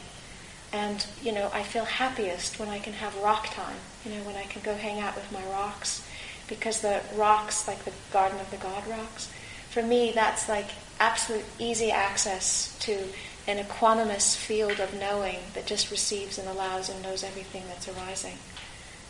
And, 0.72 1.04
you 1.22 1.32
know, 1.32 1.50
I 1.52 1.62
feel 1.62 1.84
happiest 1.84 2.58
when 2.58 2.68
I 2.68 2.78
can 2.78 2.94
have 2.94 3.14
rock 3.22 3.48
time, 3.54 3.76
you 4.04 4.12
know, 4.12 4.22
when 4.24 4.36
I 4.36 4.44
can 4.44 4.62
go 4.62 4.74
hang 4.74 5.00
out 5.00 5.14
with 5.14 5.30
my 5.30 5.44
rocks. 5.50 6.06
Because 6.48 6.80
the 6.80 7.02
rocks, 7.14 7.68
like 7.68 7.84
the 7.84 7.92
Garden 8.12 8.40
of 8.40 8.50
the 8.50 8.56
God 8.56 8.86
rocks, 8.88 9.30
for 9.70 9.82
me, 9.82 10.12
that's 10.14 10.48
like 10.48 10.68
absolute 10.98 11.44
easy 11.58 11.90
access 11.90 12.76
to 12.80 12.98
an 13.46 13.58
equanimous 13.58 14.36
field 14.36 14.78
of 14.80 14.94
knowing 14.94 15.38
that 15.54 15.66
just 15.66 15.90
receives 15.90 16.38
and 16.38 16.48
allows 16.48 16.88
and 16.88 17.02
knows 17.02 17.24
everything 17.24 17.64
that's 17.68 17.88
arising. 17.88 18.38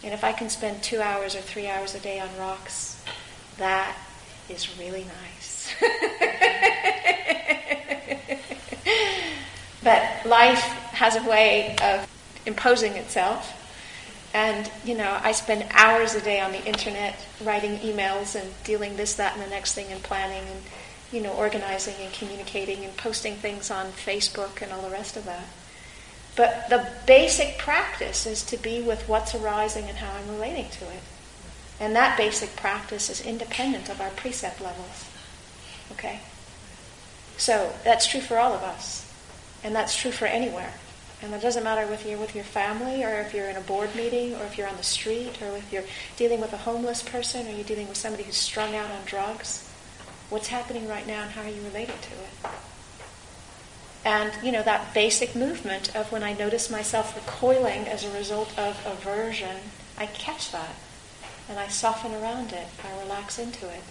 And 0.03 0.13
if 0.13 0.25
I 0.25 0.33
can 0.33 0.49
spend 0.49 0.83
two 0.83 1.01
hours 1.01 1.37
or 1.37 1.41
three 1.41 1.69
hours 1.69 1.95
a 1.95 2.01
day 2.01 2.19
on 2.19 2.29
rocks, 2.39 3.03
that 3.59 3.97
is 4.49 4.79
really 4.79 5.05
nice. 5.05 5.73
but 9.83 10.27
life 10.27 10.61
has 10.93 11.17
a 11.17 11.23
way 11.29 11.77
of 11.83 12.09
imposing 12.47 12.93
itself. 12.95 13.59
And, 14.35 14.71
you 14.85 14.97
know, 14.97 15.19
I 15.23 15.33
spend 15.33 15.67
hours 15.73 16.15
a 16.15 16.21
day 16.23 16.41
on 16.41 16.53
the 16.53 16.65
internet 16.65 17.23
writing 17.45 17.79
emails 17.79 18.35
and 18.41 18.51
dealing 18.65 18.97
this, 18.97 19.15
that, 19.17 19.35
and 19.35 19.43
the 19.43 19.51
next 19.51 19.75
thing 19.75 19.93
and 19.93 20.03
planning 20.03 20.41
and, 20.41 20.63
you 21.13 21.21
know, 21.21 21.33
organizing 21.33 21.95
and 22.01 22.13
communicating 22.13 22.85
and 22.85 22.97
posting 22.97 23.35
things 23.35 23.71
on 23.71 23.87
Facebook 23.93 24.63
and 24.63 24.73
all 24.73 24.83
the 24.83 24.91
rest 24.91 25.17
of 25.17 25.25
that. 25.27 25.45
But 26.35 26.69
the 26.71 26.89
basic 27.07 27.59
practice 27.59 28.27
is 28.27 28.43
to 28.45 28.57
be 28.57 28.81
with 28.81 29.07
what's 29.09 29.35
arising 29.35 29.85
and 29.85 29.99
how 29.99 30.17
I'm 30.17 30.31
relating 30.31 30.71
to 30.71 30.85
it. 30.87 31.03
And 31.79 31.95
that 31.95 32.17
basic 32.17 32.57
practice 32.57 33.11
is 33.11 33.25
independent 33.25 33.91
of 33.91 34.01
our 34.01 34.11
precept 34.11 34.61
levels. 34.61 35.11
Okay? 35.93 36.21
So 37.37 37.73
that's 37.85 38.07
true 38.07 38.21
for 38.21 38.39
all 38.39 38.55
of 38.55 38.63
us. 38.63 39.13
And 39.63 39.75
that's 39.75 39.97
true 39.97 40.13
for 40.13 40.27
anywhere. 40.27 40.73
And 41.23 41.35
it 41.35 41.43
doesn't 41.43 41.63
matter 41.63 41.87
whether 41.87 42.09
you're 42.09 42.19
with 42.19 42.35
your 42.35 42.45
family 42.45 43.05
or 43.05 43.21
if 43.21 43.33
you're 43.35 43.49
in 43.49 43.57
a 43.57 43.61
board 43.61 43.95
meeting 43.95 44.35
or 44.35 44.45
if 44.45 44.59
you're 44.59 44.69
on 44.69 44.77
the 44.77 44.83
street 44.83 45.41
or 45.43 45.57
if 45.57 45.73
you're 45.73 45.85
dealing 46.17 46.41
with 46.41 46.53
a 46.53 46.57
homeless 46.57 47.03
person 47.03 47.47
or 47.47 47.51
you're 47.51 47.65
dealing 47.65 47.89
with 47.89 47.97
somebody 47.97 48.25
who's 48.25 48.37
strung 48.37 48.75
out 48.75 48.91
on 48.91 49.05
drugs. 49.05 49.69
What's 50.33 50.49
happening 50.49 50.89
right 50.89 51.07
now 51.07 51.25
and 51.25 51.31
how 51.33 51.43
are 51.43 51.49
you 51.51 51.61
relating 51.61 51.99
to 52.01 52.15
it? 52.15 52.53
And, 54.03 54.33
you 54.43 54.51
know, 54.51 54.63
that 54.63 54.95
basic 54.95 55.37
movement 55.37 55.95
of 55.95 56.11
when 56.11 56.23
I 56.23 56.33
notice 56.33 56.71
myself 56.71 57.15
recoiling 57.15 57.87
as 57.87 58.03
a 58.03 58.17
result 58.17 58.59
of 58.59 58.81
aversion, 58.87 59.59
I 59.99 60.07
catch 60.07 60.51
that 60.53 60.75
and 61.51 61.59
I 61.59 61.69
soften 61.69 62.15
around 62.15 62.55
it. 62.55 62.67
I 62.83 63.03
relax 63.03 63.39
into 63.39 63.69
it. 63.69 63.83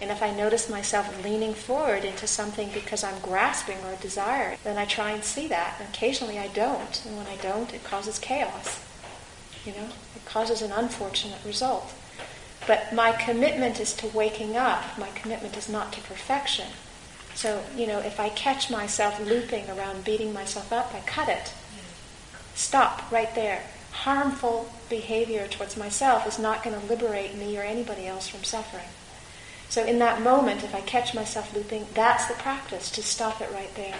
And 0.00 0.10
if 0.10 0.20
I 0.20 0.32
notice 0.32 0.68
myself 0.68 1.24
leaning 1.24 1.54
forward 1.54 2.04
into 2.04 2.26
something 2.26 2.70
because 2.74 3.04
I'm 3.04 3.20
grasping 3.20 3.78
or 3.84 3.94
desire, 4.02 4.56
then 4.64 4.78
I 4.78 4.84
try 4.84 5.12
and 5.12 5.22
see 5.22 5.46
that. 5.46 5.76
And 5.78 5.88
occasionally 5.90 6.40
I 6.40 6.48
don't. 6.48 7.06
And 7.06 7.16
when 7.16 7.28
I 7.28 7.36
don't, 7.36 7.72
it 7.72 7.84
causes 7.84 8.18
chaos. 8.18 8.84
You 9.64 9.74
know, 9.74 9.88
it 10.16 10.24
causes 10.24 10.60
an 10.60 10.72
unfortunate 10.72 11.38
result. 11.46 11.94
But 12.68 12.92
my 12.92 13.12
commitment 13.12 13.80
is 13.80 13.94
to 13.94 14.06
waking 14.08 14.54
up. 14.56 14.98
My 14.98 15.08
commitment 15.08 15.56
is 15.56 15.70
not 15.70 15.90
to 15.94 16.02
perfection. 16.02 16.66
So, 17.34 17.64
you 17.74 17.86
know, 17.86 17.98
if 17.98 18.20
I 18.20 18.28
catch 18.28 18.70
myself 18.70 19.18
looping 19.20 19.70
around 19.70 20.04
beating 20.04 20.34
myself 20.34 20.70
up, 20.70 20.94
I 20.94 21.00
cut 21.00 21.30
it. 21.30 21.54
Stop 22.54 23.10
right 23.10 23.34
there. 23.34 23.62
Harmful 23.92 24.70
behavior 24.90 25.48
towards 25.48 25.78
myself 25.78 26.26
is 26.26 26.38
not 26.38 26.62
going 26.62 26.78
to 26.78 26.86
liberate 26.86 27.34
me 27.36 27.56
or 27.56 27.62
anybody 27.62 28.06
else 28.06 28.28
from 28.28 28.44
suffering. 28.44 28.88
So 29.70 29.84
in 29.84 29.98
that 30.00 30.20
moment, 30.20 30.62
if 30.62 30.74
I 30.74 30.82
catch 30.82 31.14
myself 31.14 31.54
looping, 31.54 31.86
that's 31.94 32.26
the 32.26 32.34
practice, 32.34 32.90
to 32.90 33.02
stop 33.02 33.40
it 33.40 33.50
right 33.50 33.74
there. 33.76 33.96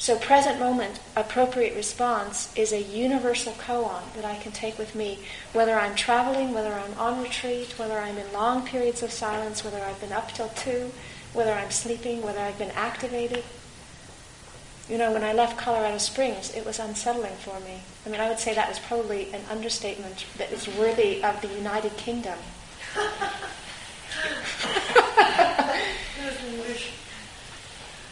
So 0.00 0.16
present 0.16 0.60
moment, 0.60 1.00
appropriate 1.16 1.74
response 1.74 2.54
is 2.54 2.72
a 2.72 2.80
universal 2.80 3.52
koan 3.54 4.00
that 4.14 4.24
I 4.24 4.36
can 4.36 4.52
take 4.52 4.78
with 4.78 4.94
me, 4.94 5.18
whether 5.52 5.74
I'm 5.74 5.96
traveling, 5.96 6.54
whether 6.54 6.72
I'm 6.72 6.96
on 6.96 7.20
retreat, 7.20 7.76
whether 7.78 7.98
I'm 7.98 8.16
in 8.16 8.32
long 8.32 8.64
periods 8.64 9.02
of 9.02 9.10
silence, 9.10 9.64
whether 9.64 9.80
I've 9.80 10.00
been 10.00 10.12
up 10.12 10.32
till 10.32 10.50
two, 10.50 10.92
whether 11.32 11.52
I'm 11.52 11.72
sleeping, 11.72 12.22
whether 12.22 12.38
I've 12.38 12.58
been 12.58 12.70
activated. 12.70 13.42
You 14.88 14.98
know, 14.98 15.12
when 15.12 15.24
I 15.24 15.32
left 15.32 15.58
Colorado 15.58 15.98
Springs, 15.98 16.54
it 16.54 16.64
was 16.64 16.78
unsettling 16.78 17.34
for 17.34 17.58
me. 17.60 17.80
I 18.06 18.08
mean, 18.08 18.20
I 18.20 18.28
would 18.28 18.38
say 18.38 18.54
that 18.54 18.68
was 18.68 18.78
probably 18.78 19.32
an 19.32 19.40
understatement 19.50 20.26
that 20.38 20.52
is 20.52 20.68
worthy 20.68 21.24
of 21.24 21.42
the 21.42 21.48
United 21.48 21.96
Kingdom. 21.96 22.38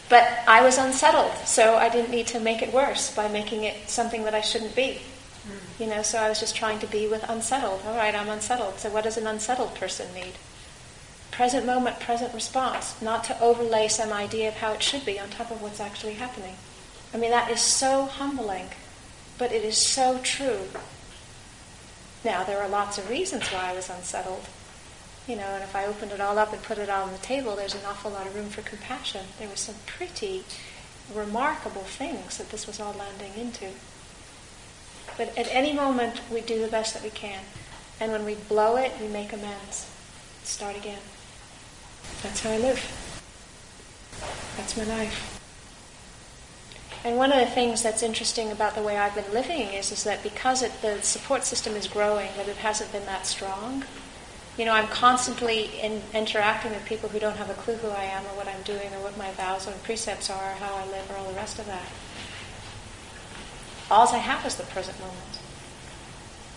but 0.09 0.23
I 0.47 0.63
was 0.63 0.77
unsettled, 0.77 1.33
so 1.45 1.75
I 1.75 1.89
didn't 1.89 2.11
need 2.11 2.27
to 2.27 2.39
make 2.39 2.61
it 2.61 2.73
worse 2.73 3.13
by 3.13 3.27
making 3.27 3.63
it 3.63 3.89
something 3.89 4.23
that 4.23 4.33
I 4.33 4.41
shouldn't 4.41 4.75
be. 4.75 5.01
Hmm. 5.43 5.83
You 5.83 5.89
know, 5.89 6.01
so 6.01 6.19
I 6.19 6.29
was 6.29 6.39
just 6.39 6.55
trying 6.55 6.79
to 6.79 6.87
be 6.87 7.07
with 7.07 7.27
unsettled. 7.29 7.81
All 7.85 7.95
right, 7.95 8.15
I'm 8.15 8.29
unsettled. 8.29 8.79
So 8.79 8.89
what 8.89 9.03
does 9.03 9.17
an 9.17 9.27
unsettled 9.27 9.75
person 9.75 10.13
need? 10.13 10.33
Present 11.31 11.65
moment, 11.65 11.99
present 11.99 12.33
response, 12.33 12.99
not 13.01 13.23
to 13.25 13.39
overlay 13.41 13.87
some 13.87 14.11
idea 14.13 14.47
of 14.47 14.55
how 14.55 14.73
it 14.73 14.81
should 14.81 15.05
be 15.05 15.19
on 15.19 15.29
top 15.29 15.51
of 15.51 15.61
what's 15.61 15.79
actually 15.79 16.13
happening. 16.13 16.55
I 17.13 17.17
mean, 17.17 17.31
that 17.31 17.51
is 17.51 17.61
so 17.61 18.05
humbling, 18.05 18.69
but 19.37 19.51
it 19.51 19.63
is 19.63 19.77
so 19.77 20.19
true. 20.23 20.67
Now, 22.23 22.43
there 22.43 22.61
are 22.61 22.67
lots 22.67 22.97
of 22.97 23.09
reasons 23.09 23.47
why 23.47 23.71
I 23.71 23.73
was 23.73 23.89
unsettled. 23.89 24.47
You 25.27 25.35
know, 25.35 25.43
and 25.43 25.63
if 25.63 25.75
I 25.75 25.85
opened 25.85 26.11
it 26.11 26.21
all 26.21 26.37
up 26.39 26.53
and 26.53 26.63
put 26.63 26.77
it 26.77 26.89
on 26.89 27.11
the 27.11 27.17
table, 27.17 27.55
there's 27.55 27.75
an 27.75 27.81
awful 27.85 28.11
lot 28.11 28.27
of 28.27 28.35
room 28.35 28.49
for 28.49 28.61
compassion. 28.61 29.25
There 29.39 29.49
were 29.49 29.57
some 29.57 29.75
pretty 29.85 30.45
remarkable 31.13 31.81
things 31.81 32.37
that 32.37 32.49
this 32.49 32.65
was 32.65 32.79
all 32.79 32.93
landing 32.93 33.33
into. 33.35 33.71
But 35.17 35.37
at 35.37 35.47
any 35.49 35.73
moment, 35.73 36.21
we 36.31 36.41
do 36.41 36.61
the 36.61 36.67
best 36.67 36.93
that 36.93 37.03
we 37.03 37.09
can. 37.09 37.43
And 37.99 38.11
when 38.11 38.23
we 38.23 38.35
blow 38.35 38.77
it, 38.77 38.93
we 39.01 39.07
make 39.07 39.33
amends. 39.33 39.89
Start 40.43 40.77
again. 40.77 40.99
That's 42.23 42.41
how 42.41 42.51
I 42.51 42.57
live. 42.57 42.79
That's 44.55 44.77
my 44.77 44.83
life. 44.85 45.33
And 47.03 47.17
one 47.17 47.31
of 47.31 47.39
the 47.39 47.53
things 47.53 47.83
that's 47.83 48.03
interesting 48.03 48.51
about 48.51 48.75
the 48.75 48.81
way 48.81 48.97
I've 48.97 49.15
been 49.15 49.31
living 49.33 49.73
is, 49.73 49.91
is 49.91 50.03
that 50.03 50.23
because 50.23 50.61
it, 50.61 50.71
the 50.81 51.01
support 51.01 51.43
system 51.43 51.73
is 51.73 51.87
growing, 51.87 52.29
that 52.37 52.47
it 52.47 52.57
hasn't 52.57 52.91
been 52.91 53.05
that 53.05 53.25
strong. 53.25 53.83
You 54.57 54.65
know, 54.65 54.73
I'm 54.73 54.87
constantly 54.87 55.69
in, 55.81 56.01
interacting 56.15 56.71
with 56.71 56.83
people 56.85 57.09
who 57.09 57.19
don't 57.19 57.37
have 57.37 57.49
a 57.49 57.53
clue 57.53 57.75
who 57.75 57.89
I 57.89 58.05
am 58.05 58.23
or 58.25 58.35
what 58.37 58.47
I'm 58.47 58.63
doing 58.63 58.91
or 58.93 59.03
what 59.03 59.15
my 59.15 59.29
vows 59.31 59.67
and 59.67 59.83
precepts 59.83 60.31
are 60.31 60.51
or 60.51 60.55
how 60.55 60.75
I 60.75 60.85
live 60.87 61.09
or 61.11 61.17
all 61.17 61.29
the 61.29 61.35
rest 61.35 61.59
of 61.59 61.67
that. 61.67 61.85
All 63.91 64.07
I 64.07 64.17
have 64.17 64.45
is 64.45 64.55
the 64.55 64.63
present 64.63 64.99
moment. 64.99 65.39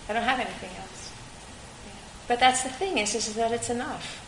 I 0.09 0.14
don't 0.14 0.22
have 0.22 0.40
anything 0.40 0.70
else. 0.80 1.12
But 2.26 2.40
that's 2.40 2.62
the 2.62 2.70
thing 2.70 2.96
is, 2.96 3.14
is 3.14 3.34
that 3.34 3.53
it's 3.53 3.68
enough. 3.68 4.26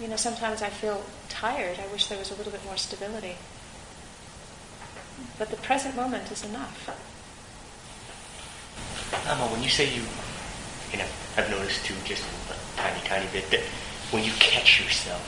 You 0.00 0.08
know, 0.08 0.16
sometimes 0.16 0.60
I 0.60 0.70
feel 0.70 1.04
tired. 1.28 1.78
I 1.78 1.86
wish 1.92 2.08
there 2.08 2.18
was 2.18 2.32
a 2.32 2.34
little 2.34 2.50
bit 2.50 2.64
more 2.64 2.76
stability. 2.76 3.36
But 5.38 5.50
the 5.50 5.56
present 5.56 5.94
moment 5.94 6.32
is 6.32 6.44
enough. 6.44 6.90
Amma, 9.28 9.44
when 9.52 9.62
you 9.62 9.68
say 9.68 9.86
you, 9.94 10.02
you 10.90 10.98
know, 10.98 11.08
I've 11.36 11.48
noticed 11.48 11.84
too, 11.84 11.94
just 12.04 12.24
tiny, 12.76 13.00
tiny 13.04 13.26
bit, 13.32 13.50
that 13.50 13.60
when 14.10 14.24
you 14.24 14.32
catch 14.38 14.82
yourself, 14.82 15.22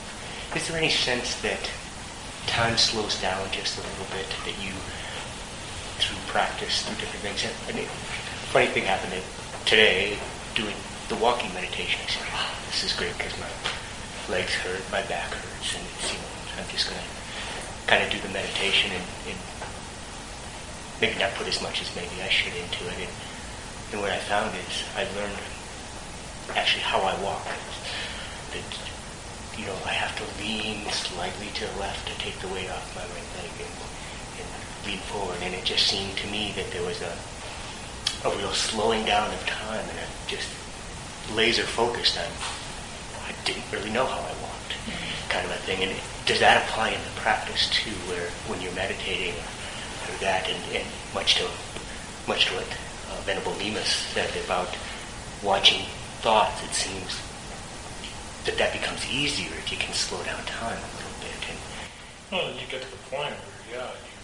is 0.55 0.67
there 0.67 0.77
any 0.77 0.89
sense 0.89 1.39
that 1.41 1.59
time 2.47 2.77
slows 2.77 3.19
down 3.21 3.43
just 3.51 3.77
a 3.77 3.81
little 3.81 4.07
bit, 4.15 4.27
that 4.45 4.55
you, 4.63 4.71
through 5.99 6.17
practice, 6.31 6.83
through 6.83 6.95
different 6.97 7.23
things, 7.23 7.43
I 7.67 7.71
mean, 7.73 7.87
funny 8.51 8.67
thing 8.67 8.83
happened 8.83 9.21
today, 9.65 10.17
doing 10.55 10.75
the 11.09 11.15
walking 11.17 11.53
meditation. 11.53 11.99
I 12.03 12.09
said, 12.09 12.27
wow, 12.31 12.51
this 12.67 12.83
is 12.83 12.93
great 12.93 13.15
because 13.17 13.35
my 13.39 13.51
legs 14.31 14.53
hurt, 14.55 14.83
my 14.91 15.03
back 15.07 15.31
hurts, 15.31 15.75
and 15.75 15.83
it's, 15.83 16.11
you 16.11 16.19
know, 16.19 16.63
I'm 16.63 16.69
just 16.71 16.87
going 16.89 16.99
to 16.99 17.07
kind 17.87 18.03
of 18.03 18.11
do 18.11 18.19
the 18.19 18.31
meditation 18.31 18.91
and, 18.91 19.03
and 19.27 19.39
maybe 20.99 21.19
not 21.19 21.31
put 21.35 21.47
as 21.47 21.61
much 21.61 21.81
as 21.81 21.91
maybe 21.95 22.21
I 22.23 22.27
should 22.27 22.55
into 22.55 22.87
it. 22.87 23.07
And, 23.07 23.13
and 23.91 24.01
what 24.01 24.11
I 24.11 24.19
found 24.27 24.55
is 24.55 24.83
I 24.95 25.03
learned 25.15 25.39
actually 26.55 26.83
how 26.83 26.99
I 27.01 27.13
walk. 27.21 27.45
That 28.53 28.67
you 29.57 29.65
know 29.65 29.77
I 29.85 29.93
have 29.93 30.15
to 30.17 30.25
lean 30.41 30.85
slightly 30.91 31.47
to 31.55 31.65
the 31.65 31.79
left 31.79 32.07
to 32.07 32.17
take 32.19 32.37
the 32.39 32.47
weight 32.47 32.69
off 32.69 32.95
my 32.95 33.01
right 33.01 33.29
leg 33.41 33.51
and, 33.59 33.75
and 34.39 34.49
lean 34.85 34.99
forward. 35.09 35.37
And 35.41 35.53
it 35.53 35.65
just 35.65 35.87
seemed 35.87 36.15
to 36.17 36.27
me 36.27 36.53
that 36.55 36.71
there 36.71 36.83
was 36.83 37.01
a 37.01 37.13
a 38.25 38.35
real 38.37 38.51
slowing 38.51 39.05
down 39.05 39.31
of 39.33 39.45
time 39.45 39.85
and 39.87 39.99
a 39.99 40.07
just 40.27 40.49
laser 41.33 41.63
focused 41.63 42.17
on 42.17 42.31
I 43.27 43.35
didn't 43.45 43.65
really 43.71 43.91
know 43.91 44.05
how 44.05 44.19
I 44.19 44.33
walked 44.41 44.57
kind 45.29 45.45
of 45.45 45.51
a 45.51 45.61
thing. 45.67 45.83
And 45.83 45.95
does 46.25 46.39
that 46.39 46.63
apply 46.63 46.89
in 46.91 47.01
the 47.03 47.19
practice 47.21 47.69
too, 47.69 47.91
where 48.09 48.29
when 48.47 48.61
you're 48.61 48.73
meditating 48.73 49.33
or 49.33 50.15
that, 50.21 50.49
and, 50.49 50.75
and 50.75 50.85
much 51.13 51.35
to 51.35 51.47
much 52.27 52.47
to 52.47 52.55
what 52.55 52.67
uh, 53.11 53.21
Venerable 53.21 53.55
Nemus 53.55 53.87
said 53.87 54.29
about 54.43 54.75
watching 55.43 55.85
thoughts, 56.21 56.63
it 56.63 56.73
seems 56.73 57.21
that 58.45 58.57
that 58.57 58.73
becomes 58.73 59.03
easier 59.11 59.51
if 59.59 59.71
you 59.71 59.77
can 59.77 59.93
slow 59.93 60.21
down 60.23 60.39
time 60.45 60.77
a 60.77 60.91
little 60.95 61.17
bit. 61.21 61.39
And 61.49 61.59
well, 62.31 62.49
you 62.55 62.65
get 62.69 62.81
to 62.81 62.91
the 62.91 63.03
point 63.11 63.35
where, 63.35 63.79
yeah, 63.79 63.91
you, 63.91 64.15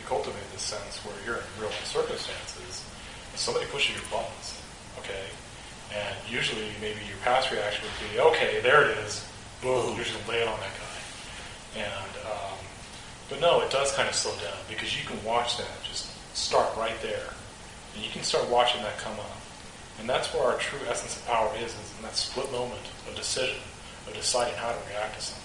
you 0.00 0.04
cultivate 0.06 0.44
this 0.52 0.62
sense 0.62 0.98
where 1.04 1.14
you're 1.24 1.38
in 1.42 1.48
real 1.60 1.72
circumstances, 1.84 2.84
and 3.30 3.38
somebody 3.38 3.66
pushes 3.66 3.96
your 3.96 4.04
buttons, 4.10 4.60
okay? 4.98 5.30
And 5.94 6.16
usually, 6.28 6.66
maybe 6.80 7.00
your 7.06 7.18
past 7.22 7.50
reaction 7.50 7.86
would 7.86 7.98
be, 8.10 8.20
okay, 8.34 8.60
there 8.60 8.90
it 8.90 8.98
is, 9.06 9.26
boom, 9.62 9.94
you're 9.94 10.04
just 10.04 10.28
lay 10.28 10.42
it 10.42 10.48
on 10.48 10.58
that 10.58 10.74
guy. 10.74 11.82
And 11.82 12.12
um, 12.26 12.58
but 13.28 13.40
no, 13.40 13.60
it 13.60 13.70
does 13.70 13.92
kind 13.92 14.08
of 14.08 14.14
slow 14.14 14.32
down 14.36 14.58
because 14.68 14.96
you 14.96 15.06
can 15.06 15.22
watch 15.24 15.56
that 15.58 15.66
just 15.82 16.10
start 16.36 16.76
right 16.76 16.96
there. 17.02 17.34
And 17.94 18.04
you 18.04 18.10
can 18.10 18.22
start 18.22 18.48
watching 18.48 18.82
that 18.82 18.98
come 18.98 19.18
up. 19.18 19.40
And 19.98 20.08
that's 20.08 20.32
where 20.34 20.44
our 20.44 20.58
true 20.58 20.80
essence 20.88 21.16
of 21.16 21.26
power 21.26 21.50
is, 21.56 21.72
is 21.72 21.94
in 21.96 22.02
that 22.02 22.16
split 22.16 22.50
moment 22.52 22.80
of 23.08 23.16
decision, 23.16 23.58
of 24.06 24.14
deciding 24.14 24.54
how 24.54 24.70
to 24.70 24.78
react 24.88 25.16
to 25.16 25.20
something. 25.20 25.42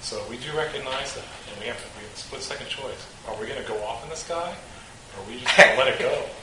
So 0.00 0.22
we 0.28 0.36
do 0.36 0.52
recognize 0.56 1.14
that, 1.14 1.24
and 1.50 1.60
we 1.60 1.66
have 1.66 1.78
to 1.78 1.88
we 1.96 2.04
have 2.04 2.12
a 2.12 2.16
split 2.16 2.42
second 2.42 2.68
choice. 2.68 3.06
Are 3.28 3.40
we 3.40 3.46
going 3.46 3.62
to 3.62 3.66
go 3.68 3.82
off 3.84 4.04
in 4.04 4.10
the 4.10 4.16
sky, 4.16 4.52
or 4.52 5.22
are 5.22 5.26
we 5.28 5.40
just 5.40 5.56
going 5.56 5.70
to 5.70 5.76
let 5.78 5.88
it 5.88 5.98
go? 5.98 6.24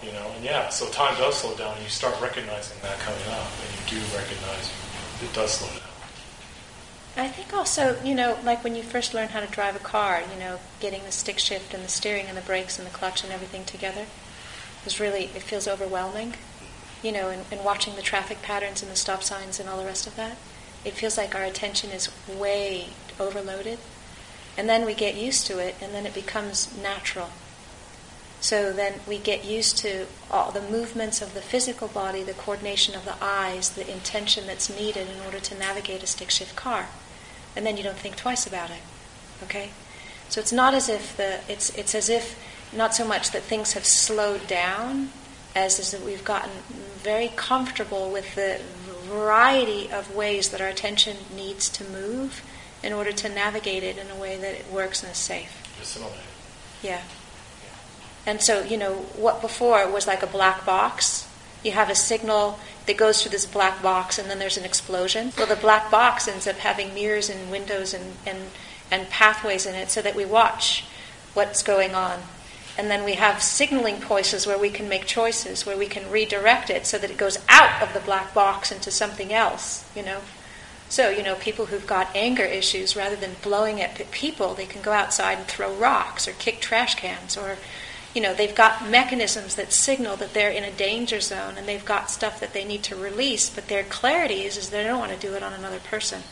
You 0.00 0.12
know, 0.12 0.30
and 0.36 0.44
yeah, 0.44 0.68
so 0.68 0.88
time 0.90 1.18
does 1.18 1.38
slow 1.38 1.56
down, 1.56 1.74
and 1.74 1.82
you 1.82 1.90
start 1.90 2.14
recognizing 2.22 2.78
that 2.82 3.00
coming 3.00 3.20
up, 3.30 3.48
and 3.60 3.92
you 3.92 3.98
do 3.98 4.16
recognize 4.16 4.70
it 5.20 5.32
does 5.32 5.50
slow 5.50 5.66
down. 5.66 5.88
I 7.16 7.26
think 7.26 7.52
also, 7.52 8.00
you 8.04 8.14
know, 8.14 8.38
like 8.44 8.62
when 8.62 8.76
you 8.76 8.84
first 8.84 9.12
learn 9.12 9.26
how 9.26 9.40
to 9.40 9.48
drive 9.48 9.74
a 9.74 9.80
car, 9.80 10.22
you 10.32 10.38
know, 10.38 10.60
getting 10.78 11.02
the 11.02 11.10
stick 11.10 11.40
shift 11.40 11.74
and 11.74 11.82
the 11.82 11.88
steering 11.88 12.26
and 12.26 12.36
the 12.36 12.42
brakes 12.42 12.78
and 12.78 12.86
the 12.86 12.92
clutch 12.92 13.24
and 13.24 13.32
everything 13.32 13.64
together 13.64 14.06
is 14.86 15.00
really, 15.00 15.24
it 15.24 15.42
feels 15.42 15.68
overwhelming, 15.68 16.34
you 17.02 17.12
know, 17.12 17.28
and, 17.28 17.44
and 17.50 17.64
watching 17.64 17.96
the 17.96 18.02
traffic 18.02 18.42
patterns 18.42 18.82
and 18.82 18.90
the 18.90 18.96
stop 18.96 19.22
signs 19.22 19.60
and 19.60 19.68
all 19.68 19.78
the 19.78 19.84
rest 19.84 20.06
of 20.06 20.16
that. 20.16 20.36
It 20.84 20.94
feels 20.94 21.16
like 21.16 21.34
our 21.34 21.44
attention 21.44 21.90
is 21.90 22.10
way 22.28 22.88
overloaded. 23.18 23.78
And 24.56 24.68
then 24.68 24.84
we 24.84 24.94
get 24.94 25.14
used 25.14 25.46
to 25.46 25.58
it, 25.58 25.76
and 25.80 25.94
then 25.94 26.04
it 26.04 26.14
becomes 26.14 26.76
natural. 26.76 27.30
So 28.40 28.72
then 28.72 29.00
we 29.06 29.18
get 29.18 29.44
used 29.44 29.78
to 29.78 30.06
all 30.30 30.50
the 30.50 30.62
movements 30.62 31.22
of 31.22 31.34
the 31.34 31.40
physical 31.40 31.88
body, 31.88 32.22
the 32.22 32.32
coordination 32.32 32.94
of 32.94 33.04
the 33.04 33.14
eyes, 33.20 33.70
the 33.70 33.90
intention 33.90 34.46
that's 34.46 34.70
needed 34.70 35.08
in 35.08 35.24
order 35.24 35.40
to 35.40 35.58
navigate 35.58 36.02
a 36.02 36.06
stick 36.06 36.30
shift 36.30 36.56
car 36.56 36.88
and 37.58 37.66
then 37.66 37.76
you 37.76 37.82
don't 37.82 37.96
think 37.96 38.14
twice 38.14 38.46
about 38.46 38.70
it. 38.70 38.80
Okay? 39.42 39.70
So 40.28 40.40
it's 40.40 40.52
not 40.52 40.74
as 40.74 40.88
if 40.88 41.16
the 41.16 41.40
it's 41.48 41.70
it's 41.70 41.92
as 41.92 42.08
if 42.08 42.38
not 42.72 42.94
so 42.94 43.06
much 43.06 43.30
that 43.30 43.42
things 43.42 43.72
have 43.72 43.86
slowed 43.86 44.46
down 44.46 45.10
as 45.54 45.78
is 45.78 45.90
that 45.90 46.02
we've 46.02 46.24
gotten 46.24 46.50
very 46.98 47.28
comfortable 47.34 48.10
with 48.10 48.34
the 48.34 48.60
variety 49.08 49.90
of 49.90 50.14
ways 50.14 50.50
that 50.50 50.60
our 50.60 50.68
attention 50.68 51.16
needs 51.34 51.68
to 51.68 51.84
move 51.84 52.42
in 52.82 52.92
order 52.92 53.10
to 53.10 53.28
navigate 53.28 53.82
it 53.82 53.98
in 53.98 54.10
a 54.10 54.14
way 54.14 54.36
that 54.36 54.54
it 54.54 54.70
works 54.70 55.02
and 55.02 55.10
is 55.10 55.18
safe. 55.18 55.62
Assimilate. 55.82 56.14
Yeah. 56.82 57.02
And 58.26 58.40
so, 58.40 58.62
you 58.62 58.76
know, 58.76 58.94
what 59.16 59.40
before 59.40 59.90
was 59.90 60.06
like 60.06 60.22
a 60.22 60.26
black 60.26 60.64
box, 60.66 61.26
you 61.64 61.72
have 61.72 61.90
a 61.90 61.94
signal 61.94 62.60
that 62.86 62.96
goes 62.96 63.22
through 63.22 63.32
this 63.32 63.46
black 63.46 63.82
box 63.82 64.18
and 64.18 64.30
then 64.30 64.38
there's 64.38 64.58
an 64.58 64.64
explosion. 64.64 65.32
Well, 65.36 65.46
the 65.46 65.56
black 65.56 65.90
box 65.90 66.28
ends 66.28 66.46
up 66.46 66.56
having 66.56 66.94
mirrors 66.94 67.30
and 67.30 67.50
windows 67.50 67.94
and, 67.94 68.14
and, 68.26 68.38
and 68.90 69.08
pathways 69.08 69.66
in 69.66 69.74
it 69.74 69.90
so 69.90 70.02
that 70.02 70.14
we 70.14 70.24
watch 70.24 70.84
what's 71.34 71.62
going 71.62 71.94
on. 71.94 72.20
And 72.78 72.88
then 72.88 73.04
we 73.04 73.14
have 73.14 73.42
signaling 73.42 74.00
places 74.00 74.46
where 74.46 74.56
we 74.56 74.70
can 74.70 74.88
make 74.88 75.04
choices, 75.04 75.66
where 75.66 75.76
we 75.76 75.86
can 75.86 76.10
redirect 76.10 76.70
it 76.70 76.86
so 76.86 76.96
that 76.96 77.10
it 77.10 77.16
goes 77.16 77.36
out 77.48 77.82
of 77.82 77.92
the 77.92 78.00
black 78.00 78.32
box 78.32 78.70
into 78.70 78.92
something 78.92 79.32
else, 79.32 79.84
you 79.96 80.02
know. 80.02 80.20
So, 80.88 81.10
you 81.10 81.22
know, 81.22 81.34
people 81.34 81.66
who've 81.66 81.86
got 81.86 82.14
anger 82.14 82.44
issues, 82.44 82.96
rather 82.96 83.16
than 83.16 83.32
blowing 83.42 83.82
at 83.82 84.10
people, 84.12 84.54
they 84.54 84.64
can 84.64 84.80
go 84.80 84.92
outside 84.92 85.38
and 85.38 85.46
throw 85.46 85.74
rocks 85.74 86.26
or 86.26 86.32
kick 86.32 86.60
trash 86.60 86.94
cans 86.94 87.36
or 87.36 87.58
you 88.14 88.22
know, 88.22 88.34
they've 88.34 88.54
got 88.54 88.88
mechanisms 88.88 89.54
that 89.56 89.72
signal 89.72 90.16
that 90.16 90.32
they're 90.32 90.50
in 90.50 90.64
a 90.64 90.72
danger 90.72 91.20
zone 91.20 91.54
and 91.58 91.68
they've 91.68 91.84
got 91.84 92.10
stuff 92.10 92.40
that 92.40 92.52
they 92.52 92.64
need 92.64 92.82
to 92.84 92.96
release, 92.96 93.50
but 93.50 93.68
their 93.68 93.84
clarity 93.84 94.42
is, 94.42 94.56
is 94.56 94.70
they 94.70 94.82
don't 94.82 94.98
want 94.98 95.12
to 95.12 95.18
do 95.18 95.34
it 95.34 95.42
on 95.42 95.52
another 95.52 95.78
person. 95.78 96.22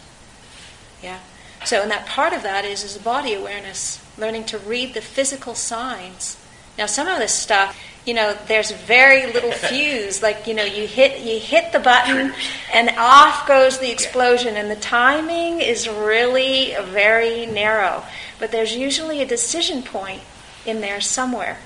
Yeah? 1.03 1.21
So, 1.67 1.83
and 1.83 1.91
that 1.91 2.07
part 2.07 2.33
of 2.33 2.45
that 2.45 2.65
is, 2.65 2.85
is 2.85 2.97
body 2.97 3.35
awareness, 3.35 4.01
learning 4.17 4.45
to 4.47 4.59
read 4.59 4.95
the 4.95 5.01
physical 5.01 5.57
signs. 5.57 6.37
Now, 6.79 6.87
some 6.87 7.09
of 7.09 7.19
this 7.19 7.35
stuff, 7.35 7.77
you 8.05 8.15
know, 8.15 8.39
there's 8.47 8.71
very 8.71 9.33
little 9.33 9.51
fuse. 9.69 10.23
Like, 10.23 10.47
you 10.47 10.55
know, 10.55 10.63
you 10.63 10.87
hit 10.87 11.23
you 11.23 11.41
hit 11.41 11.73
the 11.73 11.81
button, 11.81 12.33
and 12.73 12.91
off 12.97 13.49
goes 13.49 13.81
the 13.81 13.91
explosion, 13.91 14.57
and 14.57 14.71
the 14.71 14.77
timing 14.77 15.61
is 15.61 15.89
really 15.89 16.77
very 16.83 17.47
narrow. 17.47 18.05
But 18.39 18.53
there's 18.53 18.77
usually 18.77 19.21
a 19.21 19.27
decision 19.27 19.83
point 19.83 20.23
in 20.65 20.81
there 20.81 21.01
somewhere. 21.01 21.59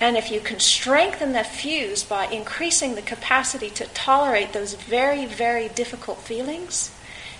And 0.00 0.16
if 0.16 0.30
you 0.30 0.38
can 0.38 0.60
strengthen 0.60 1.32
the 1.32 1.42
fuse 1.42 2.04
by 2.04 2.26
increasing 2.26 2.94
the 2.94 3.02
capacity 3.02 3.70
to 3.70 3.86
tolerate 3.86 4.52
those 4.52 4.74
very, 4.74 5.26
very 5.26 5.68
difficult 5.68 6.18
feelings, 6.18 6.92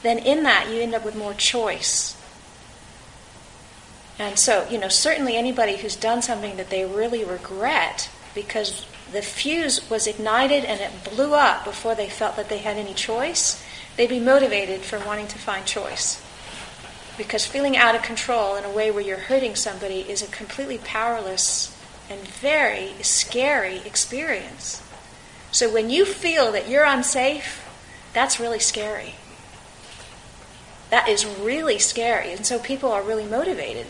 then 0.02 0.18
in 0.18 0.42
that 0.44 0.68
you 0.70 0.80
end 0.80 0.94
up 0.94 1.04
with 1.04 1.16
more 1.16 1.34
choice. 1.34 2.16
And 4.18 4.38
so, 4.38 4.66
you 4.70 4.78
know, 4.78 4.88
certainly 4.88 5.36
anybody 5.36 5.76
who's 5.76 5.96
done 5.96 6.22
something 6.22 6.56
that 6.56 6.70
they 6.70 6.84
really 6.84 7.24
regret 7.24 8.08
because 8.34 8.86
the 9.12 9.22
fuse 9.22 9.88
was 9.90 10.06
ignited 10.06 10.64
and 10.64 10.80
it 10.80 10.90
blew 11.04 11.34
up 11.34 11.64
before 11.64 11.94
they 11.94 12.08
felt 12.08 12.36
that 12.36 12.48
they 12.48 12.58
had 12.58 12.76
any 12.76 12.94
choice, 12.94 13.62
they'd 13.96 14.08
be 14.08 14.20
motivated 14.20 14.80
for 14.80 14.98
wanting 15.00 15.28
to 15.28 15.38
find 15.38 15.66
choice. 15.66 16.22
Because 17.16 17.46
feeling 17.46 17.76
out 17.76 17.94
of 17.94 18.02
control 18.02 18.56
in 18.56 18.64
a 18.64 18.70
way 18.70 18.90
where 18.90 19.02
you're 19.02 19.16
hurting 19.16 19.54
somebody 19.54 20.00
is 20.00 20.22
a 20.22 20.26
completely 20.26 20.78
powerless 20.78 21.76
and 22.10 22.20
very 22.20 22.92
scary 23.02 23.78
experience. 23.78 24.82
So 25.50 25.72
when 25.72 25.88
you 25.88 26.04
feel 26.04 26.52
that 26.52 26.68
you're 26.68 26.84
unsafe, 26.84 27.64
that's 28.12 28.40
really 28.40 28.58
scary. 28.58 29.14
That 30.96 31.10
is 31.10 31.26
really 31.26 31.78
scary. 31.78 32.32
And 32.32 32.46
so 32.46 32.58
people 32.58 32.90
are 32.90 33.02
really 33.02 33.26
motivated, 33.26 33.86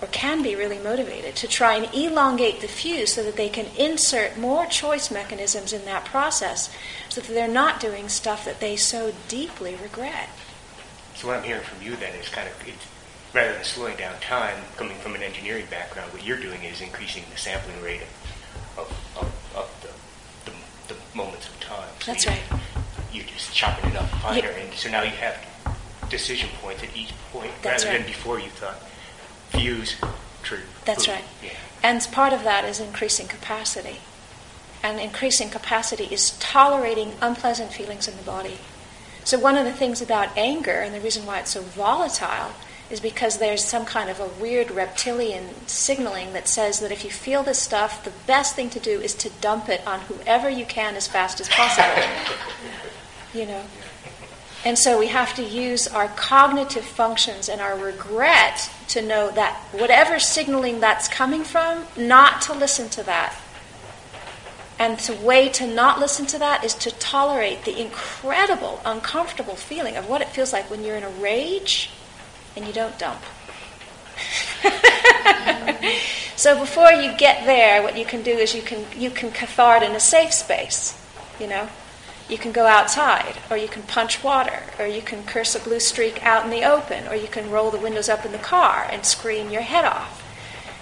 or 0.00 0.08
can 0.08 0.42
be 0.42 0.54
really 0.56 0.78
motivated, 0.78 1.36
to 1.36 1.46
try 1.46 1.74
and 1.74 1.94
elongate 1.94 2.62
the 2.62 2.66
fuse 2.66 3.12
so 3.12 3.22
that 3.24 3.36
they 3.36 3.50
can 3.50 3.66
insert 3.76 4.38
more 4.38 4.64
choice 4.64 5.10
mechanisms 5.10 5.74
in 5.74 5.84
that 5.84 6.06
process 6.06 6.74
so 7.10 7.20
that 7.20 7.34
they're 7.34 7.46
not 7.46 7.78
doing 7.78 8.08
stuff 8.08 8.46
that 8.46 8.58
they 8.58 8.74
so 8.74 9.12
deeply 9.28 9.76
regret. 9.82 10.30
So 11.14 11.28
what 11.28 11.36
I'm 11.36 11.42
hearing 11.44 11.62
from 11.62 11.82
you 11.82 11.94
then 11.96 12.14
is 12.14 12.30
kind 12.30 12.48
of, 12.48 12.54
it's, 12.66 12.86
rather 13.34 13.52
than 13.52 13.62
slowing 13.64 13.98
down 13.98 14.18
time, 14.22 14.56
coming 14.78 14.96
from 14.96 15.14
an 15.14 15.22
engineering 15.22 15.66
background, 15.70 16.10
what 16.10 16.24
you're 16.24 16.40
doing 16.40 16.62
is 16.62 16.80
increasing 16.80 17.24
the 17.30 17.36
sampling 17.36 17.82
rate 17.82 18.00
of, 18.00 18.08
of, 18.78 18.88
of, 19.18 19.54
of 19.54 19.68
the, 20.46 20.50
the, 20.50 20.56
the 20.94 21.00
moments 21.14 21.50
of 21.50 21.60
time. 21.60 21.90
So 22.00 22.12
That's 22.12 22.24
you- 22.24 22.30
right. 22.30 22.40
You're 23.12 23.24
just 23.26 23.52
chopping 23.54 23.90
it 23.90 23.96
up 23.96 24.08
finer, 24.22 24.38
Yeah. 24.48 24.56
and 24.56 24.72
so 24.72 24.88
now 24.88 25.02
you 25.02 25.10
have 25.10 25.36
decision 26.10 26.50
points 26.60 26.82
at 26.82 26.94
each 26.96 27.12
point, 27.32 27.52
That's 27.62 27.84
rather 27.84 27.98
than 27.98 28.06
before 28.06 28.38
you 28.38 28.50
thought 28.50 28.82
views, 29.50 29.96
true. 30.42 30.60
That's 30.84 31.08
right. 31.08 31.24
Yeah. 31.42 31.50
And 31.82 32.06
part 32.12 32.32
of 32.32 32.44
that 32.44 32.64
is 32.64 32.80
increasing 32.80 33.26
capacity. 33.26 33.98
And 34.82 34.98
increasing 34.98 35.50
capacity 35.50 36.04
is 36.04 36.38
tolerating 36.38 37.12
unpleasant 37.20 37.72
feelings 37.72 38.08
in 38.08 38.16
the 38.16 38.22
body. 38.22 38.58
So, 39.24 39.38
one 39.38 39.56
of 39.56 39.64
the 39.66 39.72
things 39.72 40.00
about 40.00 40.36
anger, 40.36 40.80
and 40.80 40.94
the 40.94 41.00
reason 41.00 41.26
why 41.26 41.40
it's 41.40 41.50
so 41.50 41.60
volatile, 41.60 42.52
is 42.90 42.98
because 42.98 43.38
there's 43.38 43.62
some 43.62 43.84
kind 43.84 44.10
of 44.10 44.18
a 44.18 44.26
weird 44.40 44.70
reptilian 44.70 45.50
signaling 45.66 46.32
that 46.32 46.48
says 46.48 46.80
that 46.80 46.90
if 46.90 47.04
you 47.04 47.10
feel 47.10 47.42
this 47.42 47.58
stuff, 47.58 48.02
the 48.04 48.12
best 48.26 48.56
thing 48.56 48.68
to 48.70 48.80
do 48.80 49.00
is 49.00 49.14
to 49.14 49.30
dump 49.40 49.68
it 49.68 49.86
on 49.86 50.00
whoever 50.00 50.50
you 50.50 50.64
can 50.64 50.96
as 50.96 51.06
fast 51.06 51.40
as 51.40 51.48
possible. 51.48 52.02
you 53.34 53.46
know? 53.46 53.62
And 54.64 54.78
so 54.78 54.98
we 54.98 55.06
have 55.06 55.34
to 55.36 55.42
use 55.42 55.86
our 55.88 56.08
cognitive 56.08 56.84
functions 56.84 57.48
and 57.48 57.60
our 57.60 57.78
regret 57.78 58.70
to 58.88 59.00
know 59.00 59.30
that 59.30 59.56
whatever 59.72 60.18
signaling 60.18 60.80
that's 60.80 61.08
coming 61.08 61.44
from, 61.44 61.84
not 61.96 62.42
to 62.42 62.52
listen 62.52 62.90
to 62.90 63.02
that. 63.04 63.34
And 64.78 64.98
the 64.98 65.14
way 65.14 65.48
to 65.50 65.66
not 65.66 65.98
listen 65.98 66.26
to 66.26 66.38
that 66.38 66.64
is 66.64 66.74
to 66.76 66.90
tolerate 66.90 67.64
the 67.64 67.80
incredible, 67.80 68.80
uncomfortable 68.84 69.56
feeling 69.56 69.96
of 69.96 70.08
what 70.08 70.20
it 70.20 70.28
feels 70.28 70.52
like 70.52 70.70
when 70.70 70.84
you're 70.84 70.96
in 70.96 71.04
a 71.04 71.10
rage 71.10 71.90
and 72.56 72.66
you 72.66 72.72
don't 72.72 72.98
dump. 72.98 73.20
so 76.36 76.58
before 76.58 76.92
you 76.92 77.16
get 77.16 77.46
there, 77.46 77.82
what 77.82 77.96
you 77.96 78.04
can 78.04 78.22
do 78.22 78.30
is 78.30 78.54
you 78.54 78.62
can 78.62 78.84
you 78.96 79.10
can 79.10 79.30
cathart 79.30 79.82
in 79.82 79.92
a 79.92 80.00
safe 80.00 80.32
space, 80.32 80.98
you 81.38 81.46
know. 81.46 81.68
You 82.30 82.38
can 82.38 82.52
go 82.52 82.68
outside, 82.68 83.38
or 83.50 83.56
you 83.56 83.66
can 83.66 83.82
punch 83.82 84.22
water, 84.22 84.62
or 84.78 84.86
you 84.86 85.02
can 85.02 85.24
curse 85.24 85.56
a 85.56 85.58
blue 85.58 85.80
streak 85.80 86.24
out 86.24 86.44
in 86.44 86.50
the 86.52 86.62
open, 86.62 87.08
or 87.08 87.16
you 87.16 87.26
can 87.26 87.50
roll 87.50 87.72
the 87.72 87.78
windows 87.78 88.08
up 88.08 88.24
in 88.24 88.30
the 88.30 88.38
car 88.38 88.86
and 88.88 89.04
scream 89.04 89.50
your 89.50 89.62
head 89.62 89.84
off, 89.84 90.22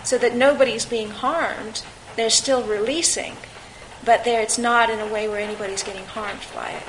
so 0.04 0.18
that 0.18 0.36
nobody's 0.36 0.84
being 0.84 1.08
harmed. 1.08 1.82
They're 2.16 2.28
still 2.28 2.62
releasing, 2.62 3.38
but 4.04 4.24
there 4.24 4.42
it's 4.42 4.58
not 4.58 4.90
in 4.90 5.00
a 5.00 5.06
way 5.06 5.26
where 5.26 5.40
anybody's 5.40 5.82
getting 5.82 6.04
harmed 6.04 6.44
by 6.54 6.68
it. 6.68 6.82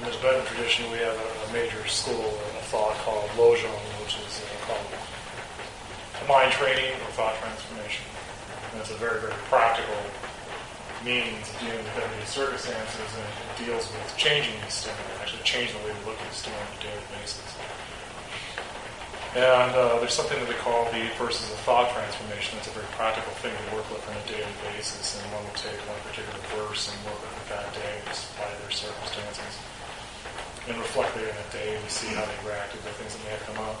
In 0.00 0.04
the 0.04 0.10
Tibetan 0.10 0.44
tradition, 0.44 0.90
we 0.90 0.98
have 0.98 1.14
a, 1.14 1.52
major 1.52 1.84
school 1.86 2.26
of 2.26 2.64
thought 2.66 2.94
called 3.02 3.28
Lojong, 3.30 3.70
which 4.02 4.16
is 4.18 4.42
uh, 4.42 4.66
called 4.66 4.86
mind 6.28 6.52
training 6.52 6.94
or 6.94 7.10
thought 7.14 7.34
transformation. 7.38 8.04
And 8.72 8.80
it's 8.80 8.90
a 8.90 8.94
very, 8.94 9.20
very 9.20 9.34
practical 9.50 9.96
means 11.04 11.48
dealing 11.60 11.80
with 11.80 11.96
everyday 11.96 12.28
circumstances, 12.28 13.10
and 13.16 13.28
deals 13.56 13.88
with 13.88 14.04
changing 14.16 14.54
the 14.60 14.70
stimuli, 14.70 15.00
actually 15.20 15.42
changing 15.42 15.76
the 15.80 15.88
way 15.88 15.92
we 15.96 16.12
look 16.12 16.20
at 16.20 16.28
the 16.28 16.36
stimuli 16.36 16.60
on 16.60 16.72
a 16.76 16.82
daily 16.82 17.06
basis. 17.16 17.50
And 19.30 19.70
uh, 19.78 20.02
there's 20.02 20.12
something 20.12 20.34
that 20.42 20.48
we 20.50 20.58
call 20.58 20.90
the 20.90 21.06
verses 21.14 21.46
of 21.54 21.58
thought 21.62 21.86
transformation. 21.94 22.58
That's 22.58 22.66
a 22.66 22.74
very 22.74 22.90
practical 22.98 23.30
thing 23.38 23.54
to 23.54 23.64
work 23.70 23.86
with 23.86 24.02
on 24.10 24.18
a 24.18 24.26
daily 24.26 24.54
basis, 24.74 25.14
and 25.14 25.22
one 25.30 25.46
will 25.46 25.54
take 25.54 25.78
one 25.86 26.02
particular 26.02 26.42
verse 26.58 26.90
and 26.90 26.98
work 27.06 27.22
with 27.22 27.30
it 27.38 27.46
that 27.54 27.70
day, 27.70 28.02
just 28.10 28.34
apply 28.34 28.50
their 28.58 28.74
circumstances, 28.74 29.54
and 30.66 30.74
reflect 30.82 31.14
there 31.14 31.30
in 31.30 31.36
that 31.38 31.52
day 31.54 31.78
and 31.78 31.86
see 31.86 32.10
how 32.10 32.26
they 32.26 32.38
reacted 32.42 32.82
to 32.82 32.90
things 32.98 33.14
that 33.14 33.22
may 33.22 33.32
have 33.38 33.46
come 33.46 33.62
up. 33.70 33.78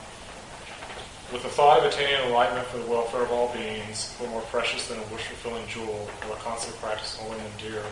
With 1.32 1.44
the 1.44 1.48
thought 1.48 1.78
of 1.78 1.84
attaining 1.84 2.26
enlightenment 2.26 2.66
for 2.66 2.78
the 2.78 2.90
welfare 2.90 3.22
of 3.22 3.30
all 3.30 3.54
beings, 3.54 4.18
who 4.18 4.26
more 4.26 4.42
precious 4.50 4.88
than 4.88 4.98
a 4.98 5.06
wish-fulfilling 5.14 5.62
jewel, 5.68 6.10
will 6.26 6.34
I 6.34 6.38
constantly 6.42 6.82
practice 6.82 7.14
holding 7.14 7.38
them 7.38 7.54
dear. 7.56 7.86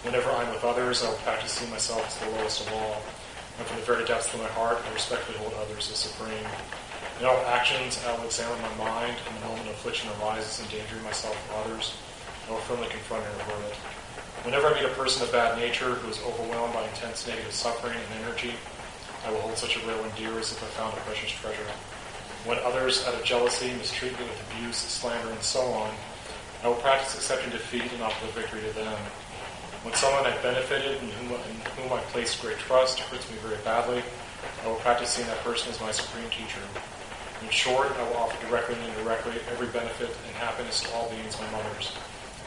Whenever 0.00 0.30
I'm 0.30 0.48
with 0.48 0.64
others, 0.64 1.04
I 1.04 1.10
will 1.10 1.20
practice 1.28 1.52
seeing 1.52 1.70
myself 1.70 2.00
as 2.08 2.16
the 2.16 2.32
lowest 2.40 2.64
of 2.64 2.72
all. 2.72 3.04
And 3.58 3.66
from 3.68 3.76
the 3.76 3.84
very 3.84 4.06
depths 4.06 4.32
of 4.32 4.40
my 4.40 4.48
heart, 4.56 4.80
I 4.80 4.94
respectfully 4.94 5.36
hold 5.36 5.52
others 5.60 5.92
as 5.92 6.08
supreme. 6.08 6.48
In 7.20 7.26
all 7.26 7.36
actions, 7.52 8.00
I 8.08 8.16
will 8.16 8.24
examine 8.24 8.56
my 8.62 8.88
mind, 8.88 9.12
and 9.28 9.36
the 9.36 9.44
moment 9.44 9.68
affliction 9.68 10.08
arises, 10.16 10.64
endangering 10.64 11.04
myself 11.04 11.36
and 11.36 11.68
others, 11.68 11.92
I 12.48 12.52
will 12.52 12.64
firmly 12.64 12.88
confront 12.88 13.28
and 13.28 13.40
avert 13.44 13.60
it. 13.68 13.76
Whenever 14.40 14.68
I 14.68 14.80
meet 14.80 14.88
a 14.88 14.96
person 14.96 15.20
of 15.20 15.30
bad 15.30 15.60
nature 15.60 16.00
who 16.00 16.08
is 16.08 16.16
overwhelmed 16.24 16.72
by 16.72 16.88
intense 16.88 17.28
negative 17.28 17.52
suffering 17.52 18.00
and 18.00 18.24
energy, 18.24 18.56
I 19.28 19.32
will 19.32 19.44
hold 19.44 19.58
such 19.60 19.76
a 19.76 19.84
real 19.84 20.00
and 20.00 20.14
dear 20.16 20.32
as 20.40 20.48
if 20.52 20.64
I 20.64 20.66
found 20.80 20.96
a 20.96 21.00
precious 21.04 21.30
treasure. 21.30 21.68
When 22.44 22.58
others, 22.58 23.06
out 23.08 23.14
of 23.14 23.24
jealousy, 23.24 23.72
mistreat 23.72 24.12
me 24.20 24.24
with 24.28 24.36
abuse, 24.52 24.76
slander, 24.76 25.30
and 25.30 25.42
so 25.42 25.64
on, 25.64 25.88
I 26.62 26.68
will 26.68 26.76
practice 26.76 27.14
accepting 27.14 27.48
defeat 27.48 27.90
and 27.90 28.02
offer 28.02 28.26
victory 28.38 28.60
to 28.60 28.72
them. 28.76 28.98
When 29.80 29.94
someone 29.94 30.26
I've 30.26 30.42
benefited 30.42 31.00
and 31.00 31.10
whom, 31.12 31.32
in 31.32 31.56
whom 31.80 31.92
I 31.96 32.00
place 32.12 32.38
great 32.38 32.58
trust 32.58 33.00
hurts 33.00 33.30
me 33.30 33.36
very 33.40 33.56
badly, 33.64 34.02
I 34.62 34.68
will 34.68 34.76
practice 34.84 35.16
seeing 35.16 35.26
that 35.28 35.40
person 35.40 35.72
as 35.72 35.80
my 35.80 35.90
supreme 35.90 36.28
teacher. 36.28 36.60
In 37.40 37.48
short, 37.48 37.92
I 37.96 38.08
will 38.08 38.16
offer 38.18 38.36
directly 38.46 38.76
and 38.76 38.92
indirectly 38.92 39.40
every 39.52 39.68
benefit 39.68 40.12
and 40.12 40.36
happiness 40.36 40.80
to 40.82 40.92
all 40.92 41.08
beings, 41.08 41.40
my 41.40 41.48
mothers. 41.48 41.96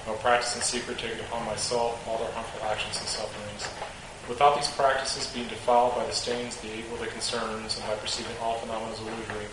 I 0.05 0.11
will 0.11 0.21
practice 0.21 0.55
in 0.55 0.61
secret, 0.61 0.99
taking 0.99 1.25
upon 1.25 1.43
myself 1.47 2.05
all 2.07 2.19
their 2.19 2.31
harmful 2.33 2.69
actions 2.69 2.99
and 3.01 3.09
sufferings. 3.09 3.65
Without 4.29 4.55
these 4.57 4.69
practices 4.77 5.25
being 5.33 5.47
defiled 5.47 5.95
by 5.95 6.05
the 6.05 6.13
stains, 6.13 6.57
the 6.57 6.69
evil, 6.69 6.97
the 6.97 7.07
concerns, 7.07 7.77
and 7.77 7.87
by 7.87 7.95
perceiving 7.95 8.37
all 8.41 8.59
phenomena 8.59 8.93
as 8.93 8.99
illusory, 8.99 9.49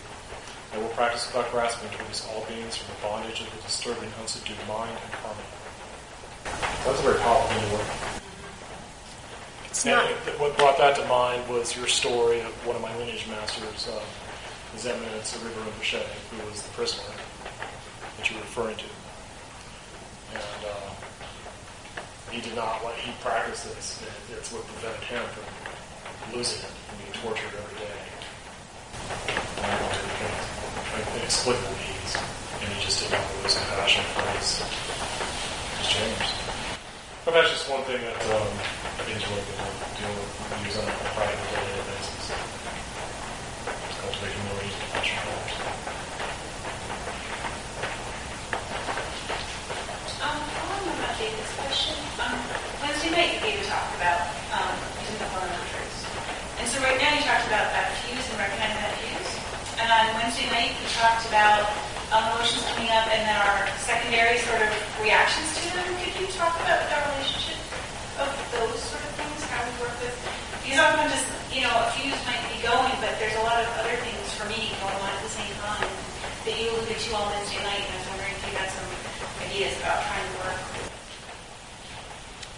I 0.75 0.79
will 0.79 0.89
practice 0.89 1.27
without 1.29 1.51
grasping 1.53 1.89
to 1.91 1.99
release 2.03 2.27
all 2.35 2.45
beings 2.47 2.77
from 2.77 2.95
the 2.95 3.01
bondage 3.03 3.41
of 3.41 3.51
the 3.55 3.63
disturbing, 3.63 4.11
unsubdued 4.21 4.59
mind 4.67 4.91
and 4.91 5.13
karma. 5.23 5.39
That's 6.85 6.99
a 6.99 7.03
very 7.03 7.19
powerful 7.21 7.47
thing 7.55 7.69
to 7.71 7.77
work. 7.77 7.87
It's 9.71 9.87
And 9.87 9.95
not. 9.95 10.11
it- 10.11 10.39
what 10.41 10.57
brought 10.59 10.79
that 10.79 10.97
to 10.97 11.05
mind 11.07 11.47
was 11.49 11.77
your 11.77 11.87
story 11.87 12.41
of 12.41 12.51
one 12.67 12.75
of 12.75 12.83
my 12.83 12.95
lineage 12.97 13.27
masters, 13.29 13.87
uh, 13.89 14.01
His 14.75 14.87
Eminence 14.87 15.33
Ribur 15.35 15.63
Rinpoche, 15.63 16.03
who 16.35 16.51
was 16.51 16.63
the 16.63 16.71
prisoner 16.71 17.05
that 18.19 18.31
you 18.31 18.37
were 18.37 18.43
referring 18.43 18.77
to. 18.77 18.85
And 20.35 20.65
uh, 20.67 20.91
he 22.33 22.41
did 22.41 22.57
not, 22.57 22.83
like, 22.83 22.97
he 22.97 23.13
practiced 23.23 23.65
this. 23.75 24.03
It- 24.03 24.35
It's 24.39 24.51
what 24.51 24.67
prevented 24.67 25.05
him 25.05 25.23
from 25.31 26.35
losing 26.35 26.59
it, 26.67 26.71
and 26.91 26.99
being 26.99 27.13
tortured 27.23 27.55
every 27.55 27.79
day. 27.79 27.99
And 29.57 29.67
I 29.67 29.83
wanted 29.83 30.03
to 30.03 30.09
like, 30.95 31.14
inexplicable 31.25 31.73
needs. 31.81 32.21
And 32.61 32.69
he 32.69 32.85
just 32.85 33.01
did 33.01 33.17
not 33.17 33.25
lose 33.41 33.57
compassion 33.57 34.05
for 34.13 34.29
his, 34.37 34.61
his 34.61 35.89
James. 35.89 36.29
But 37.25 37.33
that's 37.33 37.49
just 37.49 37.65
one 37.73 37.81
thing 37.89 37.97
that 38.05 38.21
um, 38.29 38.45
I've 39.01 39.09
enjoyed 39.09 39.41
dealing 39.49 39.73
dealing 39.97 40.21
with 40.21 40.69
use 40.69 40.77
on 40.77 40.85
a 40.85 40.93
private 41.17 41.41
daily 41.49 41.81
basis. 41.89 42.29
It's 42.29 43.97
cultivate 44.05 44.37
humility 44.37 44.69
and 44.69 44.77
compassion 44.85 45.17
for 45.25 45.33
others. 45.33 45.57
Um, 50.21 50.39
following 50.45 50.93
on 50.93 50.97
about 51.01 51.17
David's 51.17 51.53
question, 51.57 51.97
um, 52.21 52.37
Wednesday 52.85 53.11
night 53.17 53.33
you 53.33 53.41
gave 53.41 53.65
a 53.65 53.67
talk 53.73 53.89
about 53.97 54.29
um, 54.53 54.77
using 55.01 55.17
the 55.25 55.29
four 55.33 55.49
mantras. 55.49 55.97
And 56.61 56.69
so 56.69 56.85
right 56.85 57.01
now 57.01 57.17
you 57.17 57.25
talked 57.25 57.49
about 57.49 57.73
that 57.73 57.97
fuse 58.05 58.29
and 58.29 58.37
recognizing 58.37 58.77
that 58.77 58.93
fuse. 59.01 59.33
And 59.81 59.84
on 59.95 60.11
Wednesday 60.19 60.51
night 60.51 60.75
you 60.75 60.87
talked 60.99 61.23
about 61.31 61.71
um, 62.11 62.27
emotions 62.35 62.67
coming 62.75 62.91
up 62.91 63.07
and 63.15 63.23
then 63.23 63.39
our 63.47 63.63
secondary 63.79 64.43
sort 64.43 64.59
of 64.59 64.71
reactions 64.99 65.55
to 65.55 65.71
them. 65.71 65.87
Could 66.03 66.19
you 66.19 66.27
talk 66.35 66.51
about 66.67 66.83
the 66.91 66.99
relationship 67.15 67.63
of 68.19 68.27
those 68.59 68.75
sort 68.91 69.07
of 69.07 69.13
things, 69.15 69.39
how 69.47 69.63
we 69.63 69.71
work 69.79 69.95
with? 70.03 70.19
Because 70.67 70.83
often 70.83 71.07
just, 71.15 71.31
you 71.55 71.63
know, 71.63 71.71
a 71.71 71.87
fuse 71.95 72.19
might 72.27 72.43
be 72.51 72.59
going, 72.59 72.91
but 72.99 73.15
there's 73.23 73.39
a 73.39 73.45
lot 73.47 73.63
of 73.63 73.71
other 73.79 73.95
things 74.03 74.35
for 74.35 74.51
me 74.51 74.75
going 74.83 74.99
on 74.99 75.11
at 75.15 75.23
the 75.23 75.31
same 75.31 75.55
time. 75.63 75.87
that 76.43 76.55
you 76.59 76.75
alluded 76.75 76.99
to 76.99 77.09
on 77.15 77.31
Wednesday 77.31 77.63
night, 77.63 77.87
and 77.87 77.95
I 77.95 77.99
was 78.03 78.09
wondering 78.11 78.35
if 78.35 78.43
you 78.51 78.55
had 78.59 78.71
some 78.75 78.91
ideas 79.47 79.79
about 79.79 80.03
trying 80.11 80.27
to 80.27 80.35
work 80.43 80.59
with 80.75 80.94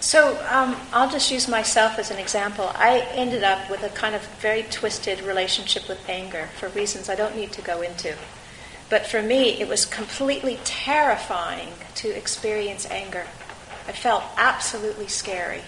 So 0.07 0.39
um, 0.49 0.77
I'll 0.93 1.11
just 1.11 1.33
use 1.33 1.49
myself 1.49 1.99
as 1.99 2.13
an 2.13 2.19
example. 2.19 2.71
I 2.77 3.01
ended 3.15 3.43
up 3.43 3.69
with 3.69 3.83
a 3.83 3.89
kind 3.89 4.15
of 4.15 4.25
very 4.39 4.63
twisted 4.63 5.21
relationship 5.23 5.89
with 5.89 5.99
anger 6.09 6.49
for 6.61 6.69
reasons 6.69 7.09
I 7.09 7.17
don't 7.17 7.35
need 7.35 7.51
to 7.55 7.61
go 7.61 7.83
into. 7.83 8.15
But 8.89 9.09
for 9.09 9.21
me, 9.21 9.61
it 9.61 9.67
was 9.67 9.85
completely 9.85 10.61
terrifying 10.63 11.71
to 11.97 12.17
experience 12.17 12.87
anger. 12.89 13.27
I 13.89 13.91
felt 13.91 14.23
absolutely 14.37 15.09
scary. 15.09 15.63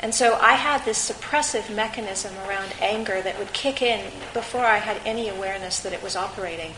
And 0.00 0.14
so 0.14 0.38
I 0.40 0.54
had 0.54 0.86
this 0.86 1.10
suppressive 1.10 1.76
mechanism 1.76 2.32
around 2.48 2.72
anger 2.80 3.20
that 3.20 3.38
would 3.38 3.52
kick 3.52 3.82
in 3.82 4.00
before 4.32 4.64
I 4.64 4.78
had 4.78 4.98
any 5.04 5.28
awareness 5.28 5.80
that 5.80 5.92
it 5.92 6.02
was 6.02 6.16
operating. 6.16 6.72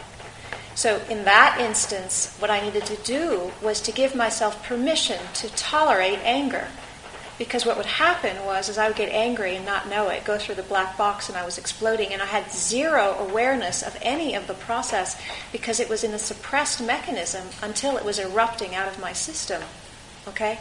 So, 0.75 1.03
in 1.11 1.25
that 1.25 1.61
instance, 1.61 2.35
what 2.39 2.51
I 2.51 2.65
needed 2.65 2.87
to 2.87 2.97
do 2.97 3.53
was 3.63 3.81
to 3.83 3.93
give 3.93 4.15
myself 4.15 4.65
permission 4.67 5.21
to 5.35 5.49
tolerate 5.55 6.19
anger. 6.21 6.69
Because 7.37 7.67
what 7.67 7.77
would 7.77 7.87
happen 7.87 8.45
was, 8.47 8.69
as 8.69 8.79
I 8.79 8.89
would 8.89 8.97
get 8.97 9.11
angry 9.11 9.57
and 9.57 9.67
not 9.67 9.89
know 9.89 10.09
it, 10.09 10.25
go 10.25 10.39
through 10.39 10.55
the 10.55 10.63
black 10.63 10.97
box 10.97 11.29
and 11.29 11.37
I 11.37 11.45
was 11.45 11.59
exploding, 11.59 12.13
and 12.13 12.23
I 12.23 12.27
had 12.27 12.51
zero 12.51 13.17
awareness 13.19 13.83
of 13.83 13.99
any 14.01 14.35
of 14.35 14.47
the 14.47 14.55
process 14.55 15.21
because 15.51 15.79
it 15.79 15.89
was 15.89 16.05
in 16.05 16.15
a 16.15 16.19
suppressed 16.19 16.83
mechanism 16.83 17.49
until 17.63 17.97
it 17.97 18.05
was 18.05 18.19
erupting 18.19 18.75
out 18.75 18.89
of 18.89 19.01
my 19.01 19.13
system. 19.13 19.63
Okay? 20.27 20.59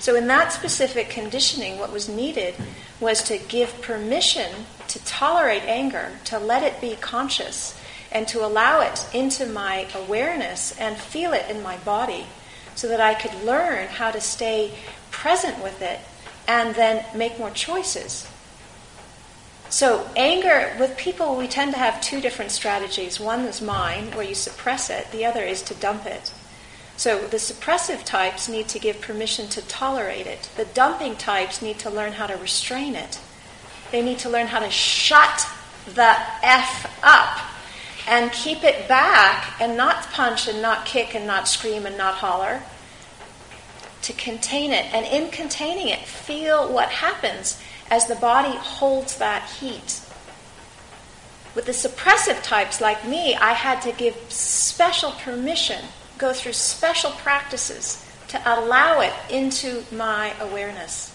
So, 0.00 0.16
in 0.16 0.26
that 0.26 0.52
specific 0.52 1.08
conditioning, 1.08 1.78
what 1.78 1.92
was 1.92 2.08
needed 2.08 2.56
was 2.98 3.22
to 3.24 3.38
give 3.38 3.80
permission 3.80 4.66
to 4.88 5.04
tolerate 5.04 5.62
anger, 5.64 6.10
to 6.24 6.40
let 6.40 6.64
it 6.64 6.80
be 6.80 6.96
conscious 6.96 7.78
and 8.12 8.28
to 8.28 8.44
allow 8.44 8.80
it 8.80 9.06
into 9.12 9.46
my 9.46 9.86
awareness 9.94 10.78
and 10.78 10.96
feel 10.96 11.32
it 11.32 11.50
in 11.50 11.62
my 11.62 11.76
body 11.78 12.26
so 12.74 12.88
that 12.88 13.00
I 13.00 13.14
could 13.14 13.34
learn 13.44 13.88
how 13.88 14.10
to 14.10 14.20
stay 14.20 14.72
present 15.10 15.62
with 15.62 15.82
it 15.82 16.00
and 16.48 16.74
then 16.74 17.04
make 17.16 17.38
more 17.38 17.50
choices. 17.50 18.28
So, 19.68 20.06
anger, 20.16 20.76
with 20.78 20.98
people, 20.98 21.36
we 21.36 21.48
tend 21.48 21.72
to 21.72 21.78
have 21.78 22.00
two 22.02 22.20
different 22.20 22.50
strategies. 22.50 23.18
One 23.18 23.40
is 23.46 23.62
mine, 23.62 24.10
where 24.12 24.26
you 24.26 24.34
suppress 24.34 24.90
it, 24.90 25.10
the 25.12 25.24
other 25.24 25.42
is 25.42 25.62
to 25.62 25.74
dump 25.74 26.04
it. 26.04 26.30
So, 26.98 27.26
the 27.26 27.38
suppressive 27.38 28.04
types 28.04 28.50
need 28.50 28.68
to 28.68 28.78
give 28.78 29.00
permission 29.00 29.48
to 29.48 29.62
tolerate 29.62 30.26
it, 30.26 30.50
the 30.56 30.66
dumping 30.66 31.16
types 31.16 31.62
need 31.62 31.78
to 31.80 31.90
learn 31.90 32.12
how 32.12 32.26
to 32.26 32.36
restrain 32.36 32.94
it. 32.94 33.18
They 33.92 34.02
need 34.02 34.18
to 34.20 34.28
learn 34.28 34.48
how 34.48 34.60
to 34.60 34.70
shut 34.70 35.46
the 35.94 36.16
F 36.42 37.00
up 37.02 37.51
and 38.08 38.32
keep 38.32 38.64
it 38.64 38.88
back 38.88 39.60
and 39.60 39.76
not 39.76 40.10
punch 40.10 40.48
and 40.48 40.60
not 40.60 40.84
kick 40.84 41.14
and 41.14 41.26
not 41.26 41.48
scream 41.48 41.86
and 41.86 41.96
not 41.96 42.14
holler. 42.14 42.62
To 44.02 44.12
contain 44.14 44.72
it. 44.72 44.86
And 44.92 45.06
in 45.06 45.30
containing 45.30 45.88
it, 45.88 46.00
feel 46.00 46.72
what 46.72 46.88
happens 46.88 47.62
as 47.90 48.06
the 48.06 48.16
body 48.16 48.56
holds 48.56 49.18
that 49.18 49.48
heat. 49.48 50.00
With 51.54 51.66
the 51.66 51.72
suppressive 51.72 52.42
types 52.42 52.80
like 52.80 53.06
me, 53.06 53.34
I 53.34 53.52
had 53.52 53.82
to 53.82 53.92
give 53.92 54.16
special 54.28 55.12
permission, 55.12 55.84
go 56.18 56.32
through 56.32 56.54
special 56.54 57.10
practices 57.10 58.04
to 58.28 58.40
allow 58.46 59.00
it 59.00 59.12
into 59.30 59.84
my 59.92 60.32
awareness, 60.40 61.14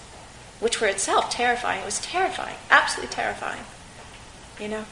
which 0.59 0.79
were 0.79 0.87
itself 0.87 1.31
terrifying. 1.31 1.81
It 1.81 1.85
was 1.85 1.99
terrifying, 1.99 2.55
absolutely 2.69 3.13
terrifying. 3.13 3.63
You 4.59 4.69
know? 4.69 4.85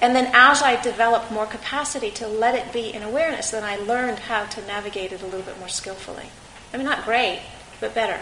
And 0.00 0.16
then 0.16 0.30
as 0.32 0.62
I 0.62 0.80
developed 0.80 1.30
more 1.30 1.46
capacity 1.46 2.10
to 2.12 2.26
let 2.26 2.54
it 2.54 2.72
be 2.72 2.92
in 2.92 3.02
awareness, 3.02 3.50
then 3.50 3.64
I 3.64 3.76
learned 3.76 4.18
how 4.20 4.46
to 4.46 4.66
navigate 4.66 5.12
it 5.12 5.20
a 5.20 5.26
little 5.26 5.42
bit 5.42 5.58
more 5.58 5.68
skillfully. 5.68 6.30
I 6.72 6.78
mean, 6.78 6.86
not 6.86 7.04
great, 7.04 7.42
but 7.80 7.94
better. 7.94 8.18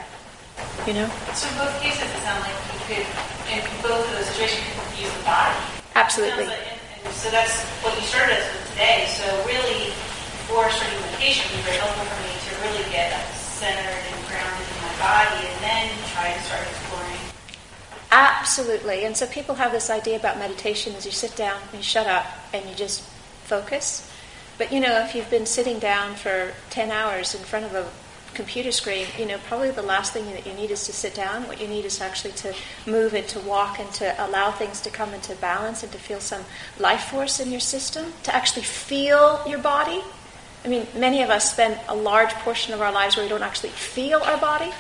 You 0.87 0.95
know? 0.95 1.09
So 1.35 1.47
in 1.47 1.55
both 1.55 1.81
cases, 1.81 2.03
it 2.03 2.23
sounds 2.27 2.43
like 2.43 2.59
you 2.75 2.81
could, 2.91 3.07
in 3.55 3.63
both 3.79 4.03
of 4.03 4.11
those 4.11 4.27
situations, 4.27 4.67
you 4.67 4.75
could 4.75 4.99
use 5.07 5.15
the 5.15 5.23
body. 5.23 5.55
Absolutely. 5.95 6.47
Like- 6.47 6.59
and- 6.67 7.07
and 7.07 7.15
So 7.15 7.31
that's 7.31 7.63
what 7.87 7.95
you 7.95 8.03
started 8.07 8.39
us 8.39 8.47
with 8.53 8.71
today. 8.75 9.07
So 9.07 9.25
really, 9.47 9.95
before 10.51 10.71
starting 10.71 10.99
meditation, 11.01 11.47
it 11.47 11.51
would 11.53 11.63
be 11.63 11.71
very 11.71 11.79
helpful 11.79 12.05
for 12.05 12.19
me 12.27 12.35
to 12.35 12.51
really 12.67 12.91
get 12.91 13.15
centered 13.39 14.03
and 14.03 14.19
grounded 14.27 14.67
in 14.67 14.79
my 14.83 14.95
body 14.99 15.47
and 15.47 15.59
then 15.63 15.87
try 16.11 16.35
to 16.35 16.43
start. 16.43 16.67
Absolutely. 18.11 19.05
And 19.05 19.17
so 19.17 19.27
people 19.27 19.57
have 19.57 19.73
this 19.73 19.91
idea 19.91 20.17
about 20.17 20.39
meditation 20.39 20.95
is 20.95 21.05
you 21.05 21.13
sit 21.13 21.37
down 21.37 21.61
and 21.61 21.75
you 21.75 21.83
shut 21.83 22.07
up 22.07 22.27
and 22.55 22.67
you 22.69 22.75
just 22.75 23.03
focus. 23.45 24.11
But 24.57 24.73
you 24.73 24.81
know, 24.81 25.05
if 25.05 25.15
you've 25.15 25.31
been 25.31 25.47
sitting 25.47 25.79
down 25.79 26.15
for 26.15 26.53
10 26.71 26.91
hours 26.91 27.35
in 27.35 27.43
front 27.43 27.67
of 27.67 27.75
a 27.75 27.89
computer 28.35 28.73
screen, 28.73 29.07
you 29.19 29.27
know, 29.27 29.39
probably 29.47 29.71
the 29.71 29.83
last 29.83 30.13
thing 30.13 30.27
that 30.27 30.47
you 30.47 30.55
need 30.55 30.71
is 30.71 30.85
to 30.87 30.93
sit 30.93 31.15
down. 31.15 31.47
What 31.47 31.61
you 31.61 31.69
need 31.69 31.85
is 31.85 32.01
actually 32.01 32.33
to 32.35 32.55
move 32.87 33.15
and 33.15 33.27
to 33.29 33.41
walk 33.41 33.79
and 33.79 33.91
to 33.95 34.15
allow 34.25 34.51
things 34.51 34.81
to 34.83 34.91
come 34.91 35.13
into 35.13 35.35
balance 35.37 35.83
and 35.83 35.93
to 35.93 35.99
feel 35.99 36.21
some 36.21 36.43
life 36.79 37.05
force 37.05 37.41
in 37.41 37.51
your 37.51 37.61
system, 37.61 38.13
to 38.25 38.35
actually 38.35 38.63
feel 38.63 39.43
your 39.47 39.59
body. 39.59 40.03
I 40.65 40.69
mean, 40.69 40.87
many 40.95 41.23
of 41.23 41.31
us 41.31 41.53
spend 41.53 41.79
a 41.89 41.95
large 41.95 42.33
portion 42.35 42.75
of 42.75 42.81
our 42.81 42.93
lives 42.93 43.17
where 43.17 43.25
we 43.25 43.29
don't 43.29 43.43
actually 43.43 43.71
feel 43.71 44.21
our 44.21 44.39
body. 44.39 44.73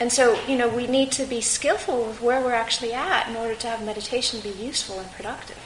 And 0.00 0.10
so, 0.10 0.42
you 0.46 0.56
know, 0.56 0.66
we 0.66 0.86
need 0.86 1.12
to 1.12 1.26
be 1.26 1.42
skillful 1.42 2.06
with 2.06 2.22
where 2.22 2.40
we're 2.40 2.54
actually 2.54 2.94
at 2.94 3.28
in 3.28 3.36
order 3.36 3.54
to 3.54 3.66
have 3.66 3.84
meditation 3.84 4.40
be 4.40 4.48
useful 4.48 4.98
and 4.98 5.12
productive. 5.12 5.58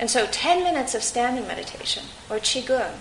And 0.00 0.10
so, 0.10 0.26
10 0.26 0.64
minutes 0.64 0.96
of 0.96 1.04
standing 1.04 1.46
meditation 1.46 2.06
or 2.28 2.38
qigong 2.38 2.94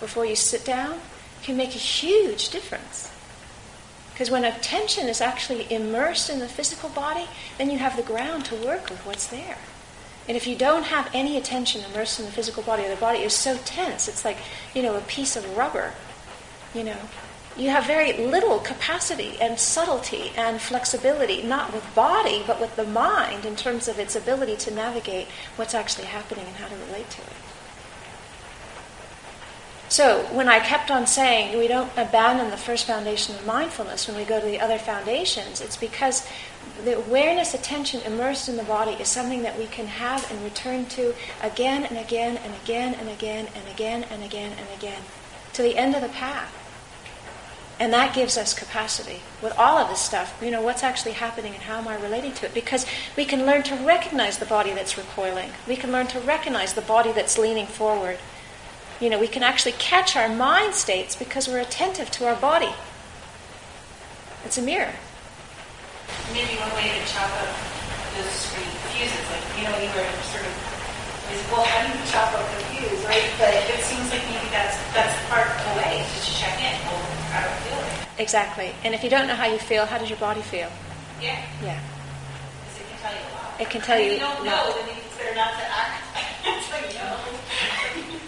before 0.00 0.26
you 0.26 0.34
sit 0.34 0.64
down 0.64 0.98
can 1.44 1.56
make 1.56 1.76
a 1.76 1.78
huge 1.78 2.48
difference. 2.48 3.12
Because 4.12 4.30
when 4.30 4.44
attention 4.44 5.08
is 5.08 5.20
actually 5.20 5.72
immersed 5.72 6.28
in 6.28 6.40
the 6.40 6.48
physical 6.48 6.88
body, 6.88 7.26
then 7.56 7.70
you 7.70 7.78
have 7.78 7.96
the 7.96 8.02
ground 8.02 8.44
to 8.46 8.56
work 8.56 8.90
with 8.90 9.06
what's 9.06 9.28
there. 9.28 9.58
And 10.28 10.36
if 10.36 10.46
you 10.46 10.56
don't 10.56 10.84
have 10.84 11.08
any 11.14 11.36
attention 11.36 11.82
immersed 11.84 12.18
in 12.18 12.26
the 12.26 12.32
physical 12.32 12.62
body, 12.62 12.86
the 12.86 12.96
body 12.96 13.20
is 13.20 13.34
so 13.34 13.56
tense, 13.64 14.08
it's 14.08 14.24
like, 14.24 14.36
you 14.74 14.82
know, 14.82 14.96
a 14.96 15.00
piece 15.00 15.36
of 15.36 15.56
rubber, 15.56 15.94
you 16.74 16.84
know. 16.84 16.98
You 17.60 17.68
have 17.68 17.84
very 17.84 18.14
little 18.14 18.58
capacity 18.58 19.36
and 19.38 19.60
subtlety 19.60 20.32
and 20.34 20.62
flexibility, 20.62 21.42
not 21.42 21.74
with 21.74 21.94
body, 21.94 22.42
but 22.46 22.58
with 22.58 22.74
the 22.74 22.86
mind 22.86 23.44
in 23.44 23.54
terms 23.54 23.86
of 23.86 23.98
its 23.98 24.16
ability 24.16 24.56
to 24.56 24.70
navigate 24.70 25.28
what's 25.56 25.74
actually 25.74 26.06
happening 26.06 26.46
and 26.46 26.56
how 26.56 26.68
to 26.68 26.74
relate 26.74 27.10
to 27.10 27.20
it. 27.20 27.36
So, 29.90 30.24
when 30.32 30.48
I 30.48 30.60
kept 30.60 30.90
on 30.90 31.06
saying 31.06 31.58
we 31.58 31.68
don't 31.68 31.90
abandon 31.98 32.48
the 32.48 32.56
first 32.56 32.86
foundation 32.86 33.34
of 33.34 33.44
mindfulness 33.44 34.08
when 34.08 34.16
we 34.16 34.24
go 34.24 34.40
to 34.40 34.46
the 34.46 34.58
other 34.60 34.78
foundations, 34.78 35.60
it's 35.60 35.76
because 35.76 36.26
the 36.84 36.96
awareness, 36.96 37.52
attention 37.52 38.00
immersed 38.02 38.48
in 38.48 38.56
the 38.56 38.62
body 38.62 38.92
is 38.92 39.08
something 39.08 39.42
that 39.42 39.58
we 39.58 39.66
can 39.66 39.86
have 39.86 40.30
and 40.30 40.42
return 40.42 40.86
to 40.86 41.14
again 41.42 41.84
and 41.84 41.98
again 41.98 42.38
and 42.38 42.54
again 42.64 42.94
and 42.94 43.10
again 43.10 43.48
and 43.54 43.68
again 43.68 44.06
and 44.10 44.22
again 44.22 44.52
and 44.52 44.68
again 44.78 45.02
to 45.52 45.60
the 45.60 45.76
end 45.76 45.94
of 45.94 46.00
the 46.00 46.08
path. 46.08 46.59
And 47.80 47.94
that 47.94 48.14
gives 48.14 48.36
us 48.36 48.52
capacity 48.52 49.20
with 49.42 49.58
all 49.58 49.78
of 49.78 49.88
this 49.88 50.00
stuff. 50.00 50.38
You 50.42 50.50
know, 50.50 50.60
what's 50.60 50.82
actually 50.82 51.12
happening 51.12 51.54
and 51.54 51.62
how 51.62 51.78
am 51.78 51.88
I 51.88 51.96
relating 51.96 52.32
to 52.34 52.46
it? 52.46 52.52
Because 52.52 52.84
we 53.16 53.24
can 53.24 53.46
learn 53.46 53.62
to 53.64 53.74
recognize 53.74 54.36
the 54.36 54.44
body 54.44 54.74
that's 54.74 54.98
recoiling. 54.98 55.50
We 55.66 55.76
can 55.76 55.90
learn 55.90 56.06
to 56.08 56.20
recognize 56.20 56.74
the 56.74 56.82
body 56.82 57.10
that's 57.10 57.38
leaning 57.38 57.66
forward. 57.66 58.18
You 59.00 59.08
know, 59.08 59.18
we 59.18 59.28
can 59.28 59.42
actually 59.42 59.72
catch 59.72 60.14
our 60.14 60.28
mind 60.28 60.74
states 60.74 61.16
because 61.16 61.48
we're 61.48 61.60
attentive 61.60 62.10
to 62.20 62.28
our 62.28 62.36
body. 62.36 62.68
It's 64.44 64.58
a 64.58 64.62
mirror. 64.62 64.92
Maybe 66.34 66.60
one 66.60 66.72
way 66.76 67.00
to 67.00 67.00
chop 67.08 67.32
up 67.40 67.48
those 68.12 68.44
fuses, 68.92 69.24
like, 69.32 69.46
you 69.56 69.64
know, 69.64 69.72
you 69.80 69.88
were 69.96 70.04
sort 70.28 70.44
of, 70.44 70.52
is, 71.32 71.40
well, 71.48 71.64
how 71.64 71.80
do 71.80 71.96
you 71.96 72.04
chop 72.12 72.28
up 72.36 72.44
the 72.44 72.60
fuse, 72.76 73.04
right? 73.08 73.24
But 73.40 73.56
it 73.56 73.80
seems 73.80 74.10
like 74.12 74.20
maybe 74.28 74.52
that's, 74.52 74.76
that's 74.92 75.16
part 75.32 75.48
of 75.48 75.56
the 75.64 75.72
way, 75.80 76.04
to 76.04 76.20
check 76.28 76.60
in, 76.60 76.76
how 77.30 77.40
do 77.42 77.48
I 77.48 77.58
feel 77.60 77.78
right? 77.78 78.06
Exactly. 78.18 78.74
And 78.84 78.94
if 78.94 79.02
you 79.04 79.10
don't 79.10 79.26
know 79.26 79.34
how 79.34 79.46
you 79.46 79.58
feel, 79.58 79.86
how 79.86 79.98
does 79.98 80.10
your 80.10 80.18
body 80.18 80.42
feel? 80.42 80.68
Yeah, 81.20 81.40
Yeah. 81.62 81.78
it 82.68 82.80
can 82.80 83.00
tell 83.00 83.12
you 83.12 83.18
a 83.20 83.34
lot. 83.34 83.60
It 83.60 83.70
can 83.70 83.80
tell 83.80 83.98
you 83.98 84.06
If 84.06 84.12
you 84.14 84.18
don't 84.18 84.44
know, 84.44 84.50
lot. 84.50 84.74
then 84.76 84.96
it's 84.96 85.16
better 85.16 85.34
not 85.34 85.52
to 85.52 85.64
act 85.70 86.04
you. 87.96 88.20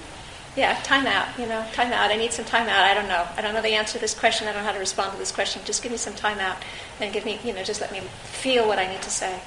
Yeah, 0.55 0.79
time 0.83 1.07
out, 1.07 1.29
you 1.39 1.47
know, 1.47 1.65
time 1.73 1.93
out. 1.95 2.11
I 2.11 2.17
need 2.17 2.33
some 2.33 2.45
time 2.45 2.69
out. 2.69 2.83
I 2.85 2.93
don't 2.93 3.09
know. 3.09 3.27
I 3.39 3.41
don't 3.41 3.55
know 3.55 3.63
the 3.63 3.71
answer 3.75 3.95
to 3.95 3.99
this 3.99 4.13
question. 4.13 4.47
I 4.49 4.53
don't 4.53 4.61
know 4.63 4.67
how 4.67 4.75
to 4.75 4.79
respond 4.79 5.13
to 5.13 5.19
this 5.19 5.33
question. 5.33 5.63
Just 5.65 5.83
give 5.83 5.91
me 5.91 5.97
some 5.97 6.13
time 6.13 6.39
out 6.41 6.59
and 7.01 7.11
give 7.13 7.25
me, 7.25 7.39
you 7.43 7.55
know, 7.55 7.63
just 7.63 7.81
let 7.81 7.91
me 7.91 8.01
feel 8.25 8.69
what 8.69 8.79
I 8.79 8.87
need 8.87 9.01
to 9.03 9.11
say. 9.11 9.41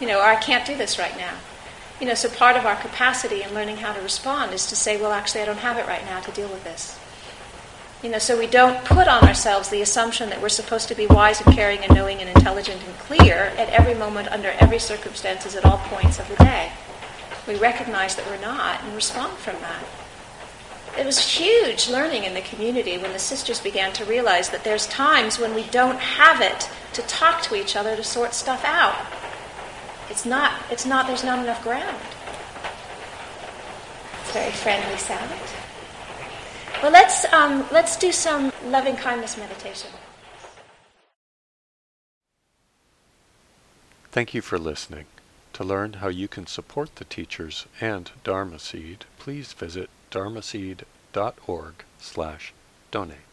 You 0.00 0.06
know, 0.06 0.20
or 0.20 0.24
I 0.24 0.36
can't 0.36 0.64
do 0.64 0.76
this 0.76 0.96
right 0.96 1.16
now. 1.16 1.32
You 2.00 2.06
know, 2.06 2.14
so 2.14 2.28
part 2.28 2.56
of 2.56 2.64
our 2.64 2.76
capacity 2.76 3.42
in 3.42 3.52
learning 3.52 3.78
how 3.78 3.92
to 3.92 4.00
respond 4.00 4.52
is 4.52 4.66
to 4.66 4.76
say, 4.76 4.96
well, 5.00 5.10
actually, 5.10 5.40
I 5.40 5.46
don't 5.46 5.58
have 5.58 5.76
it 5.76 5.88
right 5.88 6.04
now 6.04 6.20
to 6.20 6.30
deal 6.30 6.46
with 6.48 6.62
this. 6.62 6.96
You 8.02 8.10
know, 8.10 8.18
so 8.18 8.38
we 8.38 8.46
don't 8.46 8.84
put 8.84 9.08
on 9.08 9.24
ourselves 9.24 9.70
the 9.70 9.82
assumption 9.82 10.30
that 10.30 10.40
we're 10.40 10.48
supposed 10.48 10.86
to 10.88 10.94
be 10.94 11.08
wise 11.08 11.40
and 11.40 11.52
caring 11.52 11.80
and 11.80 11.92
knowing 11.92 12.20
and 12.20 12.28
intelligent 12.28 12.80
and 12.84 12.94
clear 12.98 13.52
at 13.56 13.68
every 13.70 13.94
moment, 13.94 14.28
under 14.28 14.50
every 14.60 14.78
circumstances, 14.78 15.56
at 15.56 15.64
all 15.64 15.78
points 15.78 16.20
of 16.20 16.28
the 16.28 16.36
day. 16.36 16.70
We 17.48 17.56
recognize 17.56 18.14
that 18.14 18.26
we're 18.26 18.40
not 18.40 18.84
and 18.84 18.94
respond 18.94 19.36
from 19.38 19.56
that. 19.62 19.84
It 20.96 21.06
was 21.06 21.18
huge 21.18 21.88
learning 21.88 22.22
in 22.22 22.34
the 22.34 22.40
community 22.40 22.98
when 22.98 23.12
the 23.12 23.18
sisters 23.18 23.60
began 23.60 23.92
to 23.94 24.04
realize 24.04 24.48
that 24.50 24.62
there's 24.62 24.86
times 24.86 25.40
when 25.40 25.54
we 25.54 25.64
don't 25.64 25.98
have 25.98 26.40
it 26.40 26.70
to 26.92 27.02
talk 27.02 27.42
to 27.42 27.56
each 27.56 27.74
other 27.74 27.96
to 27.96 28.04
sort 28.04 28.32
stuff 28.32 28.64
out. 28.64 28.94
It's 30.08 30.24
not, 30.24 30.52
it's 30.70 30.86
not, 30.86 31.08
there's 31.08 31.24
not 31.24 31.40
enough 31.40 31.62
ground. 31.64 31.98
Very 34.32 34.52
friendly 34.52 34.98
sound. 34.98 35.47
Well, 36.82 36.92
let's, 36.92 37.24
um, 37.32 37.66
let's 37.72 37.96
do 37.96 38.12
some 38.12 38.52
loving 38.66 38.96
kindness 38.96 39.36
meditation. 39.36 39.90
Thank 44.12 44.32
you 44.32 44.42
for 44.42 44.58
listening. 44.58 45.06
To 45.54 45.64
learn 45.64 45.94
how 45.94 46.08
you 46.08 46.28
can 46.28 46.46
support 46.46 46.96
the 46.96 47.04
teachers 47.04 47.66
and 47.80 48.10
Dharma 48.22 48.60
Seed, 48.60 49.06
please 49.18 49.52
visit 49.52 49.90
dharma 50.10 50.40
dharmaseed.org 50.40 51.74
slash 51.98 52.52
donate. 52.92 53.27